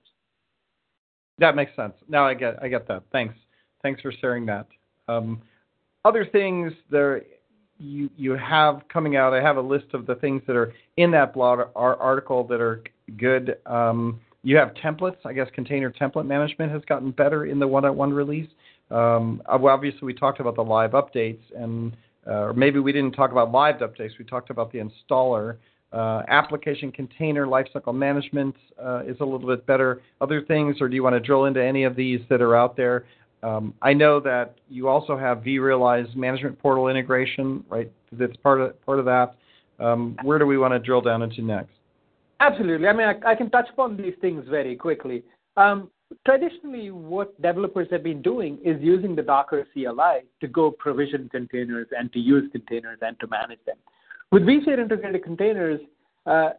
That 1.40 1.56
makes 1.56 1.76
sense. 1.76 1.94
Now 2.10 2.26
I 2.28 2.34
get 2.34 2.62
I 2.62 2.68
get 2.68 2.88
that. 2.90 3.04
Thanks. 3.12 3.36
Thanks 3.82 4.02
for 4.02 4.12
sharing 4.12 4.46
that. 4.48 4.68
Um, 5.08 5.42
other 6.04 6.26
things 6.26 6.74
there 6.92 7.24
you 7.80 8.10
you 8.18 8.32
have 8.34 8.82
coming 8.92 9.16
out. 9.16 9.34
I 9.34 9.42
have 9.42 9.58
a 9.58 9.62
list 9.62 9.94
of 9.94 10.06
the 10.06 10.16
things 10.16 10.42
that 10.48 10.56
are 10.56 10.74
in 10.98 11.12
that 11.12 11.34
blog 11.34 11.60
article 11.76 12.44
that 12.48 12.60
are 12.60 12.84
good. 13.18 13.58
Um, 13.66 14.20
you 14.44 14.56
have 14.58 14.74
templates. 14.74 15.18
I 15.26 15.34
guess 15.34 15.48
container 15.54 15.92
template 15.92 16.26
management 16.26 16.72
has 16.72 16.84
gotten 16.86 17.12
better 17.12 17.46
in 17.46 17.60
the 17.60 17.68
1.1 17.68 18.14
release. 18.14 18.50
Um, 18.92 19.42
obviously, 19.48 20.06
we 20.06 20.14
talked 20.14 20.40
about 20.40 20.56
the 20.56 20.64
live 20.64 20.92
updates, 20.92 21.42
and 21.56 21.96
uh, 22.28 22.46
or 22.46 22.54
maybe 22.54 22.80
we 22.80 22.92
didn't 22.92 23.12
talk 23.14 23.32
about 23.32 23.52
live 23.52 23.76
updates. 23.78 24.18
We 24.18 24.26
talked 24.26 24.50
about 24.50 24.72
the 24.72 24.80
installer. 24.80 25.58
Uh, 25.92 26.22
application 26.28 26.92
container 26.92 27.48
lifecycle 27.48 27.96
management 27.96 28.56
uh, 28.84 29.02
is 29.08 29.18
a 29.22 29.26
little 29.26 29.48
bit 29.48 29.66
better. 29.66 30.02
Other 30.22 30.42
things, 30.42 30.78
or 30.82 30.88
do 30.88 30.96
you 30.96 31.04
want 31.04 31.16
to 31.16 31.20
drill 31.20 31.46
into 31.46 31.64
any 31.64 31.84
of 31.84 31.96
these 31.96 32.20
that 32.30 32.42
are 32.42 32.56
out 32.56 32.78
there? 32.78 33.06
Um, 33.42 33.74
I 33.82 33.94
know 33.94 34.20
that 34.20 34.56
you 34.70 34.88
also 34.88 35.18
have 35.18 35.40
vRealize 35.40 36.14
management 36.16 36.60
portal 36.60 36.90
integration, 36.90 37.64
right? 37.70 37.92
That's 38.12 38.36
part 38.38 38.62
of 38.62 38.86
part 38.86 39.00
of 39.00 39.06
that. 39.06 39.36
Um, 39.80 40.18
where 40.24 40.38
do 40.40 40.46
we 40.46 40.58
want 40.58 40.74
to 40.74 40.80
drill 40.80 41.02
down 41.02 41.22
into 41.22 41.42
next? 41.42 41.72
Absolutely. 42.40 42.88
I 42.88 42.94
mean, 42.94 43.08
I, 43.08 43.32
I 43.32 43.36
can 43.36 43.50
touch 43.50 43.68
upon 43.72 43.98
these 43.98 44.14
things 44.22 44.46
very 44.50 44.76
quickly. 44.76 45.24
Um, 45.58 45.90
traditionally, 46.26 46.92
what 46.92 47.40
developers 47.42 47.88
have 47.92 48.04
been 48.04 48.22
doing 48.22 48.60
is 48.64 48.82
using 48.82 49.16
the 49.16 49.22
Docker 49.22 49.68
CLI 49.74 50.24
to 50.42 50.48
go 50.48 50.72
provision 50.72 51.30
containers 51.30 51.88
and 51.98 52.12
to 52.14 52.20
use 52.20 52.50
containers 52.52 53.00
and 53.02 53.20
to 53.20 53.28
manage 53.28 53.60
them. 53.66 53.78
With 54.32 54.44
vSphere 54.44 54.80
integrated 54.80 55.24
containers, 55.24 55.82
uh, 56.26 56.52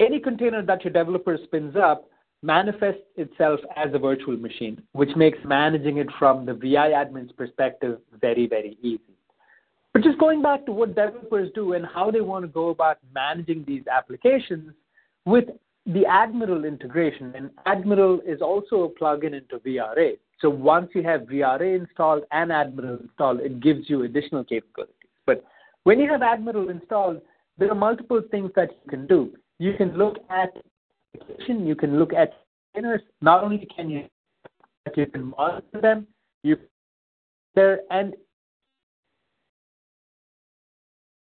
any 0.00 0.20
container 0.20 0.62
that 0.62 0.84
your 0.84 0.92
developer 0.92 1.38
spins 1.44 1.76
up 1.76 2.08
manifests 2.42 3.00
itself 3.16 3.60
as 3.76 3.94
a 3.94 3.98
virtual 3.98 4.36
machine, 4.36 4.82
which 4.92 5.10
makes 5.16 5.38
managing 5.44 5.96
it 5.96 6.08
from 6.18 6.44
the 6.44 6.52
VI 6.52 6.90
admin's 6.90 7.32
perspective 7.32 7.98
very, 8.20 8.46
very 8.46 8.76
easy. 8.82 9.00
But 9.94 10.02
just 10.02 10.18
going 10.18 10.42
back 10.42 10.66
to 10.66 10.72
what 10.72 10.88
developers 10.90 11.50
do 11.54 11.72
and 11.72 11.86
how 11.86 12.10
they 12.10 12.20
want 12.20 12.44
to 12.44 12.48
go 12.48 12.68
about 12.68 12.98
managing 13.14 13.64
these 13.66 13.84
applications, 13.86 14.74
with 15.26 15.44
the 15.86 16.06
Admiral 16.06 16.64
integration, 16.64 17.32
and 17.34 17.50
Admiral 17.66 18.20
is 18.26 18.40
also 18.40 18.82
a 18.84 18.88
plugin 18.88 19.34
into 19.34 19.58
VRA. 19.58 20.12
So 20.40 20.48
once 20.50 20.90
you 20.94 21.02
have 21.02 21.22
VRA 21.22 21.78
installed 21.78 22.24
and 22.32 22.50
Admiral 22.52 22.98
installed, 22.98 23.40
it 23.40 23.60
gives 23.60 23.88
you 23.88 24.02
additional 24.02 24.44
capabilities. 24.44 24.94
But 25.26 25.44
when 25.84 25.98
you 26.00 26.10
have 26.10 26.22
Admiral 26.22 26.70
installed, 26.70 27.20
there 27.58 27.70
are 27.70 27.74
multiple 27.74 28.22
things 28.30 28.50
that 28.56 28.70
you 28.70 28.90
can 28.90 29.06
do. 29.06 29.32
You 29.58 29.74
can 29.74 29.96
look 29.96 30.16
at 30.30 30.50
you 31.48 31.76
can 31.76 31.98
look 31.98 32.12
at 32.12 32.32
containers. 32.74 33.02
Not 33.20 33.44
only 33.44 33.68
can 33.76 33.88
you 33.88 34.06
you 34.96 35.06
can 35.06 35.32
monitor 35.36 35.80
them, 35.80 36.06
you 36.42 36.56
there 37.54 37.80
and 37.90 38.14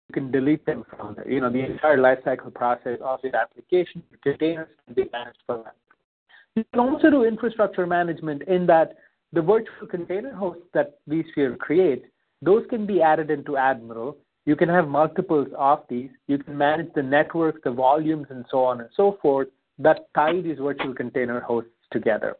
you 0.09 0.13
can 0.13 0.31
delete 0.31 0.65
them 0.65 0.83
from 0.89 1.15
there. 1.15 1.29
You 1.29 1.39
know, 1.39 1.51
the 1.51 1.63
entire 1.63 1.97
lifecycle 1.97 2.53
process 2.53 2.97
of 3.03 3.19
your 3.23 3.35
application, 3.35 4.01
containers 4.23 4.67
can 4.85 4.95
be 4.95 5.09
managed 5.11 5.37
from 5.45 5.63
that. 5.63 5.75
You 6.55 6.65
can 6.73 6.79
also 6.79 7.11
do 7.11 7.23
infrastructure 7.23 7.85
management 7.85 8.41
in 8.43 8.65
that 8.65 8.97
the 9.33 9.41
virtual 9.41 9.87
container 9.87 10.33
hosts 10.33 10.63
that 10.73 10.99
vSphere 11.07 11.57
creates, 11.59 12.05
those 12.41 12.65
can 12.69 12.87
be 12.87 13.01
added 13.01 13.29
into 13.29 13.55
Admiral. 13.55 14.17
You 14.45 14.55
can 14.55 14.69
have 14.69 14.87
multiples 14.87 15.47
of 15.55 15.83
these. 15.89 16.09
You 16.27 16.39
can 16.39 16.57
manage 16.57 16.91
the 16.95 17.03
network, 17.03 17.63
the 17.63 17.71
volumes, 17.71 18.27
and 18.31 18.45
so 18.49 18.63
on 18.63 18.81
and 18.81 18.89
so 18.95 19.19
forth 19.21 19.49
that 19.77 20.07
tie 20.15 20.41
these 20.41 20.57
virtual 20.57 20.95
container 20.95 21.39
hosts 21.39 21.69
together. 21.91 22.35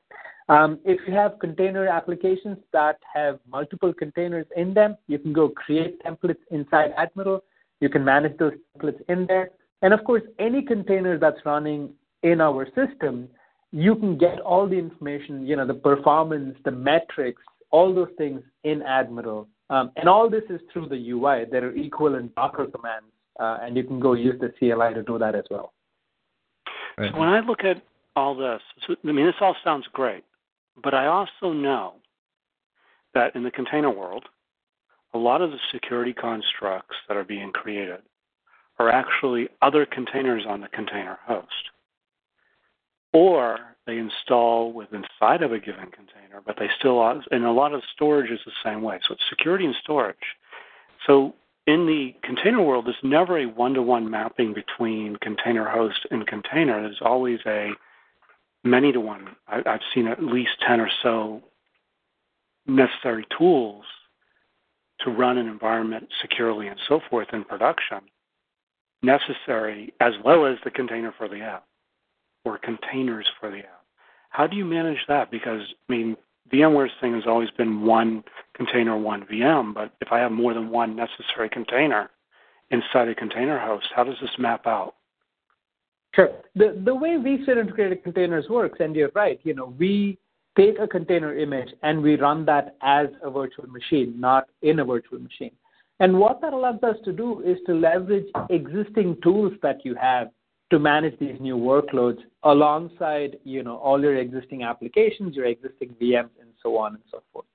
Um, 0.47 0.79
if 0.83 0.99
you 1.07 1.13
have 1.13 1.37
container 1.37 1.87
applications 1.87 2.57
that 2.73 2.97
have 3.13 3.39
multiple 3.47 3.93
containers 3.93 4.47
in 4.55 4.73
them, 4.73 4.97
you 5.07 5.19
can 5.19 5.31
go 5.31 5.49
create 5.49 6.01
templates 6.03 6.41
inside 6.49 6.91
Admiral 6.97 7.43
you 7.79 7.89
can 7.89 8.03
manage 8.03 8.37
those 8.37 8.53
templates 8.77 9.01
in 9.09 9.25
there. 9.27 9.51
And 9.81 9.93
of 9.93 10.03
course, 10.03 10.23
any 10.39 10.61
container 10.61 11.17
that's 11.17 11.39
running 11.45 11.93
in 12.23 12.41
our 12.41 12.65
system, 12.67 13.29
you 13.71 13.95
can 13.95 14.17
get 14.17 14.39
all 14.41 14.67
the 14.67 14.77
information, 14.77 15.45
you 15.45 15.55
know, 15.55 15.65
the 15.65 15.73
performance, 15.73 16.57
the 16.65 16.71
metrics, 16.71 17.41
all 17.71 17.93
those 17.93 18.09
things 18.17 18.41
in 18.63 18.81
Admiral 18.81 19.47
Um, 19.69 19.91
and 19.97 20.09
all 20.09 20.29
this 20.29 20.43
is 20.49 20.59
through 20.73 20.87
the 20.89 21.11
UI. 21.11 21.45
There 21.45 21.67
are 21.67 21.75
equivalent 21.75 22.33
Docker 22.33 22.65
commands, 22.65 23.11
uh, 23.39 23.59
and 23.61 23.77
you 23.77 23.83
can 23.83 23.99
go 23.99 24.13
use 24.13 24.39
the 24.41 24.49
CLI 24.57 24.95
to 24.95 25.03
do 25.03 25.19
that 25.19 25.35
as 25.35 25.45
well. 25.51 25.73
Right. 26.97 27.11
So 27.13 27.19
when 27.19 27.29
I 27.29 27.39
look 27.41 27.63
at 27.63 27.81
all 28.15 28.35
this, 28.35 28.61
so, 28.87 28.95
I 29.07 29.11
mean, 29.11 29.27
this 29.27 29.35
all 29.39 29.55
sounds 29.63 29.85
great, 29.93 30.23
but 30.83 30.95
I 30.95 31.05
also 31.05 31.53
know 31.53 31.93
that 33.13 33.35
in 33.35 33.43
the 33.43 33.51
container 33.51 33.91
world, 33.91 34.25
a 35.13 35.17
lot 35.17 35.41
of 35.41 35.51
the 35.51 35.57
security 35.71 36.13
constructs 36.13 36.95
that 37.07 37.17
are 37.17 37.23
being 37.23 37.51
created 37.51 38.01
are 38.77 38.89
actually 38.89 39.49
other 39.61 39.85
containers 39.85 40.43
on 40.47 40.61
the 40.61 40.67
container 40.69 41.19
host. 41.25 41.69
Or 43.11 43.57
they 43.85 43.97
install 43.97 44.71
with 44.71 44.89
inside 44.93 45.41
of 45.41 45.51
a 45.51 45.59
given 45.59 45.91
container, 45.91 46.41
but 46.45 46.55
they 46.59 46.69
still, 46.79 47.01
and 47.31 47.43
a 47.43 47.51
lot 47.51 47.73
of 47.73 47.81
storage 47.93 48.29
is 48.29 48.39
the 48.45 48.51
same 48.63 48.81
way. 48.81 48.99
So 49.07 49.15
it's 49.15 49.23
security 49.29 49.65
and 49.65 49.75
storage. 49.83 50.15
So 51.07 51.33
in 51.65 51.87
the 51.87 52.15
container 52.23 52.61
world, 52.61 52.85
there's 52.85 52.95
never 53.03 53.39
a 53.39 53.45
one 53.45 53.73
to 53.73 53.81
one 53.81 54.09
mapping 54.09 54.53
between 54.53 55.15
container 55.17 55.67
host 55.67 56.05
and 56.11 56.25
container. 56.27 56.81
There's 56.81 57.01
always 57.01 57.39
a 57.47 57.71
many 58.63 58.91
to 58.91 58.99
one. 58.99 59.35
I've 59.47 59.81
seen 59.93 60.07
at 60.07 60.23
least 60.23 60.51
10 60.67 60.79
or 60.79 60.89
so 61.01 61.41
necessary 62.67 63.25
tools 63.37 63.85
to 65.01 65.11
run 65.11 65.37
an 65.37 65.47
environment 65.47 66.07
securely 66.21 66.67
and 66.67 66.79
so 66.87 66.99
forth 67.09 67.27
in 67.33 67.43
production 67.43 67.99
necessary 69.01 69.93
as 70.01 70.13
well 70.23 70.45
as 70.45 70.57
the 70.63 70.71
container 70.71 71.13
for 71.17 71.27
the 71.27 71.39
app 71.39 71.65
or 72.45 72.57
containers 72.57 73.27
for 73.39 73.49
the 73.49 73.59
app. 73.59 73.83
How 74.29 74.45
do 74.45 74.55
you 74.55 74.65
manage 74.65 74.99
that? 75.07 75.31
Because, 75.31 75.61
I 75.89 75.91
mean, 75.91 76.17
VMware's 76.51 76.91
thing 76.99 77.13
has 77.13 77.23
always 77.27 77.49
been 77.51 77.81
one 77.81 78.23
container, 78.53 78.97
one 78.97 79.25
VM, 79.25 79.73
but 79.73 79.93
if 80.01 80.11
I 80.11 80.19
have 80.19 80.31
more 80.31 80.53
than 80.53 80.69
one 80.69 80.95
necessary 80.95 81.49
container 81.49 82.09
inside 82.71 83.07
a 83.07 83.15
container 83.15 83.59
host, 83.59 83.87
how 83.95 84.03
does 84.03 84.15
this 84.21 84.31
map 84.37 84.67
out? 84.67 84.95
Sure. 86.15 86.29
The 86.55 86.81
the 86.83 86.93
way 86.93 87.11
vSphere 87.11 87.59
integrated 87.61 88.03
containers 88.03 88.49
works, 88.49 88.79
and 88.79 88.95
you're 88.95 89.11
right, 89.13 89.39
you 89.43 89.53
know, 89.53 89.73
we 89.77 90.17
take 90.59 90.77
a 90.79 90.87
container 90.87 91.37
image 91.37 91.69
and 91.83 92.01
we 92.01 92.15
run 92.15 92.45
that 92.45 92.75
as 92.81 93.07
a 93.23 93.29
virtual 93.29 93.67
machine, 93.67 94.19
not 94.19 94.47
in 94.61 94.79
a 94.79 94.85
virtual 94.85 95.19
machine. 95.19 95.51
And 96.01 96.17
what 96.19 96.41
that 96.41 96.53
allows 96.53 96.83
us 96.83 96.95
to 97.05 97.13
do 97.13 97.41
is 97.41 97.57
to 97.65 97.73
leverage 97.73 98.27
existing 98.49 99.17
tools 99.21 99.53
that 99.61 99.85
you 99.85 99.95
have 99.95 100.29
to 100.71 100.79
manage 100.79 101.17
these 101.19 101.37
new 101.39 101.57
workloads 101.57 102.19
alongside, 102.43 103.37
you 103.43 103.63
know, 103.63 103.77
all 103.77 103.99
your 104.01 104.17
existing 104.17 104.63
applications, 104.63 105.35
your 105.35 105.45
existing 105.45 105.95
VMs, 106.01 106.29
and 106.39 106.49
so 106.61 106.77
on 106.77 106.93
and 106.93 107.03
so 107.09 107.23
forth. 107.33 107.45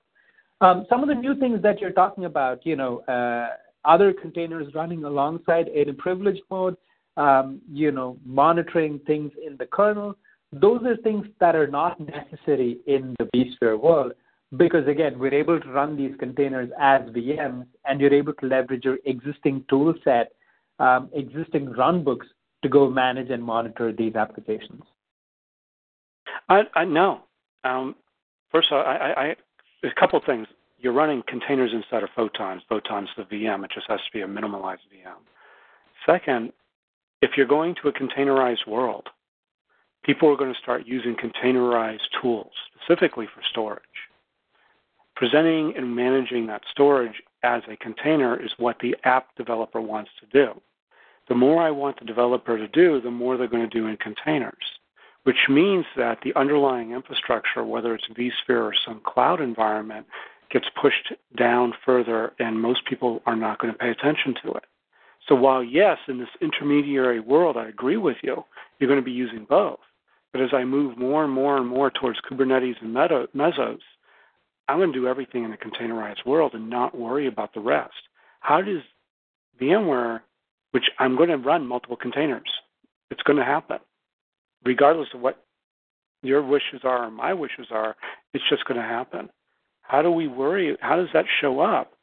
Um, 0.61 0.85
some 0.89 1.01
of 1.01 1.09
the 1.09 1.15
new 1.15 1.35
things 1.39 1.61
that 1.61 1.79
you're 1.79 1.91
talking 1.91 2.25
about, 2.25 2.65
you 2.65 2.75
know, 2.75 2.99
uh, 3.01 3.49
other 3.83 4.13
containers 4.13 4.73
running 4.73 5.03
alongside 5.03 5.67
in 5.67 5.89
a 5.89 5.93
privilege 5.93 6.39
mode, 6.49 6.75
um, 7.17 7.61
you 7.71 7.91
know, 7.91 8.17
monitoring 8.25 8.99
things 9.07 9.31
in 9.45 9.55
the 9.57 9.65
kernel, 9.65 10.15
those 10.51 10.83
are 10.85 10.97
things 10.97 11.25
that 11.39 11.55
are 11.55 11.67
not 11.67 11.99
necessary 11.99 12.79
in 12.87 13.15
the 13.19 13.25
vSphere 13.35 13.79
world 13.79 14.13
because 14.57 14.87
again, 14.87 15.17
we're 15.19 15.33
able 15.33 15.59
to 15.59 15.67
run 15.69 15.97
these 15.97 16.13
containers 16.19 16.69
as 16.79 17.01
VMs, 17.09 17.65
and 17.85 17.99
you're 17.99 18.13
able 18.13 18.33
to 18.33 18.45
leverage 18.45 18.85
your 18.85 18.97
existing 19.05 19.65
tool 19.69 19.93
set, 20.03 20.31
um, 20.79 21.09
existing 21.13 21.67
runbooks 21.67 22.27
to 22.61 22.69
go 22.69 22.89
manage 22.89 23.29
and 23.29 23.43
monitor 23.43 23.91
these 23.91 24.15
applications. 24.15 24.83
I, 26.47 26.85
know. 26.85 27.21
Um, 27.63 27.95
first 28.51 28.71
of 28.71 28.77
all, 28.77 28.83
I, 28.85 29.35
a 29.83 29.99
couple 29.99 30.19
of 30.19 30.25
things. 30.25 30.47
You're 30.77 30.93
running 30.93 31.23
containers 31.27 31.71
inside 31.73 32.03
of 32.03 32.09
Photons. 32.15 32.61
Photons 32.69 33.09
the 33.17 33.23
VM. 33.23 33.63
It 33.63 33.71
just 33.73 33.87
has 33.89 33.99
to 33.99 34.11
be 34.13 34.21
a 34.21 34.27
minimalized 34.27 34.85
VM. 34.93 35.21
Second, 36.05 36.51
if 37.21 37.31
you're 37.35 37.47
going 37.47 37.75
to 37.81 37.87
a 37.87 37.93
containerized 37.93 38.67
world, 38.67 39.07
people 40.05 40.29
are 40.29 40.37
going 40.37 40.53
to 40.53 40.59
start 40.59 40.85
using 40.85 41.15
containerized 41.15 42.07
tools 42.21 42.51
specifically 42.75 43.27
for 43.33 43.41
storage. 43.49 43.81
Presenting 45.15 45.73
and 45.75 45.95
managing 45.95 46.45
that 46.47 46.61
storage 46.69 47.23
as 47.43 47.63
a 47.69 47.77
container 47.77 48.41
is 48.41 48.51
what 48.57 48.77
the 48.79 48.95
app 49.03 49.33
developer 49.35 49.81
wants 49.81 50.11
to 50.19 50.25
do. 50.27 50.59
The 51.27 51.35
more 51.35 51.61
I 51.61 51.71
want 51.71 51.99
the 51.99 52.05
developer 52.05 52.57
to 52.57 52.67
do, 52.67 53.01
the 53.01 53.09
more 53.09 53.37
they're 53.37 53.47
going 53.47 53.67
to 53.67 53.79
do 53.79 53.87
in 53.87 53.97
containers, 53.97 54.53
which 55.23 55.49
means 55.49 55.85
that 55.97 56.19
the 56.23 56.35
underlying 56.35 56.91
infrastructure, 56.91 57.63
whether 57.63 57.95
it's 57.95 58.07
vSphere 58.09 58.61
or 58.61 58.73
some 58.85 59.01
cloud 59.03 59.41
environment, 59.41 60.05
gets 60.51 60.67
pushed 60.79 61.13
down 61.35 61.73
further, 61.83 62.33
and 62.37 62.61
most 62.61 62.85
people 62.85 63.23
are 63.25 63.35
not 63.35 63.57
going 63.57 63.73
to 63.73 63.79
pay 63.79 63.89
attention 63.89 64.35
to 64.43 64.51
it. 64.53 64.65
So 65.27 65.33
while 65.33 65.63
yes, 65.63 65.97
in 66.07 66.19
this 66.19 66.29
intermediary 66.41 67.19
world, 67.19 67.57
I 67.57 67.67
agree 67.67 67.97
with 67.97 68.17
you, 68.21 68.43
you're 68.77 68.87
going 68.87 68.99
to 68.99 69.05
be 69.05 69.11
using 69.11 69.45
both. 69.49 69.79
But 70.35 70.43
as 70.43 70.53
I 70.53 70.65
move 70.65 70.97
more 70.97 71.23
and 71.23 71.31
more 71.31 71.55
and 71.55 71.65
more 71.65 71.89
towards 71.89 72.19
Kubernetes 72.29 72.81
and 72.81 72.93
Mesos, 72.93 73.79
I'm 74.67 74.79
going 74.79 74.91
to 74.91 74.99
do 74.99 75.07
everything 75.07 75.45
in 75.45 75.53
a 75.53 75.57
containerized 75.57 76.25
world 76.25 76.53
and 76.53 76.69
not 76.69 76.93
worry 76.93 77.25
about 77.25 77.53
the 77.53 77.61
rest. 77.61 77.93
How 78.41 78.61
does 78.61 78.81
VMware, 79.61 80.19
which 80.71 80.83
I'm 80.99 81.15
going 81.15 81.29
to 81.29 81.37
run 81.37 81.65
multiple 81.65 81.95
containers, 81.95 82.51
it's 83.09 83.23
going 83.23 83.39
to 83.39 83.45
happen, 83.45 83.77
regardless 84.65 85.07
of 85.13 85.21
what 85.21 85.41
your 86.21 86.45
wishes 86.45 86.81
are 86.83 87.05
or 87.05 87.11
my 87.11 87.33
wishes 87.33 87.67
are, 87.71 87.95
it's 88.33 88.43
just 88.49 88.65
going 88.65 88.81
to 88.81 88.85
happen. 88.85 89.29
How 89.83 90.01
do 90.01 90.11
we 90.11 90.27
worry? 90.27 90.75
How 90.81 90.97
does 90.97 91.13
that 91.13 91.27
show 91.39 91.61
up? 91.61 91.93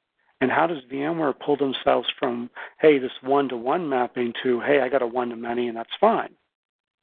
And 0.41 0.51
how 0.51 0.66
does 0.66 0.78
VMware 0.91 1.35
pull 1.39 1.59
themselves 1.59 2.09
from, 2.18 2.49
hey, 2.80 2.99
this 2.99 3.12
one 3.20 3.51
to 3.51 3.59
one 3.59 3.91
mapping 3.91 4.33
to, 4.43 4.61
hey, 4.61 4.80
I 4.80 4.89
got 4.89 5.03
a 5.03 5.07
one 5.07 5.28
to 5.28 5.37
many 5.37 5.68
and 5.68 5.76
that's 5.76 5.91
fine 6.01 6.30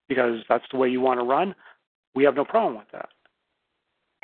because 0.10 0.42
that's 0.50 0.66
the 0.72 0.78
way 0.78 0.90
you 0.90 1.00
want 1.00 1.20
to 1.20 1.26
run? 1.26 1.56
We 2.16 2.26
have 2.26 2.36
no 2.36 2.44
problem 2.44 2.76
with 2.76 2.92
that. 2.92 3.10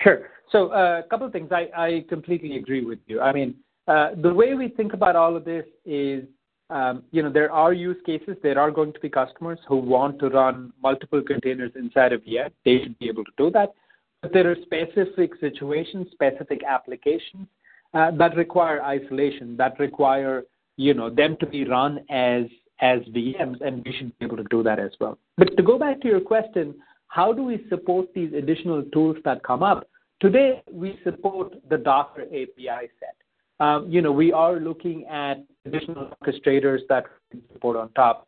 Sure. 0.02 0.28
So 0.52 0.70
uh, 0.70 1.02
a 1.06 1.08
couple 1.10 1.26
of 1.26 1.32
things. 1.32 1.50
I, 1.52 1.70
I 1.76 2.06
completely 2.10 2.58
agree 2.58 2.84
with 2.84 3.00
you. 3.08 3.22
I 3.22 3.32
mean, 3.32 3.56
uh, 3.88 4.10
the 4.22 4.34
way 4.34 4.54
we 4.56 4.68
think 4.68 4.94
about 4.94 5.16
all 5.16 5.36
of 5.36 5.46
this 5.46 5.66
is, 5.86 6.26
um, 6.70 7.04
you 7.12 7.22
know, 7.22 7.32
there 7.32 7.52
are 7.52 7.72
use 7.72 7.98
cases. 8.06 8.36
There 8.44 8.60
are 8.60 8.72
going 8.72 8.94
to 8.94 9.00
be 9.00 9.10
customers 9.10 9.60
who 9.68 9.78
want 9.78 10.20
to 10.20 10.30
run 10.30 10.74
multiple 10.82 11.22
containers 11.22 11.72
inside 11.76 12.12
of 12.12 12.22
VM. 12.22 12.52
They 12.66 12.80
should 12.82 12.98
be 13.00 13.08
able 13.08 13.24
to 13.24 13.32
do 13.38 13.52
that. 13.52 13.74
But 14.22 14.34
there 14.34 14.50
are 14.50 14.56
specific 14.64 15.32
situations, 15.40 16.08
specific 16.12 16.62
applications 16.68 17.48
uh, 17.94 18.12
that 18.12 18.36
require 18.36 18.82
isolation, 18.84 19.56
that 19.58 19.80
require, 19.80 20.44
you 20.78 20.94
know, 20.94 21.10
them 21.10 21.38
to 21.40 21.46
be 21.46 21.66
run 21.66 22.00
as 22.10 22.46
as 22.82 23.00
VMs, 23.16 23.62
and 23.62 23.84
we 23.86 23.94
should 23.94 24.18
be 24.20 24.26
able 24.26 24.36
to 24.36 24.44
do 24.46 24.62
that 24.64 24.80
as 24.80 24.92
well. 25.00 25.18
But 25.38 25.56
to 25.58 25.64
go 25.64 25.78
back 25.78 26.02
to 26.02 26.08
your 26.08 26.22
question, 26.22 26.76
how 27.08 27.34
do 27.34 27.44
we 27.44 27.66
support 27.70 28.14
these 28.14 28.34
additional 28.34 28.84
tools 28.94 29.18
that 29.26 29.44
come 29.44 29.64
up? 29.64 29.88
Today, 30.22 30.64
we 30.72 31.00
support 31.04 31.54
the 31.70 31.78
Docker 31.78 32.24
API 32.24 32.90
set. 33.00 33.16
Um, 33.60 33.90
you 33.90 34.02
know, 34.02 34.12
we 34.12 34.34
are 34.34 34.60
looking 34.60 35.06
at 35.06 35.44
additional 35.66 36.12
orchestrators 36.22 36.80
that 36.90 37.06
support 37.54 37.78
on 37.78 37.90
top, 37.94 38.28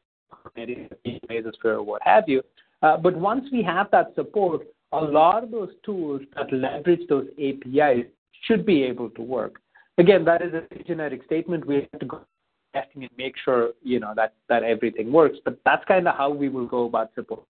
Mesosphere, 0.57 1.65
or 1.65 1.83
what 1.83 2.01
have 2.03 2.25
you. 2.27 2.41
Uh, 2.81 2.97
but 2.97 3.15
once 3.15 3.45
we 3.51 3.61
have 3.63 3.89
that 3.91 4.13
support, 4.15 4.61
a 4.91 5.01
lot 5.01 5.43
of 5.43 5.51
those 5.51 5.71
tools 5.83 6.21
that 6.35 6.51
leverage 6.53 7.01
those 7.09 7.27
APIs 7.41 8.05
should 8.43 8.65
be 8.65 8.83
able 8.83 9.09
to 9.11 9.21
work. 9.21 9.59
Again, 9.97 10.23
that 10.25 10.41
is 10.41 10.53
a 10.53 10.83
generic 10.83 11.23
statement. 11.25 11.65
We 11.65 11.87
have 11.91 11.99
to 11.99 12.05
go 12.05 12.21
testing 12.77 13.03
and 13.03 13.11
make 13.17 13.35
sure 13.43 13.71
you 13.83 13.99
know 13.99 14.13
that 14.15 14.33
that 14.49 14.63
everything 14.63 15.11
works. 15.11 15.37
But 15.45 15.59
that's 15.65 15.85
kind 15.85 16.07
of 16.07 16.15
how 16.15 16.29
we 16.29 16.49
will 16.49 16.67
go 16.67 16.85
about 16.85 17.11
support. 17.15 17.43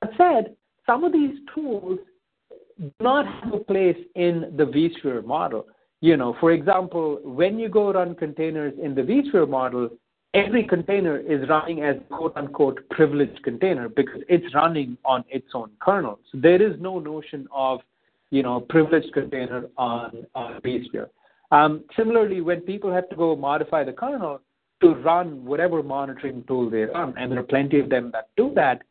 That 0.00 0.10
said, 0.16 0.56
some 0.86 1.04
of 1.04 1.12
these 1.12 1.36
tools 1.54 1.98
do 2.78 2.90
not 3.00 3.26
have 3.26 3.52
a 3.54 3.58
place 3.58 3.98
in 4.14 4.52
the 4.56 4.64
vSphere 4.64 5.24
model. 5.24 5.66
You 6.00 6.16
know, 6.16 6.36
for 6.40 6.52
example, 6.52 7.20
when 7.22 7.58
you 7.58 7.68
go 7.68 7.92
run 7.92 8.14
containers 8.14 8.72
in 8.82 8.94
the 8.94 9.02
vSphere 9.02 9.48
model, 9.48 9.90
every 10.32 10.64
container 10.64 11.18
is 11.18 11.46
running 11.48 11.82
as 11.82 11.96
quote 12.10 12.36
unquote 12.36 12.78
privileged 12.90 13.42
container 13.42 13.88
because 13.88 14.22
it's 14.28 14.54
running 14.54 14.96
on 15.04 15.24
its 15.28 15.48
own 15.54 15.70
kernel. 15.80 16.18
So 16.30 16.38
there 16.40 16.62
is 16.62 16.80
no 16.80 16.98
notion 16.98 17.46
of, 17.52 17.80
you 18.30 18.42
know, 18.42 18.60
privileged 18.60 19.12
container 19.12 19.64
on, 19.76 20.26
on 20.34 20.60
vSphere. 20.62 21.08
Um, 21.50 21.84
similarly, 21.96 22.40
when 22.40 22.60
people 22.60 22.92
have 22.92 23.08
to 23.10 23.16
go 23.16 23.34
modify 23.34 23.82
the 23.84 23.92
kernel 23.92 24.40
to 24.80 24.94
run 24.94 25.44
whatever 25.44 25.82
monitoring 25.82 26.44
tool 26.46 26.70
they 26.70 26.82
run, 26.82 27.14
and 27.16 27.30
there 27.30 27.40
are 27.40 27.44
plenty 27.44 27.78
of 27.78 27.88
them 27.88 28.10
that 28.12 28.28
do 28.36 28.52
that, 28.54 28.82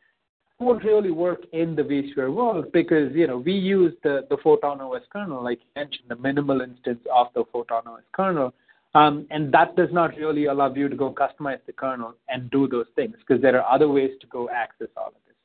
won't 0.60 0.84
really 0.84 1.10
work 1.10 1.42
in 1.52 1.74
the 1.74 1.82
vSphere 1.82 2.32
world 2.32 2.70
because 2.72 3.10
you 3.14 3.26
know 3.26 3.38
we 3.38 3.52
use 3.52 3.94
the 4.02 4.26
the 4.28 4.36
Photon 4.42 4.80
OS 4.80 5.02
kernel, 5.10 5.42
like 5.42 5.58
you 5.60 5.82
mentioned, 5.82 6.08
the 6.08 6.16
minimal 6.16 6.60
instance 6.60 7.00
of 7.12 7.28
the 7.34 7.44
Photon 7.52 7.86
OS 7.86 8.02
kernel, 8.12 8.52
um, 8.94 9.26
and 9.30 9.52
that 9.52 9.74
does 9.74 9.88
not 9.90 10.16
really 10.16 10.46
allow 10.46 10.72
you 10.72 10.88
to 10.88 10.96
go 10.96 11.12
customize 11.12 11.60
the 11.66 11.72
kernel 11.72 12.14
and 12.28 12.50
do 12.50 12.68
those 12.68 12.86
things 12.94 13.16
because 13.20 13.40
there 13.40 13.60
are 13.60 13.74
other 13.74 13.88
ways 13.88 14.10
to 14.20 14.26
go 14.26 14.50
access 14.50 14.88
all 14.96 15.08
of 15.08 15.14
this. 15.26 15.36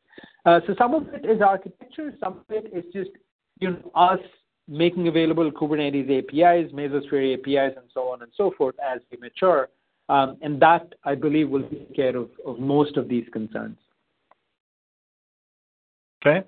Uh, 0.46 0.60
so 0.68 0.76
some 0.78 0.94
of 0.94 1.08
it 1.14 1.26
is 1.26 1.42
architecture, 1.42 2.14
some 2.20 2.34
of 2.34 2.46
it 2.50 2.72
is 2.74 2.84
just 2.94 3.12
you 3.60 3.72
know 3.72 3.92
us 3.96 4.20
making 4.68 5.08
available 5.08 5.50
Kubernetes 5.52 6.10
APIs, 6.10 6.72
Mesosphere 6.74 7.36
APIs, 7.36 7.78
and 7.78 7.86
so 7.94 8.12
on 8.12 8.22
and 8.22 8.32
so 8.36 8.52
forth 8.58 8.76
as 8.86 9.00
we 9.12 9.18
mature. 9.18 9.70
Um, 10.08 10.38
and 10.42 10.60
that, 10.62 10.94
I 11.04 11.16
believe, 11.16 11.50
will 11.50 11.64
take 11.64 11.96
care 11.96 12.16
of, 12.16 12.30
most 12.60 12.98
of 12.98 13.08
these 13.08 13.26
concerns. 13.34 13.78
Okay. 16.26 16.46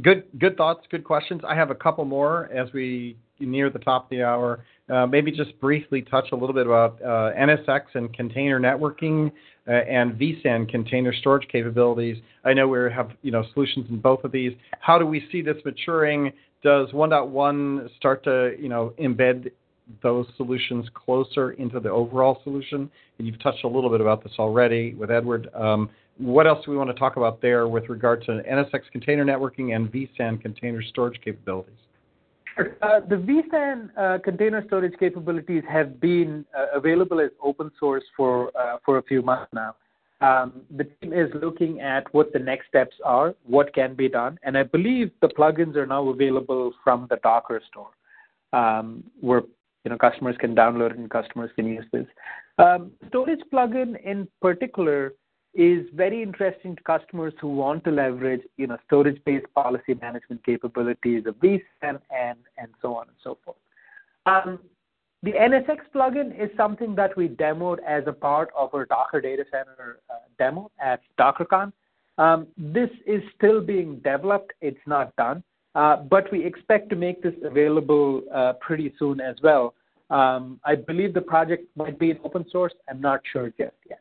Good, 0.00 0.24
good 0.38 0.56
thoughts, 0.56 0.86
good 0.90 1.04
questions. 1.04 1.42
I 1.46 1.54
have 1.54 1.70
a 1.70 1.74
couple 1.74 2.04
more 2.04 2.50
as 2.52 2.72
we 2.72 3.16
near 3.40 3.70
the 3.70 3.78
top 3.78 4.04
of 4.04 4.10
the 4.10 4.22
hour. 4.22 4.64
Uh, 4.88 5.06
maybe 5.06 5.30
just 5.30 5.58
briefly 5.60 6.02
touch 6.02 6.26
a 6.32 6.36
little 6.36 6.54
bit 6.54 6.66
about 6.66 7.00
uh, 7.02 7.32
NSX 7.38 7.82
and 7.94 8.12
container 8.14 8.60
networking 8.60 9.30
uh, 9.68 9.70
and 9.70 10.12
vSAN 10.18 10.68
container 10.68 11.12
storage 11.12 11.46
capabilities. 11.48 12.16
I 12.44 12.52
know 12.52 12.68
we 12.68 12.78
have 12.92 13.10
you 13.22 13.30
know 13.30 13.44
solutions 13.54 13.86
in 13.90 14.00
both 14.00 14.24
of 14.24 14.32
these. 14.32 14.52
How 14.80 14.98
do 14.98 15.06
we 15.06 15.26
see 15.30 15.42
this 15.42 15.56
maturing? 15.64 16.32
Does 16.62 16.88
1.1 16.90 17.94
start 17.96 18.24
to 18.24 18.54
you 18.58 18.68
know 18.68 18.92
embed 18.98 19.50
those 20.02 20.26
solutions 20.36 20.86
closer 20.94 21.52
into 21.52 21.80
the 21.80 21.90
overall 21.90 22.40
solution? 22.44 22.90
And 23.18 23.26
you've 23.26 23.42
touched 23.42 23.64
a 23.64 23.68
little 23.68 23.90
bit 23.90 24.00
about 24.00 24.22
this 24.22 24.32
already 24.38 24.94
with 24.94 25.10
Edward. 25.10 25.48
Um, 25.54 25.90
what 26.18 26.46
else 26.46 26.64
do 26.64 26.70
we 26.70 26.76
want 26.76 26.90
to 26.90 26.94
talk 26.94 27.16
about 27.16 27.40
there 27.40 27.68
with 27.68 27.88
regard 27.88 28.22
to 28.24 28.42
NSX 28.50 28.82
container 28.92 29.24
networking 29.24 29.74
and 29.74 29.90
vSAN 29.90 30.40
container 30.40 30.82
storage 30.82 31.20
capabilities? 31.24 31.74
Uh, 32.58 33.00
the 33.08 33.16
vSAN 33.16 33.88
uh, 33.96 34.18
container 34.22 34.62
storage 34.66 34.92
capabilities 34.98 35.62
have 35.70 36.00
been 36.00 36.44
uh, 36.56 36.66
available 36.76 37.20
as 37.20 37.30
open 37.42 37.70
source 37.80 38.04
for 38.16 38.50
uh, 38.56 38.76
for 38.84 38.98
a 38.98 39.02
few 39.02 39.22
months 39.22 39.50
now. 39.54 39.74
Um, 40.20 40.62
the 40.76 40.84
team 40.84 41.12
is 41.12 41.30
looking 41.34 41.80
at 41.80 42.12
what 42.14 42.32
the 42.32 42.38
next 42.38 42.68
steps 42.68 42.94
are, 43.04 43.34
what 43.44 43.74
can 43.74 43.94
be 43.94 44.08
done, 44.08 44.38
and 44.44 44.56
I 44.56 44.62
believe 44.62 45.10
the 45.20 45.28
plugins 45.28 45.74
are 45.76 45.86
now 45.86 46.08
available 46.10 46.72
from 46.84 47.06
the 47.10 47.16
Docker 47.24 47.60
store, 47.68 47.90
um, 48.52 49.02
where 49.20 49.42
you 49.84 49.90
know 49.90 49.98
customers 49.98 50.36
can 50.38 50.54
download 50.54 50.92
and 50.92 51.10
customers 51.10 51.50
can 51.56 51.66
use 51.66 51.84
this. 51.92 52.06
Um, 52.58 52.92
storage 53.08 53.40
plugin 53.52 54.00
in 54.04 54.28
particular 54.40 55.14
is 55.54 55.86
very 55.94 56.22
interesting 56.22 56.76
to 56.76 56.82
customers 56.82 57.34
who 57.40 57.48
want 57.48 57.84
to 57.84 57.90
leverage, 57.90 58.40
you 58.56 58.66
know, 58.66 58.78
storage-based 58.86 59.46
policy 59.54 59.94
management 60.00 60.44
capabilities 60.46 61.24
of 61.26 61.34
vSAN 61.36 61.60
and, 61.82 61.98
and 62.10 62.38
and 62.56 62.68
so 62.80 62.94
on 62.94 63.08
and 63.08 63.16
so 63.22 63.38
forth. 63.44 63.56
Um, 64.24 64.58
the 65.22 65.32
NSX 65.32 65.78
plugin 65.94 66.38
is 66.38 66.50
something 66.56 66.94
that 66.96 67.16
we 67.16 67.28
demoed 67.28 67.78
as 67.86 68.04
a 68.06 68.12
part 68.12 68.50
of 68.56 68.74
our 68.74 68.86
Docker 68.86 69.20
data 69.20 69.44
center 69.50 70.00
uh, 70.10 70.14
demo 70.38 70.70
at 70.80 71.00
DockerCon. 71.18 71.72
Um, 72.18 72.48
this 72.56 72.90
is 73.06 73.22
still 73.36 73.60
being 73.60 73.96
developed. 74.00 74.52
It's 74.60 74.84
not 74.86 75.14
done. 75.16 75.44
Uh, 75.74 75.96
but 75.96 76.30
we 76.30 76.44
expect 76.44 76.90
to 76.90 76.96
make 76.96 77.22
this 77.22 77.34
available 77.42 78.22
uh, 78.34 78.52
pretty 78.60 78.92
soon 78.98 79.20
as 79.20 79.36
well. 79.42 79.74
Um, 80.10 80.60
I 80.64 80.74
believe 80.74 81.14
the 81.14 81.22
project 81.22 81.64
might 81.76 81.98
be 81.98 82.18
open 82.24 82.44
source. 82.50 82.74
I'm 82.88 83.00
not 83.00 83.20
sure 83.32 83.48
just 83.58 83.74
yet. 83.88 84.00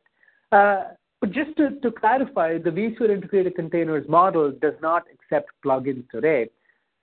Uh, 0.51 0.83
but 1.21 1.31
just 1.31 1.55
to, 1.57 1.79
to 1.79 1.91
clarify, 1.91 2.57
the 2.57 2.71
vSphere 2.71 3.11
integrated 3.11 3.55
containers 3.55 4.07
model 4.09 4.51
does 4.51 4.73
not 4.81 5.05
accept 5.13 5.51
plugins 5.63 6.09
today. 6.09 6.49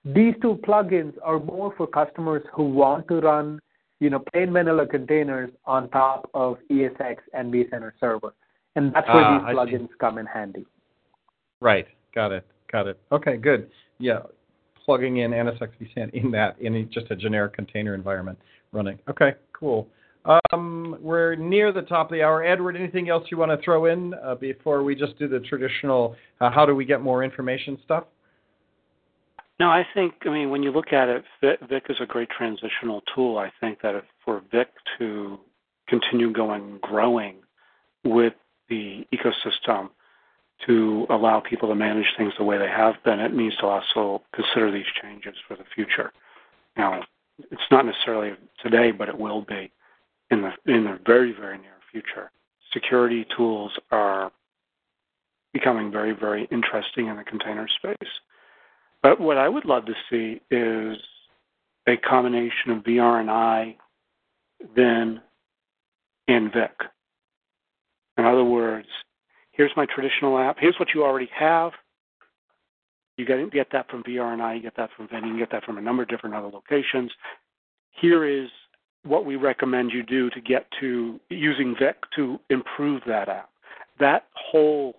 These 0.05 0.35
two 0.41 0.59
plugins 0.67 1.13
are 1.23 1.39
more 1.39 1.73
for 1.75 1.87
customers 1.87 2.43
who 2.53 2.65
want 2.65 3.07
to 3.07 3.15
run, 3.15 3.59
you 3.99 4.09
know, 4.09 4.23
plain 4.31 4.51
vanilla 4.53 4.85
containers 4.85 5.49
on 5.65 5.89
top 5.89 6.29
of 6.33 6.57
ESX 6.69 7.17
and 7.33 7.51
vCenter 7.51 7.91
server. 7.99 8.33
And 8.75 8.93
that's 8.93 9.07
where 9.07 9.23
ah, 9.23 9.39
these 9.39 9.55
plugins 9.55 9.89
come 9.99 10.19
in 10.19 10.25
handy. 10.25 10.65
Right. 11.59 11.87
Got 12.13 12.31
it. 12.33 12.45
Got 12.71 12.87
it. 12.87 12.99
Okay, 13.11 13.37
good. 13.37 13.71
Yeah. 13.97 14.19
Plugging 14.89 15.17
in 15.17 15.29
NSX 15.29 15.69
vSAN 15.79 16.11
in 16.15 16.31
that, 16.31 16.59
in 16.59 16.89
just 16.91 17.11
a 17.11 17.15
generic 17.15 17.53
container 17.53 17.93
environment 17.93 18.39
running. 18.71 18.97
Okay, 19.07 19.35
cool. 19.53 19.87
Um, 20.51 20.97
we're 20.99 21.35
near 21.35 21.71
the 21.71 21.83
top 21.83 22.07
of 22.07 22.11
the 22.11 22.23
hour. 22.23 22.43
Edward, 22.43 22.75
anything 22.75 23.07
else 23.07 23.27
you 23.29 23.37
want 23.37 23.51
to 23.51 23.63
throw 23.63 23.85
in 23.85 24.15
uh, 24.15 24.33
before 24.33 24.81
we 24.81 24.95
just 24.95 25.15
do 25.19 25.27
the 25.27 25.41
traditional 25.41 26.15
uh, 26.41 26.49
how 26.49 26.65
do 26.65 26.73
we 26.73 26.85
get 26.85 27.01
more 27.01 27.23
information 27.23 27.77
stuff? 27.85 28.05
No, 29.59 29.67
I 29.67 29.85
think, 29.93 30.15
I 30.25 30.29
mean, 30.29 30.49
when 30.49 30.63
you 30.63 30.71
look 30.71 30.91
at 30.91 31.07
it, 31.07 31.23
VIC 31.39 31.83
is 31.87 31.97
a 32.01 32.07
great 32.07 32.29
transitional 32.35 33.03
tool. 33.13 33.37
I 33.37 33.51
think 33.59 33.83
that 33.83 33.93
for 34.25 34.41
VIC 34.51 34.69
to 34.97 35.37
continue 35.87 36.33
going, 36.33 36.79
growing 36.81 37.35
with 38.03 38.33
the 38.69 39.05
ecosystem 39.13 39.91
to 40.67 41.05
allow 41.09 41.39
people 41.39 41.69
to 41.69 41.75
manage 41.75 42.07
things 42.17 42.33
the 42.37 42.43
way 42.43 42.57
they 42.57 42.69
have 42.69 42.95
been, 43.03 43.19
it 43.19 43.33
needs 43.33 43.55
to 43.57 43.65
also 43.65 44.21
consider 44.33 44.71
these 44.71 44.85
changes 45.01 45.35
for 45.47 45.55
the 45.55 45.63
future. 45.73 46.11
Now, 46.77 47.01
it's 47.51 47.61
not 47.71 47.85
necessarily 47.85 48.33
today, 48.61 48.91
but 48.91 49.09
it 49.09 49.17
will 49.17 49.41
be 49.41 49.71
in 50.31 50.41
the 50.41 50.51
in 50.71 50.83
the 50.83 50.99
very 51.05 51.31
very 51.31 51.57
near 51.57 51.77
future. 51.91 52.31
Security 52.73 53.25
tools 53.35 53.71
are 53.91 54.31
becoming 55.53 55.91
very 55.91 56.11
very 56.11 56.47
interesting 56.51 57.07
in 57.07 57.15
the 57.15 57.23
container 57.23 57.67
space. 57.67 58.09
But 59.01 59.19
what 59.19 59.37
I 59.37 59.47
would 59.47 59.65
love 59.65 59.85
to 59.85 59.93
see 60.09 60.41
is 60.51 60.97
a 61.87 61.95
combination 61.97 62.71
of 62.71 62.83
VRNI, 62.83 63.77
then 64.75 65.21
and 66.27 66.53
VIC. 66.53 66.71
In 69.59 69.65
other 69.65 69.67
words, 69.67 69.73
here's 69.75 69.87
my 69.87 69.93
traditional 69.93 70.39
app. 70.39 70.57
Here's 70.59 70.75
what 70.79 70.89
you 70.93 71.03
already 71.03 71.29
have. 71.37 71.71
You 73.17 73.25
get, 73.25 73.51
get 73.51 73.67
that 73.73 73.89
from 73.89 74.03
VRNI, 74.03 74.57
you 74.57 74.61
get 74.61 74.77
that 74.77 74.89
from 74.95 75.09
Venn, 75.09 75.27
you 75.27 75.37
get 75.37 75.51
that 75.51 75.65
from 75.65 75.77
a 75.77 75.81
number 75.81 76.03
of 76.03 76.09
different 76.09 76.35
other 76.35 76.47
locations. 76.47 77.11
Here 77.91 78.25
is 78.25 78.49
what 79.03 79.25
we 79.25 79.35
recommend 79.35 79.91
you 79.91 80.03
do 80.03 80.29
to 80.29 80.41
get 80.41 80.67
to 80.79 81.19
using 81.29 81.75
VIC 81.77 81.97
to 82.15 82.39
improve 82.49 83.01
that 83.07 83.27
app. 83.27 83.49
That 83.99 84.27
whole, 84.33 84.95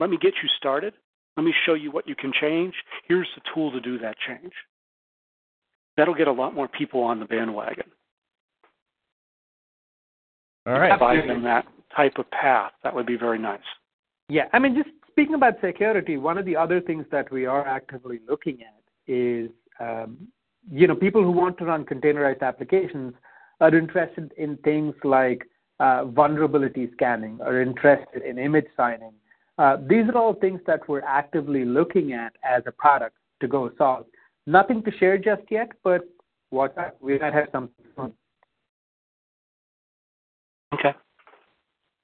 let 0.00 0.10
me 0.10 0.18
get 0.20 0.34
you 0.42 0.48
started. 0.56 0.94
Let 1.36 1.44
me 1.44 1.54
show 1.64 1.74
you 1.74 1.92
what 1.92 2.08
you 2.08 2.16
can 2.16 2.32
change. 2.40 2.74
Here's 3.06 3.28
the 3.36 3.42
tool 3.54 3.70
to 3.70 3.80
do 3.80 3.98
that 3.98 4.16
change. 4.26 4.52
That'll 5.96 6.14
get 6.14 6.26
a 6.26 6.32
lot 6.32 6.54
more 6.54 6.66
people 6.66 7.02
on 7.02 7.20
the 7.20 7.26
bandwagon. 7.26 7.86
All 10.66 10.80
right. 10.80 10.98
Provide 10.98 11.28
them 11.28 11.44
that 11.44 11.64
type 11.96 12.18
of 12.18 12.30
path. 12.30 12.72
That 12.82 12.94
would 12.94 13.06
be 13.06 13.16
very 13.16 13.38
nice. 13.38 13.60
Yeah, 14.28 14.44
I 14.52 14.58
mean, 14.58 14.74
just 14.74 14.90
speaking 15.08 15.34
about 15.34 15.54
security, 15.64 16.16
one 16.16 16.36
of 16.36 16.44
the 16.44 16.56
other 16.56 16.80
things 16.80 17.06
that 17.10 17.30
we 17.32 17.46
are 17.46 17.66
actively 17.66 18.20
looking 18.28 18.58
at 18.62 18.82
is 19.06 19.50
um, 19.80 20.28
you 20.70 20.86
know, 20.86 20.96
people 20.96 21.22
who 21.22 21.30
want 21.30 21.58
to 21.58 21.64
run 21.64 21.84
containerized 21.84 22.42
applications 22.42 23.14
are 23.60 23.74
interested 23.74 24.32
in 24.36 24.56
things 24.58 24.94
like 25.04 25.48
uh, 25.80 26.04
vulnerability 26.06 26.90
scanning, 26.92 27.38
are 27.42 27.60
interested 27.60 28.22
in 28.22 28.38
image 28.38 28.66
signing. 28.76 29.12
Uh, 29.58 29.76
these 29.88 30.04
are 30.08 30.16
all 30.16 30.34
things 30.34 30.60
that 30.66 30.86
we're 30.88 31.02
actively 31.02 31.64
looking 31.64 32.12
at 32.12 32.34
as 32.44 32.62
a 32.66 32.72
product 32.72 33.16
to 33.40 33.48
go 33.48 33.70
solve. 33.78 34.06
Nothing 34.46 34.82
to 34.82 34.90
share 34.98 35.18
just 35.18 35.42
yet, 35.50 35.70
but 35.82 36.02
what 36.50 36.74
we 37.00 37.18
might 37.18 37.32
have 37.32 37.48
something 37.52 37.84
soon. 37.96 38.12
Okay. 40.74 40.94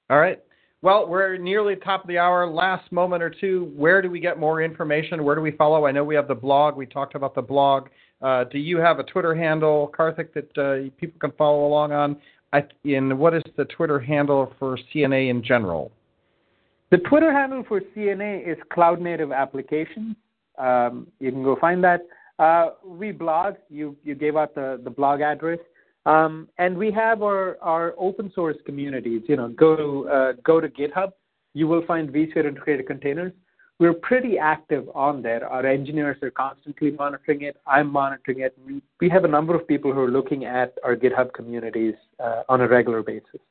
All 0.09 0.19
right. 0.19 0.39
Well, 0.81 1.07
we're 1.07 1.37
nearly 1.37 1.77
top 1.77 2.01
of 2.01 2.07
the 2.09 2.17
hour. 2.17 2.45
Last 2.45 2.91
moment 2.91 3.23
or 3.23 3.29
two. 3.29 3.71
Where 3.75 4.01
do 4.01 4.09
we 4.09 4.19
get 4.19 4.37
more 4.37 4.61
information? 4.61 5.23
Where 5.23 5.35
do 5.35 5.41
we 5.41 5.51
follow? 5.51 5.85
I 5.85 5.91
know 5.91 6.03
we 6.03 6.15
have 6.15 6.27
the 6.27 6.35
blog. 6.35 6.75
We 6.75 6.85
talked 6.85 7.15
about 7.15 7.35
the 7.35 7.41
blog. 7.41 7.87
Uh, 8.21 8.43
do 8.45 8.57
you 8.57 8.77
have 8.77 8.99
a 8.99 9.03
Twitter 9.03 9.33
handle, 9.33 9.91
Karthik, 9.97 10.33
that 10.33 10.57
uh, 10.57 10.89
people 10.99 11.19
can 11.19 11.31
follow 11.37 11.65
along 11.65 11.93
on? 11.93 12.17
I, 12.51 12.63
in 12.83 13.17
what 13.17 13.33
is 13.33 13.43
the 13.57 13.65
Twitter 13.65 13.99
handle 13.99 14.53
for 14.59 14.77
CNA 14.93 15.29
in 15.29 15.43
general? 15.43 15.91
The 16.91 16.97
Twitter 16.97 17.33
handle 17.33 17.63
for 17.67 17.81
CNA 17.95 18.47
is 18.47 18.57
Cloud 18.71 19.01
Native 19.01 19.31
Applications. 19.31 20.15
Um, 20.57 21.07
you 21.19 21.31
can 21.31 21.43
go 21.43 21.55
find 21.59 21.83
that. 21.83 22.01
Uh, 22.39 22.71
we 22.85 23.11
blog. 23.11 23.55
You 23.69 23.95
you 24.03 24.15
gave 24.15 24.35
out 24.35 24.53
the, 24.53 24.79
the 24.83 24.89
blog 24.89 25.21
address, 25.21 25.59
um, 26.05 26.49
and 26.57 26.77
we 26.77 26.91
have 26.91 27.23
our, 27.23 27.57
our 27.61 27.93
open 27.97 28.31
source 28.33 28.57
communities. 28.65 29.21
You 29.27 29.37
know, 29.37 29.49
go 29.49 29.75
to 29.75 30.09
uh, 30.09 30.33
go 30.43 30.59
to 30.59 30.67
GitHub. 30.67 31.11
You 31.53 31.67
will 31.67 31.85
find 31.85 32.09
vSphere 32.09 32.45
integrated 32.45 32.87
containers 32.87 33.33
we're 33.79 33.93
pretty 33.93 34.37
active 34.37 34.87
on 34.93 35.21
there. 35.21 35.45
Our 35.47 35.65
engineers 35.65 36.17
are 36.21 36.31
constantly 36.31 36.91
monitoring 36.91 37.41
it. 37.41 37.57
I'm 37.65 37.91
monitoring 37.91 38.41
it. 38.41 38.57
We 39.01 39.09
have 39.09 39.25
a 39.25 39.27
number 39.27 39.55
of 39.55 39.67
people 39.67 39.91
who 39.91 39.99
are 39.99 40.11
looking 40.11 40.45
at 40.45 40.77
our 40.83 40.95
GitHub 40.95 41.33
communities 41.33 41.95
uh, 42.19 42.43
on 42.49 42.61
a 42.61 42.67
regular 42.67 43.01
basis. 43.01 43.41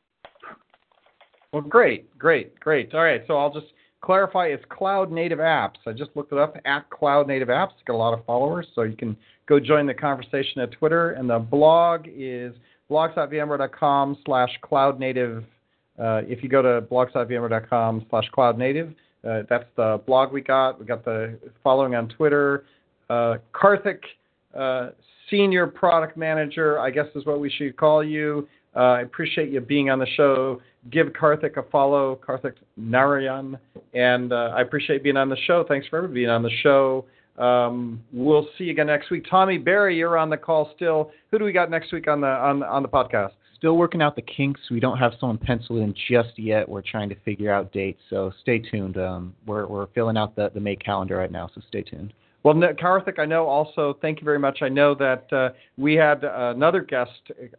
Well, 1.53 1.63
great, 1.63 2.17
great, 2.19 2.59
great. 2.61 2.95
All 2.95 3.03
right, 3.03 3.23
so 3.27 3.37
I'll 3.37 3.53
just 3.53 3.67
clarify 4.03 4.49
it's 4.49 4.65
Cloud 4.69 5.11
Native 5.11 5.39
Apps. 5.39 5.77
I 5.87 5.93
just 5.93 6.11
looked 6.15 6.33
it 6.33 6.39
up 6.39 6.57
at 6.65 6.91
Cloud 6.91 7.29
Native 7.29 7.49
Apps. 7.49 7.71
Got 7.87 7.95
a 7.95 7.97
lot 7.97 8.13
of 8.13 8.25
followers, 8.27 8.67
so 8.75 8.83
you 8.83 8.97
can 8.97 9.17
go 9.49 9.59
join 9.59 9.87
the 9.87 9.95
conversation 9.95 10.61
at 10.61 10.73
Twitter. 10.73 11.13
And 11.13 11.31
the 11.31 11.39
blog 11.39 12.07
is 12.13 12.53
blogs.vmware.com 12.91 14.19
slash 14.27 14.51
cloud 14.61 15.01
native. 15.01 15.45
Uh, 15.99 16.23
if 16.27 16.43
you 16.43 16.49
go 16.49 16.63
to 16.63 16.87
blogs.vmware.com 16.87 18.07
slash 18.11 18.29
cloud 18.33 18.59
native, 18.59 18.93
uh, 19.29 19.43
that's 19.49 19.65
the 19.77 20.01
blog 20.07 20.33
we 20.33 20.41
got. 20.41 20.81
We 20.81 20.87
got 20.87 21.05
the 21.05 21.39
following 21.63 21.95
on 21.95 22.09
Twitter. 22.09 22.65
Uh, 23.09 23.37
Karthik, 23.55 24.01
uh, 24.59 24.91
senior 25.31 25.67
product 25.67 26.17
manager, 26.17 26.81
I 26.81 26.91
guess 26.91 27.07
is 27.15 27.25
what 27.25 27.41
we 27.41 27.51
should 27.51 27.77
call 27.77 28.03
you. 28.03 28.49
Uh, 28.75 28.79
I 28.79 29.01
appreciate 29.03 29.51
you 29.51 29.61
being 29.61 29.91
on 29.91 29.99
the 29.99 30.07
show. 30.17 30.61
Give 30.91 31.09
Karthik 31.09 31.57
a 31.57 31.63
follow, 31.71 32.19
Karthik 32.27 32.55
Narayan, 32.77 33.57
and 33.95 34.33
uh, 34.33 34.53
I 34.57 34.63
appreciate 34.63 35.03
being 35.03 35.17
on 35.17 35.29
the 35.29 35.37
show. 35.47 35.65
Thanks 35.69 35.87
for 35.87 36.09
being 36.09 36.29
on 36.29 36.43
the 36.43 36.51
show. 36.63 37.05
Um, 37.39 38.03
we'll 38.13 38.49
see 38.59 38.65
you 38.65 38.73
again 38.73 38.89
next 38.89 39.11
week. 39.11 39.25
Tommy 39.31 39.59
Barry, 39.59 39.97
you're 39.97 40.19
on 40.19 40.29
the 40.29 40.37
call 40.37 40.73
still. 40.75 41.13
Who 41.31 41.39
do 41.39 41.45
we 41.45 41.53
got 41.53 41.71
next 41.71 41.93
week 41.93 42.09
on 42.09 42.21
the 42.21 42.27
on 42.27 42.63
on 42.63 42.83
the 42.83 42.89
podcast? 42.89 43.31
Still 43.57 43.77
working 43.77 44.03
out 44.03 44.17
the 44.17 44.23
kinks. 44.23 44.61
We 44.73 44.81
don't 44.81 44.99
have 44.99 45.13
someone 45.21 45.39
penciled 45.39 45.79
in 45.79 45.95
just 46.11 46.37
yet. 46.37 46.69
We're 46.69 46.83
trying 46.83 47.09
to 47.11 47.15
figure 47.21 47.53
out 47.53 47.73
dates, 47.73 48.01
so 48.11 48.33
stay 48.43 48.59
tuned. 48.59 48.99
Um, 48.99 49.35
we're 49.47 49.67
we're 49.67 49.87
filling 49.89 50.17
out 50.17 50.35
the 50.35 50.51
the 50.53 50.61
May 50.61 50.77
calendar 50.77 51.17
right 51.17 51.31
now, 51.31 51.49
so 51.55 51.61
stay 51.69 51.83
tuned. 51.83 52.13
Well, 52.45 52.55
Karthik, 52.55 53.21
I 53.21 53.25
know 53.25 53.47
also, 53.47 53.97
thank 54.03 54.21
you 54.21 54.25
very 54.25 54.39
much. 54.39 54.63
I 54.63 54.69
know 54.69 54.97
that 54.97 55.33
uh, 55.33 55.51
we 55.77 55.95
had 55.95 56.25
another 56.25 56.81
guest, 56.81 57.11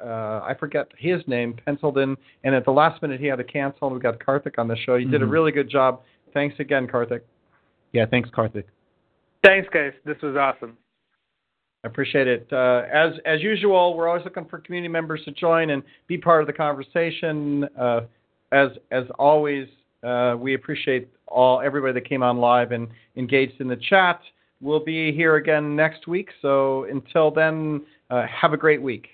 uh, 0.03 0.41
I 0.43 0.53
forget 0.59 0.89
his 0.97 1.21
name, 1.25 1.55
penciled 1.65 1.97
in, 1.97 2.17
and 2.43 2.53
at 2.53 2.65
the 2.65 2.71
last 2.71 3.01
minute 3.01 3.21
he 3.21 3.27
had 3.27 3.37
to 3.37 3.45
cancel, 3.45 3.87
and 3.87 3.95
we 3.95 4.01
got 4.01 4.19
Karthik 4.19 4.59
on 4.59 4.67
the 4.67 4.75
show. 4.75 4.95
You 4.95 5.05
mm-hmm. 5.05 5.11
did 5.11 5.21
a 5.21 5.25
mm-hmm. 5.25 5.33
really 5.33 5.51
good 5.53 5.69
job. 5.69 6.01
Thanks 6.33 6.59
again, 6.59 6.87
Karthik. 6.87 7.21
Yeah, 7.93 8.05
thanks, 8.07 8.29
Karthik. 8.29 8.65
Thanks, 9.43 9.69
guys. 9.73 9.93
This 10.05 10.17
was 10.21 10.35
awesome. 10.35 10.77
I 11.83 11.87
appreciate 11.87 12.27
it. 12.27 12.47
Uh, 12.51 12.83
as 12.93 13.13
as 13.25 13.41
usual, 13.41 13.95
we're 13.95 14.07
always 14.07 14.23
looking 14.23 14.45
for 14.45 14.59
community 14.59 14.91
members 14.91 15.21
to 15.25 15.31
join 15.31 15.71
and 15.71 15.83
be 16.07 16.17
part 16.17 16.41
of 16.41 16.47
the 16.47 16.53
conversation. 16.53 17.67
Uh, 17.77 18.01
as 18.53 18.69
as 18.91 19.03
always, 19.19 19.67
uh, 20.01 20.35
we 20.39 20.53
appreciate 20.53 21.09
all 21.27 21.59
everybody 21.59 21.93
that 21.93 22.07
came 22.07 22.23
on 22.23 22.37
live 22.37 22.71
and 22.71 22.87
engaged 23.17 23.59
in 23.59 23.67
the 23.67 23.75
chat. 23.89 24.21
We'll 24.63 24.79
be 24.79 25.11
here 25.11 25.35
again 25.35 25.75
next 25.75 26.07
week. 26.07 26.29
So 26.41 26.85
until 26.85 27.31
then, 27.31 27.81
uh, 28.09 28.25
have 28.27 28.53
a 28.53 28.57
great 28.57 28.81
week. 28.81 29.09